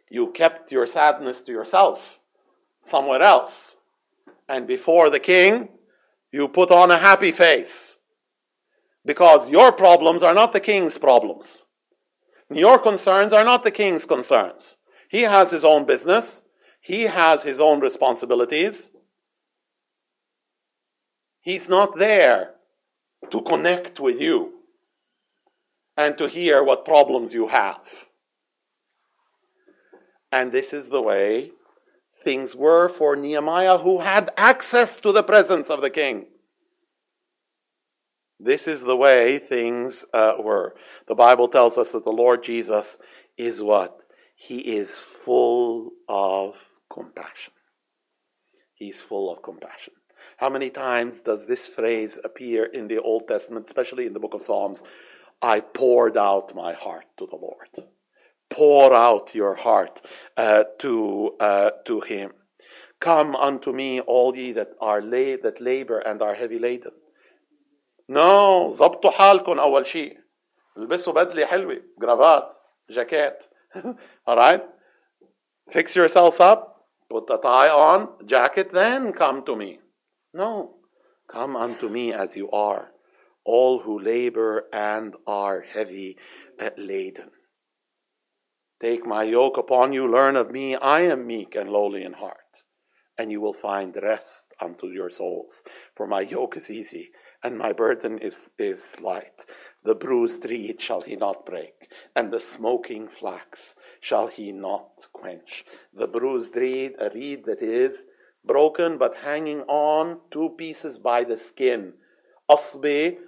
You 0.10 0.34
kept 0.36 0.74
your 0.74 0.88
sadness 0.88 1.38
to 1.46 1.54
yourself 1.54 1.98
somewhere 2.92 3.22
else. 3.22 3.54
And 4.50 4.68
before 4.68 5.10
the 5.10 5.22
king, 5.22 5.70
you 6.34 6.50
put 6.50 6.70
on 6.70 6.92
a 6.92 7.00
happy 7.00 7.32
face. 7.32 7.96
Because 9.06 9.50
your 9.50 9.72
problems 9.72 10.22
are 10.22 10.34
not 10.34 10.52
the 10.52 10.60
king's 10.60 10.98
problems. 10.98 11.46
Your 12.52 12.80
concerns 12.84 13.32
are 13.32 13.46
not 13.46 13.64
the 13.64 13.72
king's 13.72 14.04
concerns. 14.04 14.76
He 15.10 15.22
has 15.22 15.50
his 15.50 15.64
own 15.64 15.88
business. 15.88 16.26
He 16.82 17.04
has 17.04 17.42
his 17.42 17.62
own 17.62 17.80
responsibilities. 17.80 18.74
He's 21.40 21.70
not 21.70 21.98
there 21.98 22.56
to 23.32 23.42
connect 23.42 24.00
with 24.00 24.20
you 24.20 24.54
and 25.96 26.18
to 26.18 26.28
hear 26.28 26.64
what 26.64 26.86
problems 26.86 27.34
you 27.34 27.48
have. 27.48 27.82
And 30.32 30.52
this 30.52 30.72
is 30.74 30.90
the 30.90 31.02
way 31.02 31.52
things 32.24 32.54
were 32.56 32.92
for 32.98 33.16
Nehemiah, 33.16 33.78
who 33.78 34.00
had 34.00 34.32
access 34.38 34.90
to 35.02 35.12
the 35.12 35.24
presence 35.24 35.68
of 35.70 35.82
the 35.82 35.90
king. 35.90 36.26
This 38.40 38.62
is 38.68 38.82
the 38.82 38.96
way 38.96 39.40
things 39.50 39.98
uh, 40.14 40.34
were. 40.40 40.76
The 41.08 41.16
Bible 41.16 41.48
tells 41.48 41.78
us 41.78 41.88
that 41.94 42.04
the 42.04 42.12
Lord 42.12 42.44
Jesus 42.44 42.86
is 43.38 43.62
what? 43.62 43.98
He 44.36 44.58
is 44.58 44.90
full 45.26 45.92
of 46.08 46.54
compassion. 46.94 47.54
He's 48.76 48.98
full 49.10 49.34
of 49.34 49.42
compassion. 49.42 49.94
How 50.37 50.49
many 50.49 50.71
times 50.71 51.15
does 51.25 51.41
this 51.49 51.71
phrase 51.77 52.17
appear 52.25 52.65
in 52.67 52.89
the 52.89 52.99
Old 52.99 53.29
Testament, 53.29 53.67
especially 53.69 54.07
in 54.07 54.13
the 54.13 54.21
book 54.21 54.35
of 54.35 54.43
Psalms? 54.43 54.79
I 55.41 55.61
poured 55.61 56.17
out 56.17 56.55
my 56.55 56.73
heart 56.73 57.05
to 57.19 57.27
the 57.27 57.37
Lord 57.37 57.69
pour 58.53 58.95
out 58.95 59.35
your 59.35 59.55
heart 59.55 60.01
uh, 60.37 60.65
to 60.81 61.31
uh, 61.41 61.71
to 61.87 62.01
Him. 62.01 62.33
Come 63.01 63.35
unto 63.35 63.73
me, 63.73 64.01
all 64.01 64.37
ye 64.37 64.53
that 64.53 64.71
are 64.81 65.03
la- 65.03 65.41
that 65.43 65.61
labor 65.61 65.99
and 65.99 66.23
are 66.23 66.35
heavy 66.35 66.59
laden. 66.59 66.93
No, 68.09 68.75
ظبطوا 68.79 69.11
حالكم 69.11 69.61
أول 69.61 69.87
شيء. 69.87 70.17
البسوا 70.77 71.13
بدلة 71.13 71.47
حلوة، 71.47 71.83
جرافات، 72.01 72.45
جاكيت. 72.91 73.37
All 74.27 74.37
right? 74.37 74.63
Fix 75.73 75.97
yourselves 75.97 76.37
up, 76.39 76.87
put 77.11 77.31
a 77.31 77.39
tie 77.39 77.69
on, 77.69 78.09
jacket, 78.27 78.69
then 78.73 79.13
come 79.13 79.45
to 79.47 79.57
me. 79.57 79.79
No, 80.38 80.76
come 81.32 81.56
unto 81.56 81.90
me 81.90 82.14
as 82.14 82.36
you 82.36 82.52
are, 82.52 82.92
all 83.44 83.80
who 83.80 84.00
labor 84.00 84.66
and 84.72 85.16
are 85.26 85.62
heavy 85.62 86.16
laden. 86.78 87.32
Take 88.80 89.04
my 89.04 89.24
yoke 89.24 89.58
upon 89.58 89.94
you, 89.94 90.08
learn 90.08 90.36
of 90.36 90.52
me. 90.52 90.76
I 90.76 91.02
am 91.02 91.26
meek 91.26 91.56
and 91.56 91.72
lowly 91.72 92.04
in 92.04 92.14
heart, 92.14 92.38
and 93.18 93.32
you 93.32 93.42
will 93.42 93.56
find 93.60 93.98
rest 94.00 94.54
unto 94.62 94.90
your 94.90 95.10
souls. 95.10 95.64
For 95.96 96.06
my 96.06 96.22
yoke 96.22 96.56
is 96.56 96.70
easy, 96.70 97.10
and 97.44 97.58
my 97.58 97.74
burden 97.74 98.20
is, 98.20 98.36
is 98.60 98.78
light. 99.02 99.42
The 99.86 99.96
bruised 99.96 100.46
reed 100.46 100.76
shall 100.80 101.02
he 101.02 101.16
not 101.16 101.48
break, 101.48 101.74
and 102.16 102.32
the 102.32 102.44
smoking 102.56 103.08
flax 103.20 103.58
shall 104.02 104.28
he 104.28 104.52
not 104.52 104.92
quench. 105.14 105.66
The 105.98 106.06
bruised 106.06 106.56
reed, 106.56 106.92
a 107.00 107.10
reed 107.10 107.46
that 107.48 107.64
is 107.64 107.98
broken 108.47 108.99
but 108.99 109.13
hanging 109.25 109.61
on 109.69 110.19
two 110.31 110.51
pieces 110.59 110.99
by 110.99 111.25
the 111.25 111.39
skin 111.51 111.93
أصبة 112.51 113.19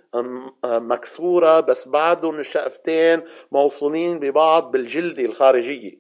مكسورة 0.65 1.61
بس 1.61 1.89
بعدهم 1.89 2.41
الشقفتين 2.41 3.23
موصولين 3.53 4.19
ببعض 4.19 4.71
بالجلدة 4.71 5.25
الخارجية 5.25 5.93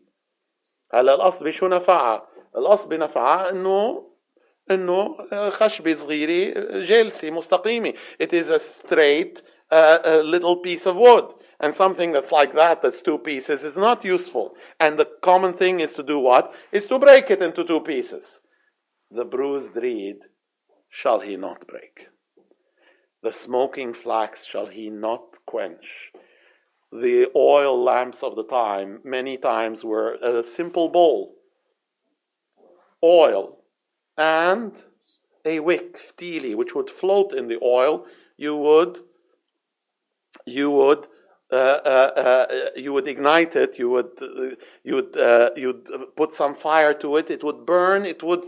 هلا 0.93 1.15
القصبة 1.15 1.51
شو 1.51 1.69
نفعها؟ 1.69 2.29
القصبة 2.57 2.97
نفعها 2.97 3.51
انه 3.51 4.05
انه 4.71 5.17
خشبة 5.51 5.95
صغيرة 5.95 6.55
جالسة 6.85 7.31
مستقيمة 7.31 7.93
it 8.23 8.33
is 8.33 8.49
a 8.49 8.61
straight 8.87 9.43
uh, 9.73 9.99
a 10.05 10.17
little 10.23 10.57
piece 10.57 10.87
of 10.87 10.97
wood 10.97 11.25
and 11.61 11.75
something 11.77 12.13
that's 12.13 12.33
like 12.33 12.55
that 12.55 12.83
that's 12.83 13.03
two 13.03 13.19
pieces 13.19 13.63
is 13.63 13.77
not 13.77 14.05
useful 14.05 14.55
and 14.81 14.99
the 14.99 15.07
common 15.23 15.55
thing 15.55 15.81
is 15.81 15.95
to 15.97 16.03
do 16.03 16.19
what? 16.19 16.53
is 16.73 16.87
to 16.89 16.99
break 16.99 17.31
it 17.31 17.43
into 17.43 17.65
two 17.65 17.81
pieces 17.81 18.25
the 19.12 19.26
bruised 19.26 19.76
reed 19.76 20.18
shall 20.90 21.20
he 21.20 21.36
not 21.36 21.66
break 21.68 22.08
the 23.22 23.34
smoking 23.46 23.94
flax 23.94 24.46
shall 24.50 24.68
he 24.68 24.90
not 24.90 25.22
quench. 25.46 26.12
The 26.92 27.28
oil 27.36 27.84
lamps 27.84 28.18
of 28.22 28.36
the 28.36 28.46
time, 28.46 29.00
many 29.04 29.38
times, 29.38 29.84
were 29.84 30.14
a 30.14 30.44
simple 30.56 30.90
bowl, 30.90 31.36
oil, 33.04 33.58
and 34.18 34.72
a 35.46 35.60
wick, 35.60 35.96
steely, 36.14 36.56
which 36.56 36.74
would 36.74 36.90
float 37.00 37.34
in 37.34 37.48
the 37.48 37.60
oil. 37.62 38.06
You 38.38 38.56
would, 38.56 38.98
you 40.46 40.72
would, 40.72 41.06
uh, 41.52 41.56
uh, 41.56 42.48
uh, 42.48 42.48
you 42.76 42.94
would 42.94 43.08
ignite 43.08 43.56
it. 43.56 43.78
You 43.78 43.90
would, 43.90 44.12
uh, 44.22 44.56
you 44.84 44.96
would, 44.96 45.18
uh, 45.18 45.50
you'd 45.56 45.88
put 46.16 46.32
some 46.38 46.56
fire 46.64 46.94
to 47.02 47.18
it. 47.18 47.30
It 47.30 47.44
would 47.44 47.66
burn. 47.66 48.06
It 48.06 48.24
would 48.24 48.46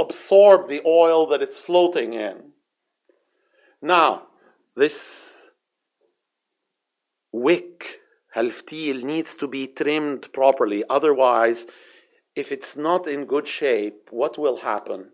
absorb 0.00 0.68
the 0.68 0.80
oil 0.86 1.28
that 1.28 1.42
it's 1.42 1.60
floating 1.66 2.14
in. 2.14 2.52
Now, 3.82 4.22
this 4.76 4.94
wick, 7.32 7.82
halftil, 8.34 9.02
needs 9.02 9.28
to 9.38 9.46
be 9.46 9.68
trimmed 9.68 10.26
properly. 10.32 10.84
Otherwise, 10.88 11.64
if 12.36 12.50
it's 12.50 12.76
not 12.76 13.08
in 13.08 13.26
good 13.26 13.46
shape, 13.48 14.08
what 14.10 14.38
will 14.38 14.58
happen? 14.58 15.10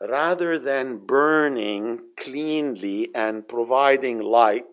Rather 0.00 0.58
than 0.58 1.04
burning 1.06 1.98
cleanly 2.22 3.10
and 3.14 3.48
providing 3.48 4.20
light, 4.20 4.64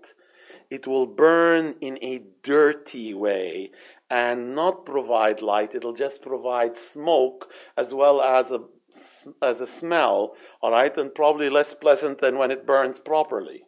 it 0.70 0.86
will 0.86 1.08
burn 1.08 1.76
in 1.82 1.98
a 2.04 2.22
dirty 2.44 3.14
way 3.14 3.72
and 4.10 4.54
not 4.54 4.86
provide 4.86 5.42
light. 5.42 5.74
It'll 5.74 5.96
just 5.96 6.22
provide 6.22 6.74
smoke 6.94 7.48
as 7.76 7.88
well 7.92 8.22
as 8.22 8.46
a 8.52 8.60
as 9.43 9.61
a 9.61 9.79
smell, 9.79 10.35
all 10.63 10.73
right, 10.73 10.97
and 10.97 11.15
probably 11.15 11.51
less 11.51 11.75
pleasant 11.81 12.21
than 12.21 12.39
when 12.39 12.51
it 12.51 12.67
burns 12.67 12.99
properly. 13.05 13.63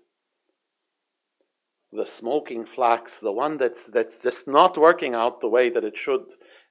The 1.92 2.06
smoking 2.18 2.66
flax, 2.74 3.12
the 3.20 3.32
one 3.32 3.58
that's 3.58 3.80
that's 3.92 4.14
just 4.22 4.46
not 4.46 4.78
working 4.78 5.14
out 5.14 5.40
the 5.40 5.48
way 5.48 5.68
that 5.70 5.84
it 5.84 5.94
should, 5.96 6.24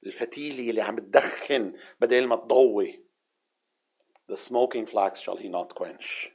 الفتيلي 0.05 0.69
اللي 0.69 0.81
عم 0.81 0.99
تدخن 0.99 1.73
بدل 2.01 2.27
ما 2.27 2.35
تضوي. 2.35 2.99
The 4.27 4.37
smoking 4.37 4.87
flax 4.87 5.21
shall 5.21 5.37
he 5.37 5.49
not 5.49 5.75
quench. 5.75 6.29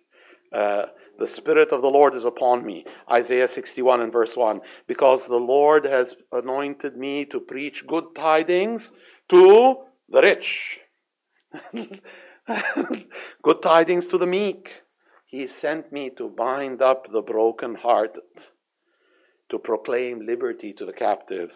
Uh, 0.53 0.87
the 1.19 1.27
Spirit 1.35 1.71
of 1.73 1.83
the 1.83 1.89
Lord 1.89 2.15
is 2.15 2.25
upon 2.25 2.65
me. 2.65 2.85
Isaiah 3.11 3.49
61 3.55 4.03
and 4.03 4.13
verse 4.13 4.33
1. 4.35 4.61
Because 4.87 5.21
the 5.29 5.37
Lord 5.37 5.85
has 5.85 6.15
anointed 6.31 6.97
me 6.97 7.25
to 7.27 7.41
preach 7.41 7.85
good 7.89 8.05
tidings 8.15 8.83
to 9.31 9.77
the 10.09 10.21
rich. 10.21 10.79
Good 13.44 13.62
tidings 13.62 14.08
to 14.08 14.18
the 14.18 14.26
meek. 14.26 14.70
He 15.28 15.48
sent 15.62 15.92
me 15.92 16.12
to 16.18 16.30
bind 16.30 16.82
up 16.82 17.08
the 17.12 17.22
broken-hearted, 17.22 18.22
to 19.50 19.60
proclaim 19.60 20.26
liberty 20.26 20.74
to 20.74 20.86
the 20.86 20.94
captives, 20.94 21.56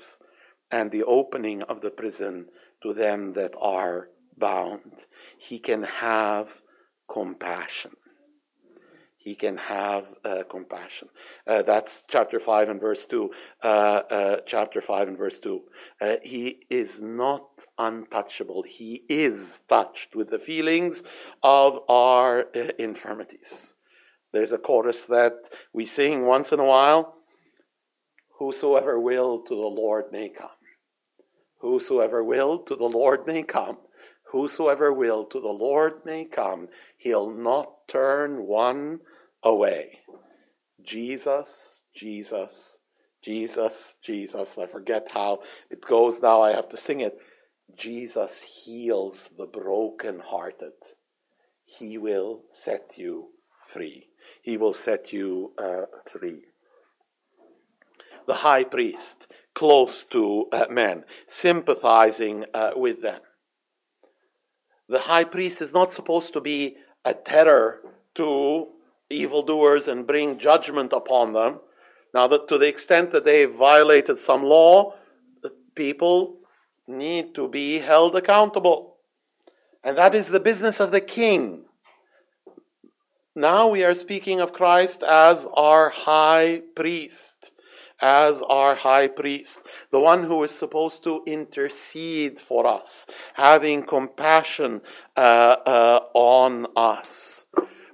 and 0.71 0.91
the 0.91 1.03
opening 1.03 1.61
of 1.63 1.81
the 1.81 1.89
prison 1.89 2.45
to 2.83 2.93
them 2.93 3.33
that 3.33 3.53
are 3.59 4.09
bound. 4.37 4.91
He 5.37 5.59
can 5.59 5.83
have 5.83 6.47
compassion 7.11 7.91
he 9.25 9.33
can 9.33 9.57
have 9.57 10.03
uh, 10.23 10.43
compassion. 10.49 11.09
Uh, 11.47 11.63
that's 11.63 11.89
chapter 12.09 12.39
5 12.39 12.69
and 12.69 12.79
verse 12.79 13.03
2. 13.09 13.31
Uh, 13.63 13.67
uh 13.67 14.35
chapter 14.47 14.83
5 14.85 15.07
and 15.07 15.17
verse 15.17 15.37
2. 15.41 15.61
Uh, 15.99 16.13
he 16.21 16.59
is 16.69 16.89
not 16.99 17.41
untouchable. 17.77 18.63
He 18.67 19.03
is 19.09 19.37
touched 19.69 20.15
with 20.15 20.29
the 20.29 20.39
feelings 20.39 20.97
of 21.43 21.79
our 21.89 22.45
uh, 22.55 22.71
infirmities. 22.79 23.39
There's 24.33 24.51
a 24.51 24.57
chorus 24.57 24.97
that 25.09 25.33
we 25.73 25.85
sing 25.85 26.25
once 26.25 26.47
in 26.51 26.59
a 26.59 26.65
while. 26.65 27.15
Whosoever 28.37 28.99
will 28.99 29.43
to 29.43 29.55
the 29.55 29.55
Lord 29.55 30.05
may 30.11 30.29
come. 30.29 30.49
Whosoever 31.59 32.23
will 32.23 32.59
to 32.67 32.75
the 32.75 32.83
Lord 32.83 33.25
may 33.25 33.43
come. 33.43 33.77
Whosoever 34.31 34.91
will 34.91 35.25
to 35.25 35.39
the 35.39 35.47
Lord 35.47 36.05
may 36.05 36.25
come. 36.25 36.67
He'll 36.97 37.29
not 37.29 37.69
turn 37.89 38.45
one 38.45 38.99
away. 39.43 39.99
Jesus, 40.83 41.47
Jesus, 41.95 42.51
Jesus, 43.23 43.71
Jesus. 44.05 44.47
I 44.57 44.67
forget 44.71 45.07
how 45.13 45.39
it 45.69 45.79
goes 45.87 46.15
now. 46.21 46.41
I 46.41 46.51
have 46.51 46.69
to 46.69 46.77
sing 46.85 46.99
it. 46.99 47.17
Jesus 47.77 48.31
heals 48.63 49.17
the 49.37 49.45
broken-hearted. 49.45 50.73
He 51.65 51.97
will 51.97 52.41
set 52.63 52.91
you 52.95 53.27
free. 53.73 54.07
He 54.43 54.57
will 54.57 54.75
set 54.85 55.11
you 55.11 55.51
uh, 55.57 55.85
free. 56.13 56.41
The 58.27 58.35
high 58.35 58.63
priest, 58.63 59.27
close 59.55 60.05
to 60.11 60.45
uh, 60.51 60.65
men, 60.69 61.03
sympathizing 61.41 62.45
uh, 62.53 62.71
with 62.75 63.01
them. 63.01 63.21
The 64.87 64.99
high 64.99 65.23
priest 65.23 65.61
is 65.61 65.73
not 65.73 65.93
supposed 65.93 66.33
to 66.33 66.41
be 66.41 66.77
a 67.03 67.13
terror 67.13 67.79
to 68.15 68.67
evildoers 69.09 69.83
and 69.87 70.07
bring 70.07 70.39
judgment 70.39 70.93
upon 70.93 71.33
them. 71.33 71.59
Now, 72.13 72.27
that 72.27 72.47
to 72.49 72.57
the 72.57 72.67
extent 72.67 73.11
that 73.11 73.25
they 73.25 73.45
violated 73.45 74.17
some 74.25 74.43
law, 74.43 74.93
people 75.75 76.37
need 76.87 77.35
to 77.35 77.47
be 77.47 77.79
held 77.79 78.15
accountable. 78.15 78.95
And 79.83 79.97
that 79.97 80.15
is 80.15 80.27
the 80.31 80.39
business 80.39 80.77
of 80.79 80.91
the 80.91 81.01
king. 81.01 81.65
Now 83.35 83.69
we 83.69 83.83
are 83.83 83.93
speaking 83.93 84.39
of 84.39 84.53
Christ 84.53 84.97
as 85.03 85.37
our 85.53 85.89
high 85.89 86.61
priest. 86.75 87.13
As 88.01 88.33
our 88.49 88.75
high 88.75 89.07
priest, 89.07 89.51
the 89.91 89.99
one 90.01 90.25
who 90.25 90.43
is 90.43 90.51
supposed 90.59 91.01
to 91.05 91.21
intercede 91.25 92.39
for 92.45 92.67
us, 92.67 92.87
having 93.33 93.85
compassion 93.87 94.81
uh, 95.15 95.19
uh, 95.19 95.99
on 96.13 96.67
us. 96.75 97.07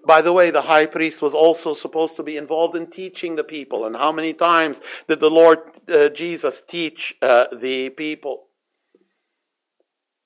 By 0.06 0.24
the 0.24 0.34
way, 0.34 0.50
the 0.50 0.64
high 0.64 0.88
priest 0.88 1.22
was 1.22 1.36
also 1.36 1.80
supposed 1.80 2.16
to 2.16 2.24
be 2.24 2.38
involved 2.38 2.76
in 2.76 2.90
teaching 2.90 3.36
the 3.36 3.44
people. 3.44 3.86
And 3.86 3.96
how 3.96 4.12
many 4.12 4.34
times 4.34 4.78
did 5.08 5.20
the 5.20 5.28
Lord 5.28 5.60
uh, 5.88 6.10
Jesus 6.16 6.56
teach 6.68 7.14
uh, 7.22 7.46
the 7.62 7.92
people? 7.96 8.48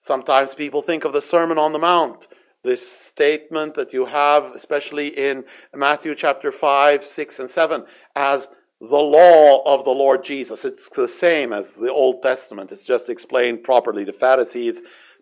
Sometimes 0.07 0.53
people 0.55 0.83
think 0.83 1.03
of 1.03 1.13
the 1.13 1.21
Sermon 1.21 1.57
on 1.57 1.73
the 1.73 1.79
Mount, 1.79 2.25
this 2.63 2.81
statement 3.11 3.75
that 3.75 3.93
you 3.93 4.05
have, 4.05 4.43
especially 4.55 5.07
in 5.07 5.43
Matthew 5.73 6.13
chapter 6.17 6.51
5, 6.51 6.99
6, 7.15 7.35
and 7.39 7.49
7, 7.51 7.85
as 8.15 8.41
the 8.79 8.87
law 8.87 9.63
of 9.65 9.85
the 9.85 9.91
Lord 9.91 10.21
Jesus. 10.23 10.59
It's 10.63 10.77
the 10.95 11.09
same 11.19 11.53
as 11.53 11.65
the 11.79 11.91
Old 11.91 12.21
Testament. 12.21 12.71
It's 12.71 12.85
just 12.85 13.09
explained 13.09 13.63
properly. 13.63 14.03
The 14.03 14.13
Pharisees 14.13 14.75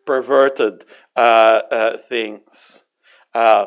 perverted 0.06 0.84
uh, 1.16 1.20
uh 1.20 1.98
things. 2.10 2.42
Uh, 3.34 3.66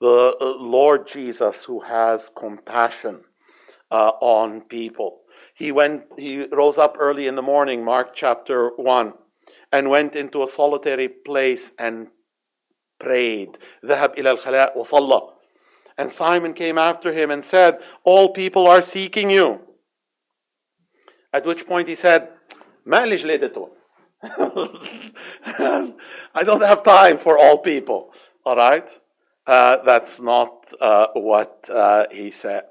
the 0.00 0.34
uh, 0.40 0.44
Lord 0.58 1.08
Jesus 1.12 1.56
who 1.66 1.80
has 1.80 2.20
compassion 2.38 3.20
uh, 3.90 4.12
on 4.20 4.62
people. 4.62 5.20
He 5.54 5.70
went, 5.70 6.02
he 6.16 6.46
rose 6.50 6.76
up 6.78 6.96
early 6.98 7.26
in 7.26 7.36
the 7.36 7.42
morning, 7.42 7.84
Mark 7.84 8.08
chapter 8.16 8.70
1, 8.76 9.12
and 9.71 9.89
went 9.89 10.15
into 10.15 10.43
a 10.43 10.47
solitary 10.55 11.09
place 11.09 11.61
and 11.77 12.07
prayed. 12.99 13.57
ذهب 13.85 14.17
إلى 14.17 14.37
الخلاء 14.37 14.77
وصلى. 14.77 15.29
And 15.97 16.11
Simon 16.17 16.53
came 16.53 16.77
after 16.77 17.11
him 17.11 17.31
and 17.31 17.43
said, 17.49 17.79
All 18.03 18.33
people 18.33 18.67
are 18.67 18.83
seeking 18.93 19.29
you. 19.29 19.59
At 21.33 21.45
which 21.45 21.65
point 21.67 21.87
he 21.87 21.95
said, 21.95 22.29
ما 22.85 23.05
I 26.33 26.43
don't 26.43 26.61
have 26.61 26.83
time 26.83 27.19
for 27.23 27.37
all 27.37 27.59
people. 27.59 28.11
All 28.45 28.55
right? 28.55 28.85
Uh, 29.45 29.77
that's 29.85 30.19
not 30.19 30.51
uh, 30.81 31.07
what 31.13 31.63
uh, 31.73 32.03
he 32.11 32.33
said. 32.41 32.63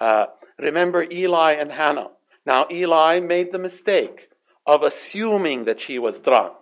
Uh, 0.00 0.26
remember 0.58 1.02
Eli 1.02 1.52
and 1.52 1.70
Hannah. 1.70 2.08
Now, 2.46 2.66
Eli 2.70 3.20
made 3.20 3.52
the 3.52 3.58
mistake 3.58 4.28
of 4.65 4.81
assuming 4.81 5.65
that 5.65 5.77
she 5.85 5.99
was 5.99 6.15
drunk. 6.23 6.55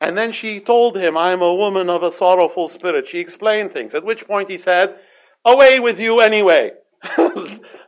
And 0.00 0.16
then 0.16 0.32
she 0.32 0.60
told 0.60 0.96
him, 0.96 1.16
I 1.16 1.32
am 1.32 1.42
a 1.42 1.54
woman 1.54 1.90
of 1.90 2.02
a 2.02 2.16
sorrowful 2.16 2.70
spirit. 2.70 3.06
She 3.10 3.18
explained 3.18 3.72
things, 3.72 3.94
at 3.94 4.04
which 4.04 4.26
point 4.26 4.50
he 4.50 4.58
said, 4.58 4.96
Away 5.44 5.80
with 5.80 5.98
you 5.98 6.20
anyway. 6.20 6.72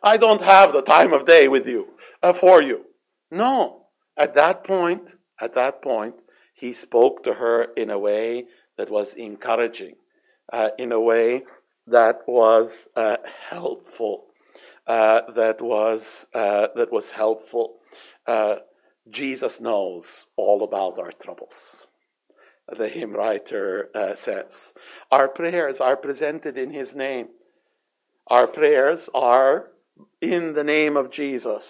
I 0.03 0.17
don't 0.19 0.43
have 0.43 0.73
the 0.73 0.83
time 0.83 1.13
of 1.13 1.27
day 1.27 1.49
with 1.49 1.67
you, 1.67 1.87
uh, 2.23 2.33
for 2.41 2.63
you. 2.63 2.83
No. 3.31 3.87
At 4.17 4.35
that 4.35 4.65
point, 4.65 5.03
at 5.41 5.55
that 5.55 5.83
point, 5.83 6.15
he 6.55 6.75
spoke 6.75 7.25
to 7.25 7.33
her 7.33 7.65
in 7.77 7.91
a 7.91 7.99
way 7.99 8.45
that 8.77 8.91
was 8.91 9.09
encouraging 9.17 9.95
uh, 10.53 10.69
in 10.79 10.93
a 10.93 11.01
way 11.01 11.43
that 11.87 12.21
was 12.27 12.71
uh, 12.97 13.17
helpful. 13.51 14.25
Uh, 14.87 15.21
that 15.37 15.61
was 15.61 16.03
uh, 16.35 16.67
that 16.75 16.93
was 16.93 17.05
helpful. 17.15 17.75
Uh, 19.07 19.11
Jesus 19.11 19.55
knows 19.61 20.05
all 20.37 20.65
about 20.65 20.99
our 20.99 21.13
troubles. 21.23 21.53
The 22.79 22.89
hymn 22.89 23.13
writer 23.13 23.89
uh, 23.95 24.15
says, 24.25 24.53
"Our 25.11 25.29
prayers 25.29 25.77
are 25.81 25.97
presented 25.97 26.57
in 26.57 26.73
His 26.73 26.95
name. 26.95 27.29
Our 28.29 28.47
prayers 28.47 29.01
are 29.15 29.71
in 30.21 30.55
the 30.55 30.65
name 30.65 30.97
of 30.97 31.13
Jesus 31.13 31.65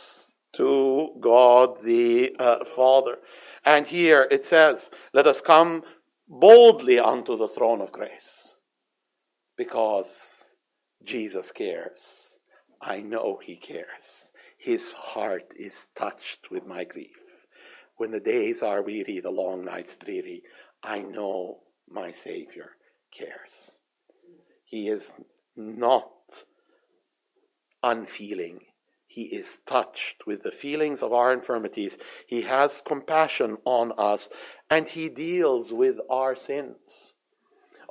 to 0.57 1.09
God 1.21 1.83
the 1.85 2.31
Father." 2.77 3.17
And 3.65 3.87
here 3.87 4.29
it 4.31 4.45
says, 4.51 4.77
"Let 5.13 5.27
us 5.27 5.41
come 5.47 5.83
boldly 6.29 6.99
unto 6.99 7.37
the 7.37 7.49
throne 7.49 7.81
of 7.81 7.93
grace." 7.93 8.43
because 9.57 10.07
Jesus 11.05 11.47
cares. 11.57 11.99
I 12.81 12.99
know 12.99 13.39
He 13.45 13.57
cares. 13.57 13.87
His 14.63 14.83
heart 14.97 15.53
is 15.59 15.73
touched 15.99 16.51
with 16.51 16.67
my 16.67 16.85
grief. 16.85 17.11
When 17.97 18.11
the 18.11 18.21
days 18.21 18.57
are 18.63 18.83
weary, 18.83 19.21
the 19.21 19.31
long 19.31 19.65
nights 19.65 19.93
dreary, 20.05 20.43
I 20.83 21.01
know 21.01 21.59
my 21.91 22.13
Savior 22.25 22.71
cares. 23.17 23.31
He 24.65 24.89
is 24.89 25.03
not 25.57 26.11
unfeeling. 27.83 28.61
He 29.07 29.23
is 29.23 29.47
touched 29.69 30.27
with 30.27 30.43
the 30.43 30.53
feelings 30.63 31.01
of 31.03 31.13
our 31.13 31.33
infirmities. 31.33 31.93
He 32.27 32.43
has 32.43 32.71
compassion 32.87 33.59
on 33.65 33.93
us, 33.99 34.27
and 34.71 34.87
He 34.87 35.09
deals 35.09 35.73
with 35.73 35.97
our 36.09 36.37
sins 36.37 36.77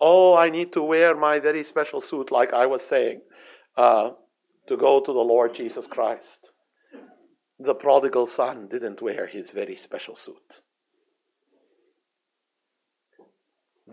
oh, 0.01 0.33
I 0.35 0.49
need 0.49 0.73
to 0.73 0.81
wear 0.81 1.15
my 1.15 1.39
very 1.39 1.63
special 1.63 2.01
suit, 2.01 2.31
like 2.31 2.51
I 2.53 2.65
was 2.65 2.81
saying, 2.89 3.21
uh, 3.77 4.09
to 4.67 4.75
go 4.75 4.99
to 4.99 5.13
the 5.13 5.19
Lord 5.19 5.53
Jesus 5.55 5.85
Christ. 5.89 6.40
The 7.63 7.75
prodigal 7.75 8.27
son 8.35 8.67
didn't 8.69 9.01
wear 9.01 9.27
his 9.27 9.51
very 9.51 9.77
special 9.83 10.15
suit. 10.15 10.35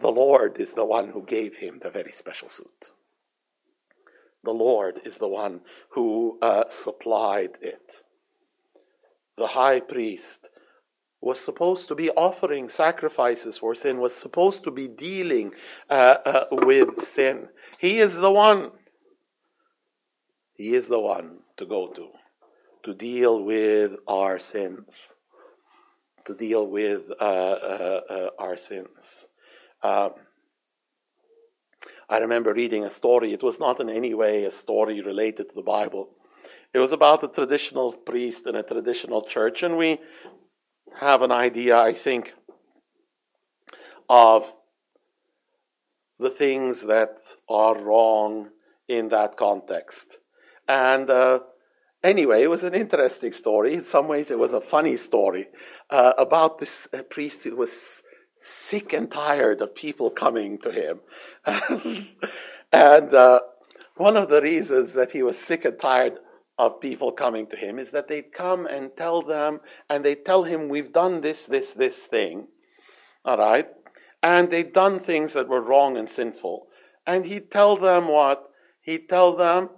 The 0.01 0.09
Lord 0.09 0.57
is 0.59 0.69
the 0.75 0.85
one 0.85 1.11
who 1.11 1.23
gave 1.25 1.55
him 1.57 1.81
the 1.83 1.91
very 1.91 2.15
special 2.19 2.49
suit. 2.49 2.91
The 4.45 4.53
Lord 4.53 5.01
is 5.05 5.15
the 5.19 5.29
one 5.29 5.61
who 5.91 6.39
uh, 6.41 6.65
supplied 6.85 7.59
it. 7.61 7.83
The 9.37 9.49
high 9.49 9.81
priest 9.81 10.23
was 11.21 11.39
supposed 11.45 11.89
to 11.89 11.95
be 11.95 12.11
offering 12.11 12.71
sacrifices 12.77 13.59
for 13.59 13.75
sin, 13.75 13.99
was 13.99 14.13
supposed 14.23 14.63
to 14.65 14.71
be 14.71 14.89
dealing 14.89 15.51
uh, 15.91 16.15
uh, 16.25 16.45
with 16.53 16.89
sin. 17.17 17.49
He 17.81 17.99
is 17.99 18.13
the 18.15 18.31
one. 18.31 18.71
He 20.55 20.75
is 20.75 20.89
the 20.89 21.01
one 21.01 21.39
to 21.59 21.67
go 21.67 21.93
to, 21.95 22.07
to 22.89 22.95
deal 22.95 23.45
with 23.45 23.93
our 24.07 24.39
sins. 24.51 24.89
to 26.25 26.35
deal 26.35 26.67
with 26.67 27.03
uh, 27.21 27.25
uh, 27.25 28.01
uh 28.11 28.31
our 28.39 28.57
sins. 28.69 29.03
Um, 29.83 30.11
I 32.09 32.19
remember 32.19 32.53
reading 32.53 32.85
a 32.85 32.95
story. 32.97 33.33
It 33.33 33.43
was 33.43 33.57
not 33.59 33.81
in 33.81 33.89
any 33.91 34.13
way 34.15 34.45
a 34.45 34.59
story 34.63 35.01
related 35.03 35.49
to 35.49 35.55
the 35.55 35.63
Bible. 35.63 36.09
It 36.75 36.79
was 36.79 36.93
about 36.93 37.25
a 37.25 37.29
traditional 37.29 37.93
priest 37.93 38.43
in 38.47 38.57
a 38.57 38.63
traditional 38.63 39.23
church, 39.35 39.59
and 39.63 39.77
we 39.77 39.99
have 40.99 41.21
an 41.23 41.33
idea, 41.33 41.77
I 41.77 41.93
think, 42.05 42.29
of 44.09 44.43
the 46.19 46.31
things 46.39 46.79
that 46.87 47.17
are 47.49 47.79
wrong 47.83 48.49
in 48.89 49.09
that 49.11 49.37
context. 49.37 50.07
And 50.67 51.09
uh, 51.09 51.41
anyway, 52.03 52.43
it 52.43 52.51
was 52.51 52.63
an 52.63 52.75
interesting 52.75 53.33
story. 53.33 53.75
In 53.75 53.87
some 53.91 54.09
ways, 54.09 54.27
it 54.31 54.39
was 54.39 54.53
a 54.53 54.69
funny 54.71 54.97
story 54.97 55.47
uh, 55.91 56.13
about 56.19 56.59
this 56.59 56.71
uh, 56.93 57.03
priest 57.11 57.39
who 57.45 57.57
was 57.57 57.71
sick 58.71 58.93
and 58.93 59.11
tired 59.11 59.61
of 59.61 59.75
people 59.75 60.11
coming 60.11 60.59
to 60.63 60.71
him. 60.71 61.01
and 62.73 63.15
uh, 63.15 63.41
one 63.97 64.17
of 64.17 64.29
the 64.29 64.41
reasons 64.41 64.95
that 64.95 65.11
he 65.11 65.23
was 65.23 65.37
sick 65.47 65.65
and 65.65 65.79
tired 65.81 66.15
of 66.59 66.81
people 66.81 67.13
coming 67.13 67.47
to 67.47 67.57
him 67.57 67.79
is 67.79 67.89
that 67.93 68.09
they'd 68.09 68.33
come 68.33 68.67
and 68.67 68.91
tell 68.97 69.23
them, 69.23 69.61
and 69.89 70.05
they'd 70.05 70.25
tell 70.25 70.45
him, 70.45 70.69
We've 70.69 70.93
done 70.93 71.21
this, 71.21 71.39
this, 71.49 71.67
this 71.77 71.95
thing. 72.11 72.49
All 73.25 73.39
right? 73.39 73.67
And 74.23 74.51
they'd 74.51 74.73
done 74.73 75.01
things 75.01 75.33
that 75.35 75.49
were 75.49 75.61
wrong 75.61 75.97
and 75.97 76.09
sinful. 76.17 76.67
And 77.07 77.25
he'd 77.25 77.51
tell 77.51 77.79
them 77.79 78.09
what? 78.09 78.51
He'd 78.83 79.09
tell 79.09 79.37
them, 79.37 79.71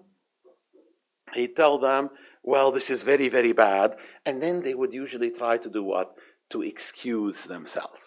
he'd 1.35 1.57
tell 1.57 1.78
them, 1.78 2.11
well, 2.43 2.72
this 2.72 2.89
is 2.91 3.03
very, 3.03 3.28
very 3.28 3.53
bad. 3.53 3.97
And 4.24 4.43
then 4.43 4.62
they 4.62 4.74
would 4.74 4.93
usually 4.93 5.31
try 5.31 5.59
to 5.59 5.70
do 5.70 5.83
what? 5.83 6.14
To 6.53 6.62
excuse 6.62 7.37
themselves 7.49 8.01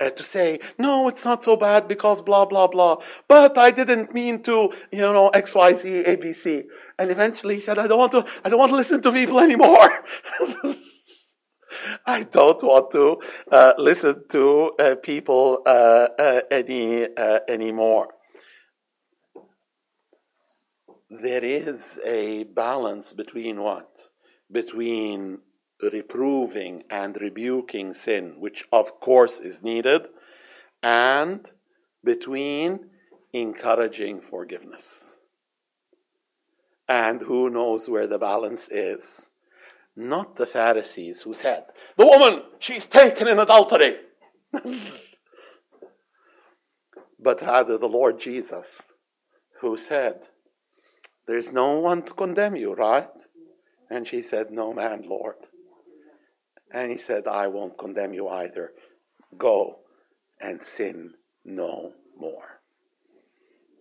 uh, 0.00 0.10
to 0.10 0.22
say, 0.32 0.58
no, 0.78 1.08
it's 1.08 1.24
not 1.24 1.42
so 1.42 1.56
bad 1.56 1.88
because 1.88 2.22
blah, 2.22 2.44
blah, 2.44 2.66
blah. 2.66 2.96
But 3.28 3.56
I 3.56 3.70
didn't 3.70 4.12
mean 4.12 4.42
to, 4.44 4.68
you 4.92 5.00
know, 5.00 5.28
X, 5.28 5.52
Y, 5.54 5.72
Z, 5.82 6.02
A, 6.06 6.16
B, 6.16 6.34
C. 6.42 6.62
And 6.98 7.10
eventually 7.10 7.56
he 7.56 7.60
said, 7.62 7.78
I 7.78 7.86
don't 7.86 7.98
want 7.98 8.12
to, 8.12 8.24
I 8.44 8.48
don't 8.50 8.58
want 8.58 8.70
to 8.70 8.76
listen 8.76 9.02
to 9.02 9.12
people 9.12 9.40
anymore. 9.44 9.78
I 12.06 12.22
don't 12.24 12.62
want 12.62 12.92
to 12.92 13.16
uh, 13.54 13.72
listen 13.78 14.24
to 14.32 14.70
uh, 14.78 14.94
people 15.02 15.62
uh, 15.66 16.06
uh 16.18 16.40
any 16.50 17.04
uh, 17.04 17.40
anymore. 17.48 18.08
There 21.10 21.44
is 21.44 21.80
a 22.04 22.44
balance 22.44 23.12
between 23.16 23.60
what? 23.60 23.90
Between 24.50 25.38
reproving 25.92 26.82
and 26.90 27.16
rebuking 27.20 27.94
sin, 28.04 28.34
which 28.38 28.64
of 28.72 28.86
course 29.00 29.34
is 29.42 29.56
needed, 29.62 30.02
and 30.82 31.46
between 32.02 32.90
encouraging 33.32 34.22
forgiveness. 34.30 34.82
And 36.88 37.20
who 37.20 37.50
knows 37.50 37.88
where 37.88 38.06
the 38.06 38.18
balance 38.18 38.62
is? 38.70 39.00
Not 39.96 40.36
the 40.36 40.46
Pharisees 40.46 41.22
who 41.24 41.34
said, 41.34 41.64
The 41.96 42.06
woman, 42.06 42.42
she's 42.60 42.84
taken 42.90 43.28
in 43.28 43.38
adultery. 43.38 43.96
but 47.18 47.42
rather 47.42 47.78
the 47.78 47.86
Lord 47.86 48.20
Jesus, 48.20 48.66
who 49.60 49.78
said, 49.88 50.20
There's 51.26 51.50
no 51.52 51.80
one 51.80 52.02
to 52.04 52.12
condemn 52.12 52.56
you, 52.56 52.74
right? 52.74 53.08
And 53.90 54.06
she 54.06 54.22
said, 54.30 54.50
No 54.50 54.72
man, 54.72 55.04
Lord. 55.06 55.36
And 56.72 56.90
he 56.90 56.98
said, 57.06 57.26
I 57.26 57.46
won't 57.46 57.78
condemn 57.78 58.12
you 58.12 58.28
either. 58.28 58.72
Go 59.38 59.78
and 60.40 60.60
sin 60.76 61.14
no 61.44 61.92
more. 62.18 62.60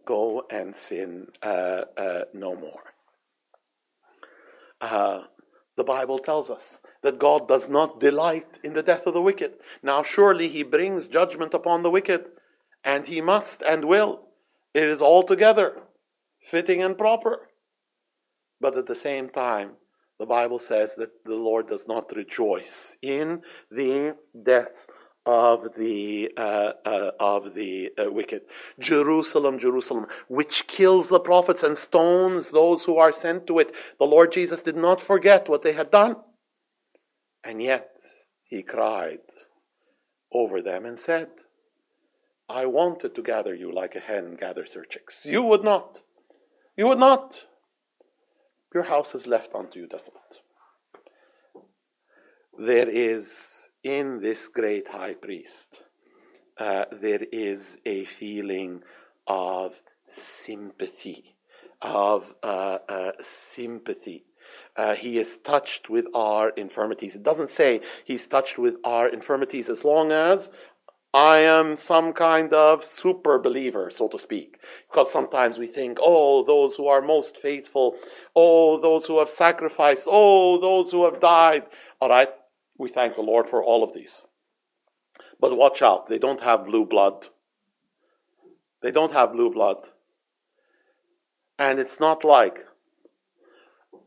Go 0.06 0.44
and 0.50 0.76
sin 0.88 1.28
uh, 1.42 1.82
uh, 1.98 2.22
no 2.34 2.56
more. 2.56 2.82
Uh, 4.80 5.22
the 5.78 5.84
Bible 5.84 6.20
tells 6.20 6.50
us 6.50 6.62
that 7.04 7.20
God 7.20 7.48
does 7.48 7.64
not 7.68 8.00
delight 8.00 8.48
in 8.64 8.74
the 8.74 8.84
death 8.84 9.02
of 9.06 9.14
the 9.14 9.22
wicked. 9.22 9.54
Now, 9.84 10.04
surely 10.16 10.48
He 10.50 10.64
brings 10.64 11.08
judgment 11.08 11.54
upon 11.54 11.84
the 11.84 11.90
wicked, 11.90 12.26
and 12.84 13.06
He 13.06 13.20
must 13.20 13.62
and 13.68 13.86
will. 13.86 14.22
It 14.74 14.84
is 14.84 15.02
altogether 15.02 15.74
fitting 16.52 16.82
and 16.82 16.98
proper. 16.98 17.40
But 18.62 18.78
at 18.78 18.88
the 18.88 18.96
same 19.04 19.30
time, 19.30 19.72
the 20.20 20.26
Bible 20.26 20.60
says 20.68 20.92
that 20.98 21.12
the 21.26 21.36
Lord 21.36 21.68
does 21.68 21.84
not 21.88 22.16
rejoice 22.16 22.64
in 23.02 23.42
the 23.70 24.16
death 24.46 24.72
of 25.26 25.64
the 25.78 26.30
uh, 26.38 26.72
uh, 26.88 27.12
of 27.20 27.56
the 27.56 27.90
uh, 27.98 28.12
wicked. 28.12 28.42
Jerusalem, 28.80 29.60
Jerusalem, 29.60 30.06
which 30.28 30.64
kills 30.78 31.08
the 31.10 31.20
prophets 31.20 31.64
and 31.64 31.78
stones 31.78 32.48
those 32.52 32.84
who 32.86 32.98
are 32.98 33.12
sent 33.22 33.48
to 33.48 33.60
it. 33.60 33.72
The 34.00 34.06
Lord 34.06 34.32
Jesus 34.32 34.60
did 34.64 34.76
not 34.76 35.02
forget 35.06 35.50
what 35.50 35.64
they 35.64 35.74
had 35.74 35.92
done, 35.92 36.16
and 37.44 37.62
yet 37.62 37.90
he 38.46 38.62
cried 38.62 39.20
over 40.32 40.62
them 40.62 40.86
and 40.86 41.00
said, 41.00 41.28
"I 42.48 42.68
wanted 42.68 43.16
to 43.16 43.24
gather 43.24 43.56
you 43.56 43.74
like 43.74 43.96
a 43.96 44.00
hen 44.00 44.38
gathers 44.40 44.74
her 44.76 44.86
chicks. 44.90 45.16
You 45.24 45.42
would 45.44 45.64
not. 45.64 46.00
You 46.76 46.88
would 46.88 47.00
not." 47.00 47.34
Your 48.74 48.84
house 48.84 49.14
is 49.16 49.26
left 49.26 49.56
unto 49.56 49.80
you 49.80 49.88
desolate. 49.88 50.22
There 52.58 52.90
is 52.90 53.26
in 53.86 54.20
this 54.22 54.40
great 54.54 54.88
high 54.88 55.14
priest, 55.14 55.70
uh, 56.58 56.86
there 57.02 57.24
is 57.32 57.62
a 57.86 58.06
feeling 58.20 58.82
of 59.28 59.72
sympathy, 60.46 61.36
of 61.82 62.24
uh, 62.42 62.80
uh, 62.90 63.12
sympathy. 63.56 64.24
Uh, 64.76 64.96
he 64.96 65.20
is 65.20 65.28
touched 65.46 65.90
with 65.90 66.06
our 66.14 66.50
infirmities. 66.50 67.14
It 67.16 67.24
doesn't 67.24 67.52
say 67.56 67.80
he's 68.06 68.26
touched 68.28 68.58
with 68.58 68.76
our 68.84 69.08
infirmities 69.08 69.70
as 69.70 69.84
long 69.84 70.12
as 70.12 70.40
I 71.16 71.40
am 71.40 71.78
some 71.88 72.12
kind 72.12 72.54
of 72.54 72.82
super 73.02 73.40
believer, 73.40 73.90
so 73.96 74.10
to 74.10 74.20
speak. 74.20 74.58
Because 74.92 75.08
sometimes 75.14 75.58
we 75.58 75.72
think, 75.72 75.98
oh, 76.02 76.44
those 76.44 76.76
who 76.76 76.88
are 76.88 77.02
most 77.02 77.38
faithful, 77.42 77.96
oh, 78.36 78.82
those 78.82 79.06
who 79.06 79.20
have 79.20 79.30
sacrificed, 79.38 80.02
oh, 80.08 80.60
those 80.60 80.92
who 80.92 81.06
have 81.10 81.22
died. 81.22 81.64
All 82.02 82.10
right, 82.10 82.28
we 82.78 82.92
thank 82.92 83.16
the 83.16 83.22
Lord 83.22 83.46
for 83.50 83.64
all 83.64 83.82
of 83.82 83.94
these. 83.96 84.12
But 85.40 85.56
watch 85.56 85.82
out, 85.82 86.10
they 86.10 86.20
don't 86.20 86.42
have 86.42 86.66
blue 86.66 86.86
blood. 86.86 87.28
They 88.84 88.92
don't 88.92 89.14
have 89.14 89.32
blue 89.32 89.54
blood. 89.54 89.78
And 91.58 91.80
it's 91.80 91.98
not 91.98 92.26
like 92.26 92.58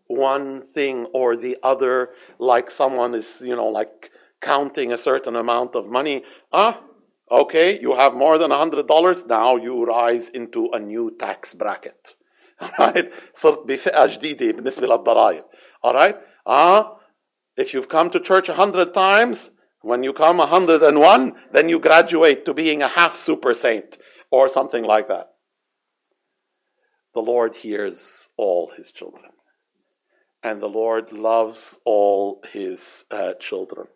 one 0.09 0.65
thing 0.75 1.07
or 1.15 1.39
the 1.39 1.57
other, 1.63 2.11
like 2.39 2.67
someone 2.77 3.15
is, 3.15 3.25
you 3.41 3.57
know, 3.57 3.69
like 3.69 4.11
counting 4.43 4.93
a 4.93 5.03
certain 5.03 5.37
amount 5.37 5.75
of 5.75 5.87
money. 5.87 6.23
Ah, 6.53 6.83
Okay, 7.32 7.80
you 7.82 7.96
have 7.96 8.14
more 8.14 8.38
than 8.38 8.52
$100, 8.52 9.28
now 9.28 9.56
you 9.56 9.86
rise 9.86 10.24
into 10.34 10.70
a 10.74 10.80
new 10.80 11.16
tax 11.20 11.54
bracket. 11.56 11.98
Alright? 12.62 13.06
صرت 13.42 13.66
بفئة 13.66 14.06
جديدة 14.06 14.52
بالنسبة 14.52 14.88
للضرائب. 14.88 15.44
Alright? 15.84 16.16
Ah, 16.46 16.98
if 17.58 17.74
you've 17.74 17.90
come 17.90 18.10
to 18.12 18.20
church 18.20 18.50
a 18.50 18.54
hundred 18.54 18.94
times, 18.94 19.38
when 19.82 20.04
you 20.04 20.14
come 20.14 20.40
a 20.40 20.48
hundred 20.48 20.84
and 20.84 21.00
one, 21.00 21.34
then 21.52 21.70
you 21.70 21.80
graduate 21.80 22.46
to 22.46 22.54
being 22.54 22.82
a 22.82 22.88
half 22.88 23.16
super 23.26 23.54
saint 23.60 23.98
or 24.32 24.50
something 24.54 24.84
like 24.84 25.08
that. 25.08 25.34
The 27.14 27.22
Lord 27.22 27.54
hears 27.56 27.96
all 28.38 28.72
his 28.76 28.92
children. 28.92 29.32
And 30.44 30.62
the 30.62 30.68
Lord 30.68 31.12
loves 31.12 31.58
all 31.86 32.42
his 32.52 32.80
uh, 33.12 33.34
children 33.50 33.88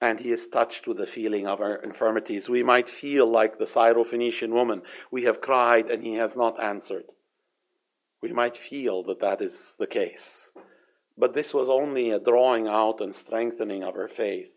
and 0.00 0.18
he 0.20 0.30
is 0.30 0.46
touched 0.52 0.86
with 0.86 0.98
the 0.98 1.06
feeling 1.14 1.46
of 1.46 1.60
our 1.60 1.76
infirmities. 1.76 2.48
We 2.48 2.62
might 2.62 2.88
feel 3.00 3.30
like 3.30 3.58
the 3.58 3.66
Syrophoenician 3.66 4.50
woman. 4.50 4.82
We 5.10 5.24
have 5.24 5.40
cried 5.40 5.86
and 5.86 6.02
he 6.02 6.14
has 6.14 6.32
not 6.36 6.62
answered. 6.62 7.04
We 8.22 8.32
might 8.32 8.58
feel 8.68 9.04
that 9.04 9.20
that 9.20 9.40
is 9.40 9.54
the 9.78 9.86
case. 9.86 10.18
But 11.16 11.34
this 11.34 11.52
was 11.54 11.68
only 11.70 12.10
a 12.10 12.20
drawing 12.20 12.66
out 12.66 13.00
and 13.00 13.14
strengthening 13.26 13.82
of 13.82 13.94
her 13.94 14.10
faith. 14.16 14.50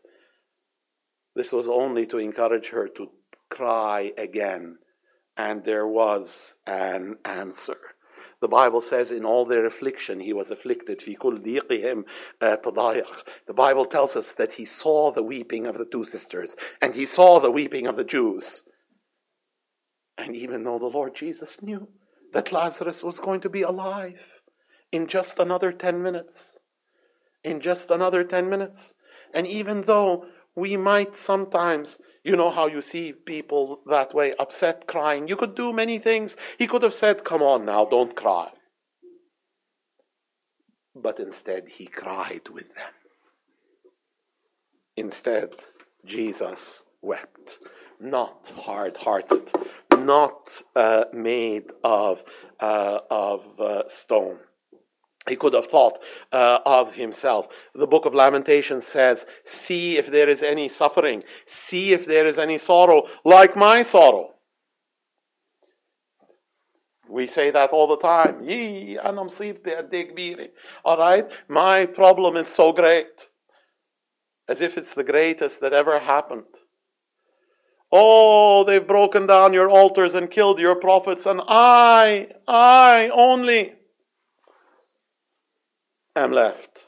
This 1.36 1.52
was 1.54 1.70
only 1.72 2.06
to 2.08 2.18
encourage 2.18 2.68
her 2.68 2.90
to 2.98 3.08
cry 3.50 4.12
again. 4.18 4.78
And 5.38 5.64
there 5.64 5.88
was 5.88 6.28
an 6.68 7.18
answer. 7.24 7.78
The 8.42 8.48
Bible 8.48 8.82
says 8.90 9.12
in 9.12 9.26
all 9.26 9.46
their 9.46 9.66
affliction 9.66 10.20
he 10.20 10.34
was 10.34 10.50
afflicted. 10.50 11.02
Uh, 11.02 12.56
the 13.48 13.54
Bible 13.54 13.86
tells 13.86 14.16
us 14.16 14.26
that 14.38 14.52
he 14.52 14.66
saw 14.66 15.12
the 15.12 15.24
weeping 15.24 15.66
of 15.66 15.78
the 15.78 15.86
two 15.86 16.06
sisters 16.06 16.52
and 16.82 16.94
he 16.94 17.06
saw 17.06 17.42
the 17.42 17.52
weeping 17.52 17.88
of 17.88 17.98
the 17.98 18.04
Jews. 18.06 18.46
And 20.18 20.36
even 20.36 20.64
though 20.64 20.80
the 20.80 20.86
Lord 20.86 21.16
Jesus 21.16 21.50
knew 21.62 21.88
that 22.34 22.54
Lazarus 22.54 23.02
was 23.04 23.20
going 23.24 23.42
to 23.42 23.50
be 23.50 23.64
alive 23.64 24.20
in 24.92 25.08
just 25.08 25.34
another 25.38 25.72
10 25.72 26.02
minutes, 26.02 26.34
in 27.44 27.62
just 27.62 27.86
another 27.90 28.24
10 28.24 28.50
minutes. 28.50 28.78
And 29.34 29.48
even 29.48 29.84
though 29.86 30.26
we 30.56 30.78
might 30.78 31.12
sometimes, 31.26 31.88
you 32.24 32.36
know 32.36 32.52
how 32.52 32.68
you 32.68 32.82
see 32.82 33.14
people 33.14 33.80
that 33.90 34.14
way, 34.14 34.34
upset, 34.40 34.88
crying, 34.88 35.28
you 35.28 35.36
could 35.36 35.56
do 35.56 35.72
many 35.74 36.00
things. 36.00 36.36
He 36.58 36.68
could 36.68 36.84
have 36.84 36.94
said, 36.94 37.24
Come 37.26 37.42
on 37.42 37.66
now, 37.66 37.86
don't 37.86 38.16
cry. 38.16 38.50
But 40.96 41.20
instead, 41.20 41.66
he 41.68 41.88
cried 41.88 42.50
with 42.54 42.68
them. 42.76 42.94
Instead, 44.98 45.50
Jesus 46.06 46.60
wept, 47.02 47.58
not 48.02 48.52
hard 48.54 48.98
hearted, 48.98 49.50
not 49.96 50.42
uh, 50.76 51.06
made 51.14 51.66
of, 51.84 52.18
uh, 52.60 53.00
of 53.10 53.42
uh, 53.60 53.84
stone. 54.04 54.40
He 55.28 55.36
could 55.36 55.54
have 55.54 55.66
thought 55.70 56.00
uh, 56.32 56.60
of 56.66 56.94
himself. 56.94 57.46
The 57.76 57.88
book 57.88 58.06
of 58.06 58.14
Lamentations 58.14 58.86
says, 58.94 59.18
See 59.68 59.98
if 59.98 60.12
there 60.12 60.30
is 60.30 60.42
any 60.42 60.72
suffering, 60.78 61.24
see 61.70 61.92
if 61.92 62.08
there 62.08 62.26
is 62.26 62.38
any 62.38 62.58
sorrow, 62.60 63.04
like 63.26 63.56
my 63.56 63.84
sorrow. 63.92 64.32
We 67.10 67.28
say 67.28 67.52
that 67.52 67.72
all 67.72 67.88
the 67.88 67.98
time. 67.98 68.48
Anam 69.04 69.30
Alright? 70.86 71.26
My 71.48 71.86
problem 71.88 72.38
is 72.38 72.48
so 72.56 72.72
great. 72.72 73.08
As 74.48 74.58
if 74.62 74.78
it's 74.78 74.94
the 74.96 75.04
greatest 75.04 75.56
that 75.62 75.74
ever 75.74 76.00
happened. 76.00 76.44
Oh, 77.92 78.64
they've 78.66 78.88
broken 78.88 79.26
down 79.26 79.54
your 79.54 79.70
altars 79.70 80.12
and 80.14 80.30
killed 80.30 80.60
your 80.60 80.76
prophets, 80.76 81.22
and 81.26 81.42
I, 81.48 82.28
I 82.48 83.10
only 83.12 83.74
am 86.24 86.32
left. 86.32 86.80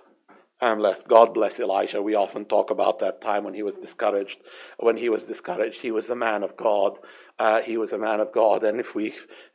I'm 0.61 0.79
left. 0.79 1.07
God 1.07 1.34
bless 1.34 1.59
Elijah. 1.59 2.01
We 2.01 2.13
often 2.13 2.45
talk 2.45 2.69
about 2.69 2.99
that 2.99 3.21
time 3.21 3.43
when 3.43 3.55
he 3.55 3.63
was 3.63 3.73
discouraged. 3.82 4.36
When 4.79 4.95
he 4.95 5.09
was 5.09 5.23
discouraged, 5.23 5.77
he 5.82 5.91
was 5.91 6.07
a 6.09 6.15
man 6.15 6.43
of 6.43 6.55
God. 6.55 6.99
Uh, 7.39 7.61
he 7.61 7.77
was 7.77 7.91
a 7.91 7.97
man 7.97 8.19
of 8.19 8.32
God, 8.32 8.63
and 8.63 8.79
if 8.79 8.88
we 8.93 9.13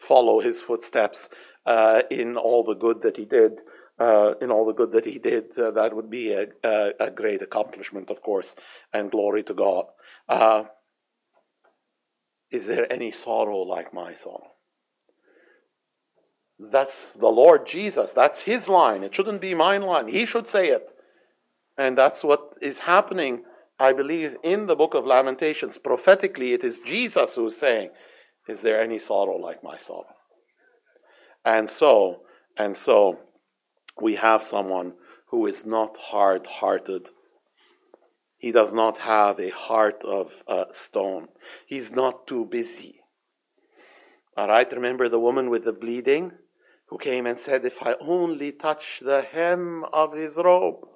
follow 0.08 0.40
his 0.40 0.60
footsteps 0.66 1.18
uh, 1.64 2.00
in 2.10 2.36
all 2.36 2.64
the 2.64 2.74
good 2.74 3.02
that 3.02 3.16
he 3.16 3.24
did, 3.24 3.52
uh, 4.00 4.34
in 4.40 4.50
all 4.50 4.66
the 4.66 4.74
good 4.74 4.90
that 4.92 5.04
he 5.04 5.20
did, 5.20 5.44
uh, 5.56 5.70
that 5.70 5.94
would 5.94 6.10
be 6.10 6.32
a, 6.32 6.46
a, 6.64 6.90
a, 6.98 7.10
great 7.10 7.42
accomplishment, 7.42 8.10
of 8.10 8.20
course, 8.22 8.46
and 8.92 9.10
glory 9.10 9.44
to 9.44 9.54
God. 9.54 9.84
Uh, 10.28 10.64
is 12.50 12.66
there 12.66 12.92
any 12.92 13.12
sorrow 13.24 13.58
like 13.58 13.94
my 13.94 14.14
sorrow? 14.22 14.55
That's 16.59 16.90
the 17.18 17.28
Lord 17.28 17.66
Jesus. 17.70 18.11
That's 18.16 18.40
his 18.44 18.66
line. 18.66 19.02
It 19.02 19.14
shouldn't 19.14 19.40
be 19.40 19.54
mine 19.54 19.82
line. 19.82 20.09
He 20.09 20.26
should 20.26 20.46
say 20.46 20.68
it. 20.68 20.88
And 21.76 21.98
that's 21.98 22.24
what 22.24 22.54
is 22.62 22.78
happening, 22.78 23.42
I 23.78 23.92
believe, 23.92 24.30
in 24.42 24.66
the 24.66 24.74
book 24.74 24.94
of 24.94 25.04
Lamentations. 25.04 25.78
Prophetically, 25.82 26.52
it 26.54 26.64
is 26.64 26.78
Jesus 26.86 27.30
who's 27.34 27.54
saying, 27.61 27.90
Is 28.48 28.59
there 28.62 28.82
any 28.82 28.98
sorrow 28.98 29.36
like 29.36 29.62
my 29.62 29.76
sorrow? 29.86 30.07
And 31.44 31.68
so, 31.78 32.22
and 32.57 32.76
so, 32.84 33.18
we 34.00 34.16
have 34.16 34.40
someone 34.50 34.94
who 35.30 35.46
is 35.46 35.61
not 35.66 35.96
hard 35.98 36.46
hearted. 36.46 37.07
He 38.38 38.52
does 38.52 38.72
not 38.72 38.98
have 38.98 39.38
a 39.38 39.50
heart 39.50 40.02
of 40.04 40.28
uh, 40.48 40.64
stone. 40.88 41.28
He's 41.66 41.90
not 41.90 42.26
too 42.26 42.46
busy. 42.50 43.00
All 44.36 44.48
right, 44.48 44.70
remember 44.70 45.09
the 45.09 45.18
woman 45.18 45.50
with 45.50 45.64
the 45.64 45.72
bleeding 45.72 46.32
who 46.87 46.99
came 46.99 47.26
and 47.26 47.39
said, 47.45 47.64
If 47.64 47.74
I 47.80 47.95
only 48.01 48.53
touch 48.53 48.82
the 49.01 49.22
hem 49.22 49.84
of 49.93 50.12
his 50.12 50.37
robe. 50.37 50.87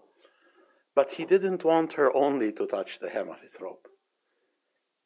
But 0.95 1.09
he 1.11 1.24
didn't 1.24 1.64
want 1.64 1.95
her 1.95 2.14
only 2.14 2.53
to 2.53 2.66
touch 2.66 2.99
the 3.01 3.11
hem 3.11 3.28
of 3.28 3.41
his 3.41 3.57
robe. 3.61 3.78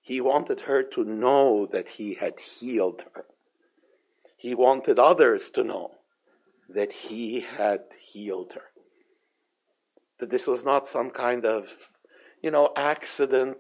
He 0.01 0.20
wanted 0.20 0.61
her 0.61 0.82
to 0.82 1.05
know 1.05 1.66
that 1.72 1.87
he 1.89 2.14
had 2.14 2.35
healed 2.59 3.03
her. 3.14 3.24
He 4.37 4.55
wanted 4.55 4.99
others 4.99 5.51
to 5.55 5.64
know 5.64 5.93
that 6.68 6.91
he 6.91 7.41
had 7.57 7.80
healed 8.12 8.53
her. 8.55 8.62
That 10.20 10.30
this 10.30 10.47
was 10.47 10.62
not 10.64 10.89
some 10.93 11.11
kind 11.11 11.47
of, 11.47 11.64
you 12.43 12.51
know, 12.51 12.70
accident, 12.76 13.57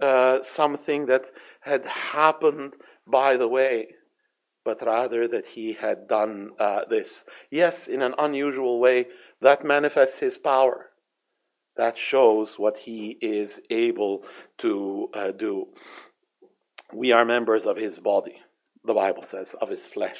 uh, 0.00 0.38
something 0.56 1.06
that 1.06 1.22
had 1.60 1.84
happened 1.84 2.74
by 3.06 3.36
the 3.36 3.48
way, 3.48 3.88
but 4.64 4.84
rather 4.84 5.28
that 5.28 5.44
he 5.46 5.72
had 5.72 6.08
done 6.08 6.50
uh, 6.58 6.80
this. 6.90 7.08
Yes, 7.50 7.74
in 7.88 8.02
an 8.02 8.14
unusual 8.18 8.80
way, 8.80 9.06
that 9.40 9.64
manifests 9.64 10.18
his 10.18 10.38
power. 10.38 10.86
That 11.76 11.94
shows 12.10 12.54
what 12.56 12.76
he 12.76 13.16
is 13.20 13.50
able 13.70 14.24
to 14.62 15.08
uh, 15.14 15.30
do. 15.30 15.68
We 16.92 17.12
are 17.12 17.24
members 17.24 17.64
of 17.66 17.76
his 17.76 17.98
body, 18.00 18.36
the 18.84 18.94
Bible 18.94 19.24
says, 19.30 19.48
of 19.60 19.68
his 19.68 19.86
flesh 19.94 20.18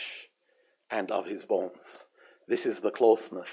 and 0.90 1.10
of 1.10 1.26
his 1.26 1.44
bones. 1.44 1.82
This 2.46 2.64
is 2.64 2.78
the 2.82 2.90
closeness 2.90 3.48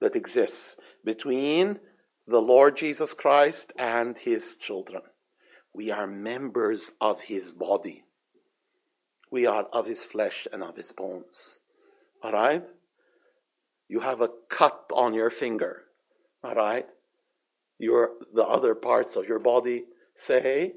that 0.00 0.16
exists 0.16 0.56
between 1.04 1.78
the 2.26 2.38
Lord 2.38 2.76
Jesus 2.76 3.12
Christ 3.18 3.72
and 3.76 4.16
his 4.16 4.42
children. 4.66 5.02
We 5.74 5.90
are 5.90 6.06
members 6.06 6.82
of 7.00 7.16
his 7.26 7.52
body. 7.52 8.04
We 9.32 9.46
are 9.46 9.64
of 9.72 9.86
his 9.86 9.98
flesh 10.12 10.46
and 10.52 10.62
of 10.62 10.76
his 10.76 10.92
bones. 10.94 11.24
All 12.22 12.32
right? 12.32 12.62
You 13.88 14.00
have 14.00 14.20
a 14.20 14.28
cut 14.56 14.84
on 14.92 15.14
your 15.14 15.30
finger. 15.30 15.84
All 16.44 16.54
right? 16.54 16.86
Your, 17.78 18.10
the 18.34 18.44
other 18.44 18.74
parts 18.74 19.16
of 19.16 19.24
your 19.24 19.38
body 19.38 19.84
say, 20.28 20.74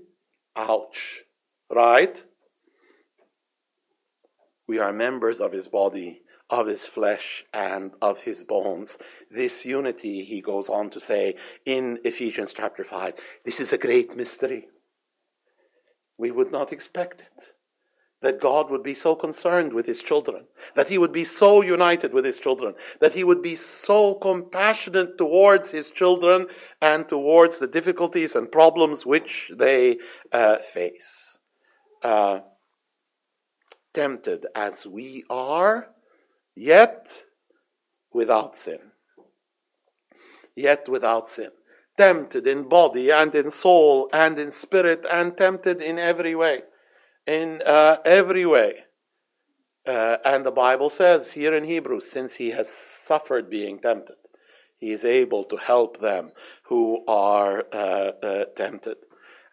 ouch. 0.55 0.95
Right? 1.69 2.15
We 4.69 4.79
are 4.79 4.93
members 4.93 5.41
of 5.41 5.51
his 5.51 5.67
body, 5.67 6.21
of 6.49 6.67
his 6.67 6.87
flesh, 6.95 7.43
and 7.53 7.91
of 8.01 8.15
his 8.23 8.41
bones. 8.47 8.89
This 9.29 9.51
unity, 9.65 10.23
he 10.23 10.41
goes 10.41 10.67
on 10.69 10.91
to 10.91 11.01
say 11.01 11.35
in 11.65 11.99
Ephesians 12.05 12.53
chapter 12.55 12.85
5, 12.89 13.13
this 13.45 13.59
is 13.59 13.73
a 13.73 13.77
great 13.77 14.15
mystery. 14.15 14.67
We 16.17 16.31
would 16.31 16.53
not 16.53 16.71
expect 16.71 17.19
it 17.19 17.54
that 18.25 18.41
God 18.41 18.71
would 18.71 18.81
be 18.81 18.95
so 18.95 19.13
concerned 19.13 19.71
with 19.71 19.85
his 19.85 20.01
children, 20.01 20.45
that 20.75 20.87
he 20.87 20.97
would 20.97 21.13
be 21.13 21.27
so 21.37 21.61
united 21.61 22.11
with 22.11 22.25
his 22.25 22.39
children, 22.39 22.73
that 22.99 23.11
he 23.11 23.23
would 23.23 23.43
be 23.43 23.55
so 23.83 24.17
compassionate 24.19 25.15
towards 25.19 25.69
his 25.69 25.91
children 25.95 26.47
and 26.81 27.07
towards 27.07 27.53
the 27.59 27.67
difficulties 27.67 28.31
and 28.33 28.51
problems 28.51 29.05
which 29.05 29.51
they 29.55 29.97
uh, 30.31 30.55
face. 30.73 30.91
Uh, 32.03 32.39
tempted 33.93 34.47
as 34.55 34.73
we 34.89 35.23
are, 35.29 35.85
yet 36.55 37.05
without 38.11 38.53
sin. 38.65 38.79
Yet 40.55 40.89
without 40.89 41.27
sin. 41.35 41.49
Tempted 41.95 42.47
in 42.47 42.67
body 42.67 43.11
and 43.11 43.35
in 43.35 43.51
soul 43.61 44.09
and 44.11 44.39
in 44.39 44.51
spirit 44.63 45.05
and 45.09 45.37
tempted 45.37 45.79
in 45.79 45.99
every 45.99 46.33
way 46.33 46.61
in 47.27 47.61
uh, 47.65 47.97
every 48.05 48.45
way. 48.45 48.73
Uh, 49.87 50.17
and 50.25 50.45
the 50.45 50.51
Bible 50.51 50.91
says 50.95 51.27
here 51.33 51.55
in 51.55 51.63
Hebrews, 51.63 52.05
since 52.11 52.31
he 52.37 52.49
has 52.51 52.67
suffered 53.07 53.49
being 53.49 53.79
tempted, 53.79 54.15
he 54.77 54.87
is 54.91 55.03
able 55.03 55.43
to 55.45 55.57
help 55.57 56.01
them 56.01 56.31
who 56.67 57.03
are 57.07 57.63
uh, 57.71 58.11
uh 58.25 58.45
tempted 58.57 58.97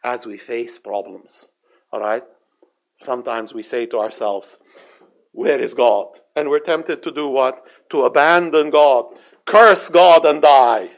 as 0.03 0.27
we 0.27 0.39
face 0.39 0.79
problems. 0.83 1.31
All 1.93 2.01
right? 2.01 2.23
Sometimes 3.05 3.53
we 3.53 3.63
say 3.63 3.87
to 3.87 3.99
ourselves, 3.99 4.47
Where 5.33 5.61
is 5.61 5.75
God? 5.75 6.09
And 6.35 6.49
we're 6.49 6.61
tempted 6.61 7.03
to 7.03 7.13
do 7.13 7.29
what? 7.29 7.57
To 7.91 8.03
abandon 8.03 8.71
God, 8.71 9.07
curse 9.47 9.91
God 9.93 10.25
and 10.25 10.41
die. 10.41 10.89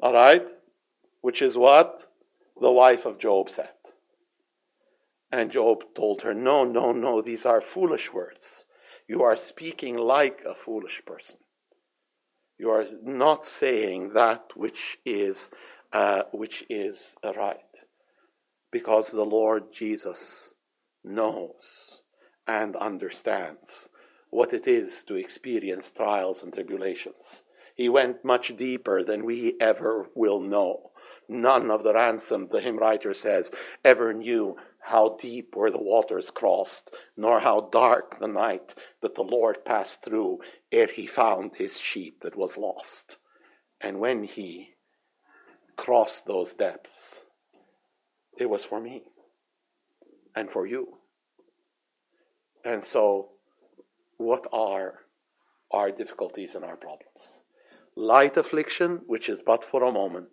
All 0.00 0.14
right? 0.14 0.42
Which 1.20 1.42
is 1.42 1.56
what 1.56 1.98
the 2.60 2.70
wife 2.70 3.04
of 3.04 3.18
Job 3.18 3.48
said. 3.54 3.68
And 5.30 5.50
Job 5.50 5.78
told 5.94 6.22
her, 6.22 6.34
No, 6.34 6.64
no, 6.64 6.92
no, 6.92 7.22
these 7.22 7.44
are 7.44 7.62
foolish 7.74 8.10
words. 8.12 8.40
You 9.06 9.22
are 9.22 9.36
speaking 9.48 9.96
like 9.96 10.40
a 10.46 10.54
foolish 10.64 11.02
person. 11.06 11.36
You 12.58 12.70
are 12.70 12.84
not 13.02 13.42
saying 13.60 14.12
that 14.14 14.42
which 14.56 14.98
is, 15.04 15.36
uh, 15.92 16.22
which 16.32 16.64
is 16.68 16.98
right. 17.24 17.58
Because 18.72 19.08
the 19.10 19.22
Lord 19.22 19.64
Jesus 19.78 20.18
knows 21.04 21.54
and 22.46 22.76
understands 22.76 23.88
what 24.30 24.52
it 24.52 24.66
is 24.66 24.90
to 25.06 25.14
experience 25.14 25.90
trials 25.96 26.38
and 26.42 26.52
tribulations. 26.52 27.14
He 27.76 27.88
went 27.88 28.24
much 28.24 28.52
deeper 28.58 29.04
than 29.04 29.24
we 29.24 29.56
ever 29.60 30.08
will 30.14 30.40
know. 30.40 30.90
None 31.28 31.70
of 31.70 31.84
the 31.84 31.94
ransomed, 31.94 32.50
the 32.50 32.60
hymn 32.60 32.78
writer 32.78 33.14
says, 33.14 33.48
ever 33.84 34.12
knew 34.12 34.56
how 34.88 35.18
deep 35.20 35.54
were 35.54 35.70
the 35.70 35.82
waters 35.82 36.30
crossed, 36.34 36.90
nor 37.16 37.40
how 37.40 37.68
dark 37.70 38.18
the 38.18 38.26
night 38.26 38.74
that 39.02 39.14
the 39.14 39.22
Lord 39.22 39.64
passed 39.66 39.98
through 40.02 40.38
ere 40.72 40.86
he 40.86 41.06
found 41.06 41.52
his 41.54 41.78
sheep 41.92 42.20
that 42.22 42.36
was 42.36 42.52
lost. 42.56 43.16
And 43.82 44.00
when 44.00 44.24
he 44.24 44.70
crossed 45.76 46.22
those 46.26 46.50
depths, 46.58 46.88
it 48.38 48.46
was 48.46 48.64
for 48.64 48.80
me 48.80 49.02
and 50.34 50.48
for 50.50 50.66
you. 50.66 50.88
And 52.64 52.82
so, 52.90 53.28
what 54.16 54.46
are 54.52 54.94
our 55.70 55.90
difficulties 55.90 56.50
and 56.54 56.64
our 56.64 56.76
problems? 56.76 57.20
Light 57.94 58.38
affliction, 58.38 59.02
which 59.06 59.28
is 59.28 59.42
but 59.44 59.64
for 59.70 59.82
a 59.82 59.92
moment, 59.92 60.30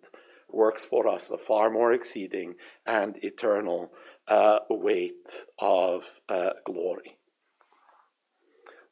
works 0.50 0.86
for 0.88 1.06
us 1.08 1.22
a 1.30 1.38
far 1.46 1.70
more 1.70 1.92
exceeding 1.92 2.54
and 2.86 3.16
eternal 3.22 3.90
uh, 4.28 4.58
weight 4.70 5.14
of 5.58 6.02
uh, 6.28 6.50
glory. 6.64 7.16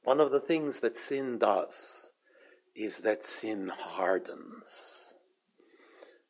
One 0.04 0.20
of 0.20 0.30
the 0.30 0.40
things 0.40 0.74
that 0.82 0.92
sin 1.08 1.38
does 1.38 1.72
is 2.76 2.94
that 3.04 3.20
sin 3.40 3.70
hardens. 3.74 4.64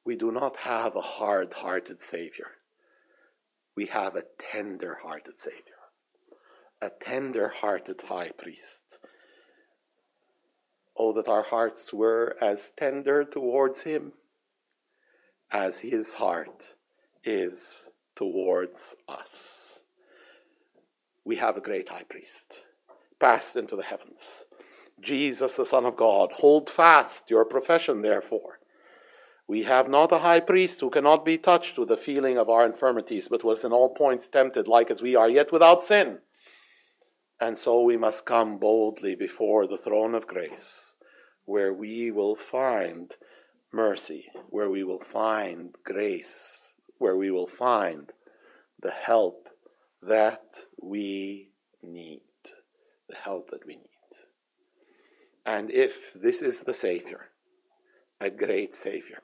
We 0.04 0.16
do 0.16 0.30
not 0.30 0.56
have 0.58 0.94
a 0.96 1.00
hard 1.00 1.52
hearted 1.52 1.98
Savior. 2.10 2.46
We 3.76 3.86
have 3.86 4.14
a 4.14 4.22
tender 4.52 4.98
hearted 5.02 5.34
Savior, 5.42 5.60
a 6.80 6.90
tender 7.04 7.48
hearted 7.48 8.00
high 8.06 8.30
priest. 8.38 8.60
Oh, 10.96 11.12
that 11.14 11.26
our 11.28 11.42
hearts 11.42 11.90
were 11.92 12.36
as 12.40 12.58
tender 12.78 13.24
towards 13.24 13.82
Him 13.82 14.12
as 15.50 15.74
His 15.80 16.06
heart 16.16 16.62
is 17.24 17.54
towards 18.16 18.78
us. 19.08 19.28
We 21.24 21.36
have 21.36 21.56
a 21.56 21.60
great 21.60 21.88
high 21.88 22.04
priest, 22.08 22.60
passed 23.20 23.56
into 23.56 23.76
the 23.76 23.82
heavens. 23.82 24.20
Jesus, 25.02 25.52
the 25.56 25.66
Son 25.70 25.84
of 25.84 25.96
God. 25.96 26.30
Hold 26.32 26.70
fast 26.76 27.22
your 27.28 27.44
profession, 27.44 28.02
therefore. 28.02 28.58
We 29.46 29.64
have 29.64 29.88
not 29.88 30.12
a 30.12 30.18
high 30.18 30.40
priest 30.40 30.76
who 30.80 30.90
cannot 30.90 31.24
be 31.24 31.36
touched 31.36 31.78
with 31.78 31.88
the 31.88 31.98
feeling 31.98 32.38
of 32.38 32.48
our 32.48 32.64
infirmities, 32.64 33.26
but 33.28 33.44
was 33.44 33.64
in 33.64 33.72
all 33.72 33.94
points 33.94 34.26
tempted 34.32 34.68
like 34.68 34.90
as 34.90 35.02
we 35.02 35.16
are, 35.16 35.28
yet 35.28 35.52
without 35.52 35.86
sin. 35.86 36.18
And 37.40 37.58
so 37.58 37.82
we 37.82 37.96
must 37.96 38.24
come 38.24 38.58
boldly 38.58 39.16
before 39.16 39.66
the 39.66 39.78
throne 39.78 40.14
of 40.14 40.26
grace, 40.26 40.94
where 41.44 41.74
we 41.74 42.10
will 42.10 42.38
find 42.50 43.12
mercy, 43.72 44.24
where 44.48 44.70
we 44.70 44.84
will 44.84 45.02
find 45.12 45.74
grace, 45.84 46.24
where 46.98 47.16
we 47.16 47.30
will 47.30 47.50
find 47.58 48.10
the 48.80 48.90
help 48.90 49.48
that 50.02 50.42
we 50.82 51.48
need. 51.82 52.22
The 53.08 53.16
help 53.16 53.50
that 53.50 53.66
we 53.66 53.76
need. 53.76 53.88
And 55.46 55.70
if 55.70 55.92
this 56.14 56.36
is 56.36 56.56
the 56.66 56.74
Savior, 56.74 57.20
a 58.20 58.30
great 58.30 58.74
Savior, 58.82 59.20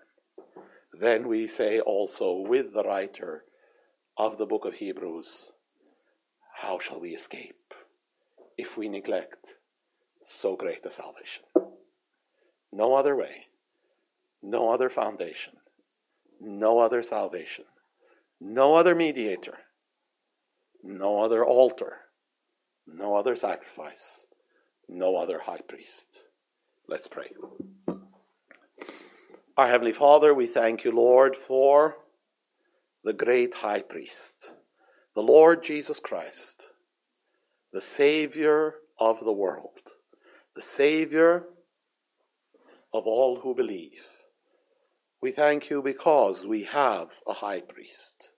then 1.01 1.29
we 1.29 1.49
say 1.49 1.81
also 1.81 2.45
with 2.47 2.75
the 2.75 2.83
writer 2.83 3.45
of 4.18 4.37
the 4.37 4.47
book 4.47 4.66
of 4.66 4.75
Hebrews, 4.75 5.29
how 6.61 6.79
shall 6.79 7.01
we 7.01 7.11
escape 7.11 7.57
if 8.59 8.77
we 8.77 8.89
neglect 8.89 9.47
so 10.43 10.57
great 10.57 10.85
a 10.85 10.91
salvation? 10.91 11.75
No 12.73 12.95
other 12.95 13.16
way, 13.16 13.47
no 14.43 14.68
other 14.68 14.91
foundation, 14.91 15.55
no 16.41 16.78
other 16.78 17.03
salvation, 17.03 17.64
no 18.41 18.74
other 18.74 18.95
mediator, 18.95 19.59
no 20.82 21.22
other 21.22 21.45
altar, 21.45 21.97
no 22.86 23.14
other 23.14 23.36
sacrifice, 23.36 23.99
no 24.88 25.16
other 25.16 25.38
high 25.38 25.61
priest. 25.68 25.88
Let's 26.88 27.07
pray. 27.09 27.30
Our 29.57 29.68
Heavenly 29.68 29.93
Father, 29.93 30.34
we 30.34 30.47
thank 30.53 30.84
you, 30.84 30.93
Lord, 30.93 31.36
for 31.47 31.97
the 33.05 33.12
great 33.12 33.55
high 33.55 33.82
priest, 33.82 34.51
the 35.14 35.20
Lord 35.20 35.62
Jesus 35.64 36.01
Christ, 36.03 36.64
the 37.72 37.82
Savior 37.97 38.74
of 38.99 39.16
the 39.22 39.32
world, 39.32 39.78
the 40.57 40.62
Savior 40.76 41.45
of 42.93 43.07
all 43.07 43.38
who 43.43 43.55
believe. 43.55 43.93
We 45.23 45.33
thank 45.33 45.68
you 45.68 45.83
because 45.83 46.47
we 46.47 46.64
have 46.64 47.09
a 47.27 47.35
high 47.35 47.61
priest. 47.61 48.29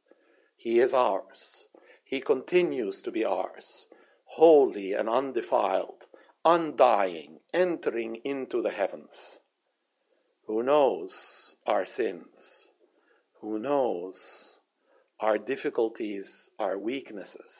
He 0.57 0.80
is 0.80 0.93
ours. 0.93 1.64
He 2.05 2.20
continues 2.20 3.01
to 3.03 3.12
be 3.12 3.24
ours, 3.24 3.87
holy 4.24 4.93
and 4.93 5.09
undefiled, 5.09 6.05
undying, 6.45 7.39
entering 7.55 8.16
into 8.24 8.62
the 8.62 8.70
heavens. 8.70 9.11
Who 10.47 10.62
knows 10.62 11.12
our 11.66 11.87
sins, 11.87 12.35
who 13.41 13.61
knows 13.61 14.16
our 15.20 15.39
difficulties, 15.39 16.28
our 16.59 16.76
weaknesses, 16.78 17.53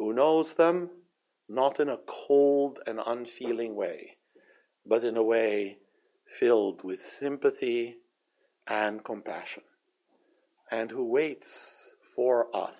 who 0.00 0.12
knows 0.12 0.54
them? 0.56 0.90
Not 1.48 1.78
in 1.78 1.88
a 1.88 1.98
cold 2.26 2.78
and 2.86 2.98
unfeeling 3.04 3.74
way, 3.74 4.16
but 4.86 5.04
in 5.04 5.16
a 5.16 5.22
way 5.22 5.78
filled 6.38 6.82
with 6.82 7.00
sympathy 7.18 7.99
and 8.70 9.04
compassion, 9.04 9.64
and 10.70 10.90
who 10.90 11.04
waits 11.04 11.48
for 12.16 12.46
us 12.56 12.76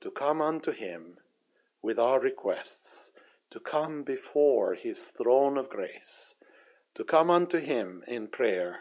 to 0.00 0.12
come 0.12 0.40
unto 0.40 0.70
him 0.70 1.16
with 1.82 1.98
our 1.98 2.20
requests, 2.20 3.10
to 3.50 3.58
come 3.58 4.04
before 4.04 4.74
his 4.74 4.98
throne 5.16 5.58
of 5.58 5.68
grace 5.68 6.34
to 6.96 7.04
come 7.04 7.30
unto 7.30 7.58
him 7.58 8.02
in 8.08 8.28
prayer, 8.28 8.76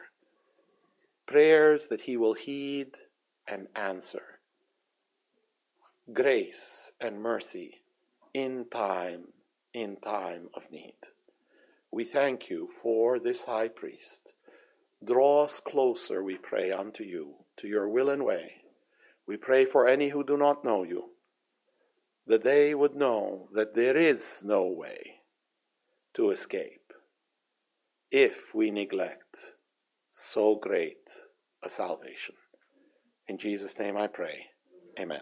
prayers 1.28 1.84
that 1.90 2.02
he 2.02 2.18
will 2.18 2.34
heed 2.34 2.92
and 3.48 3.68
answer. 3.76 4.40
Grace 6.12 6.92
and 7.00 7.22
mercy 7.22 7.76
in 8.34 8.66
time, 8.74 9.26
in 9.74 9.96
time 9.98 10.50
of 10.56 10.64
need. 10.72 10.96
We 11.92 12.06
thank 12.06 12.50
you 12.50 12.70
for 12.82 13.20
this 13.20 13.42
high 13.46 13.70
priest. 13.70 14.29
Draw 15.06 15.46
us 15.46 15.62
closer, 15.66 16.24
we 16.24 16.38
pray, 16.38 16.72
unto 16.72 17.04
you, 17.04 17.36
to 17.60 17.68
your 17.68 17.88
will 17.88 18.10
and 18.10 18.26
way. 18.26 18.52
We 19.28 19.38
pray 19.38 19.66
for 19.66 19.88
any 19.88 20.10
who 20.10 20.24
do 20.24 20.38
not 20.38 20.66
know 20.66 20.84
you, 20.84 21.06
that 22.28 22.44
they 22.44 22.76
would 22.76 22.96
know 22.96 23.48
that 23.54 23.76
there 23.76 23.98
is 23.98 24.22
no 24.44 24.66
way 24.66 25.22
to 26.16 26.32
escape 26.32 26.94
if 28.12 28.34
we 28.54 28.72
neglect 28.72 29.38
so 30.34 30.56
great 30.62 30.98
a 31.64 31.70
salvation. 31.70 32.36
In 33.28 33.38
Jesus' 33.38 33.74
name 33.80 33.98
I 33.98 34.08
pray. 34.08 34.48
Amen. 35.00 35.22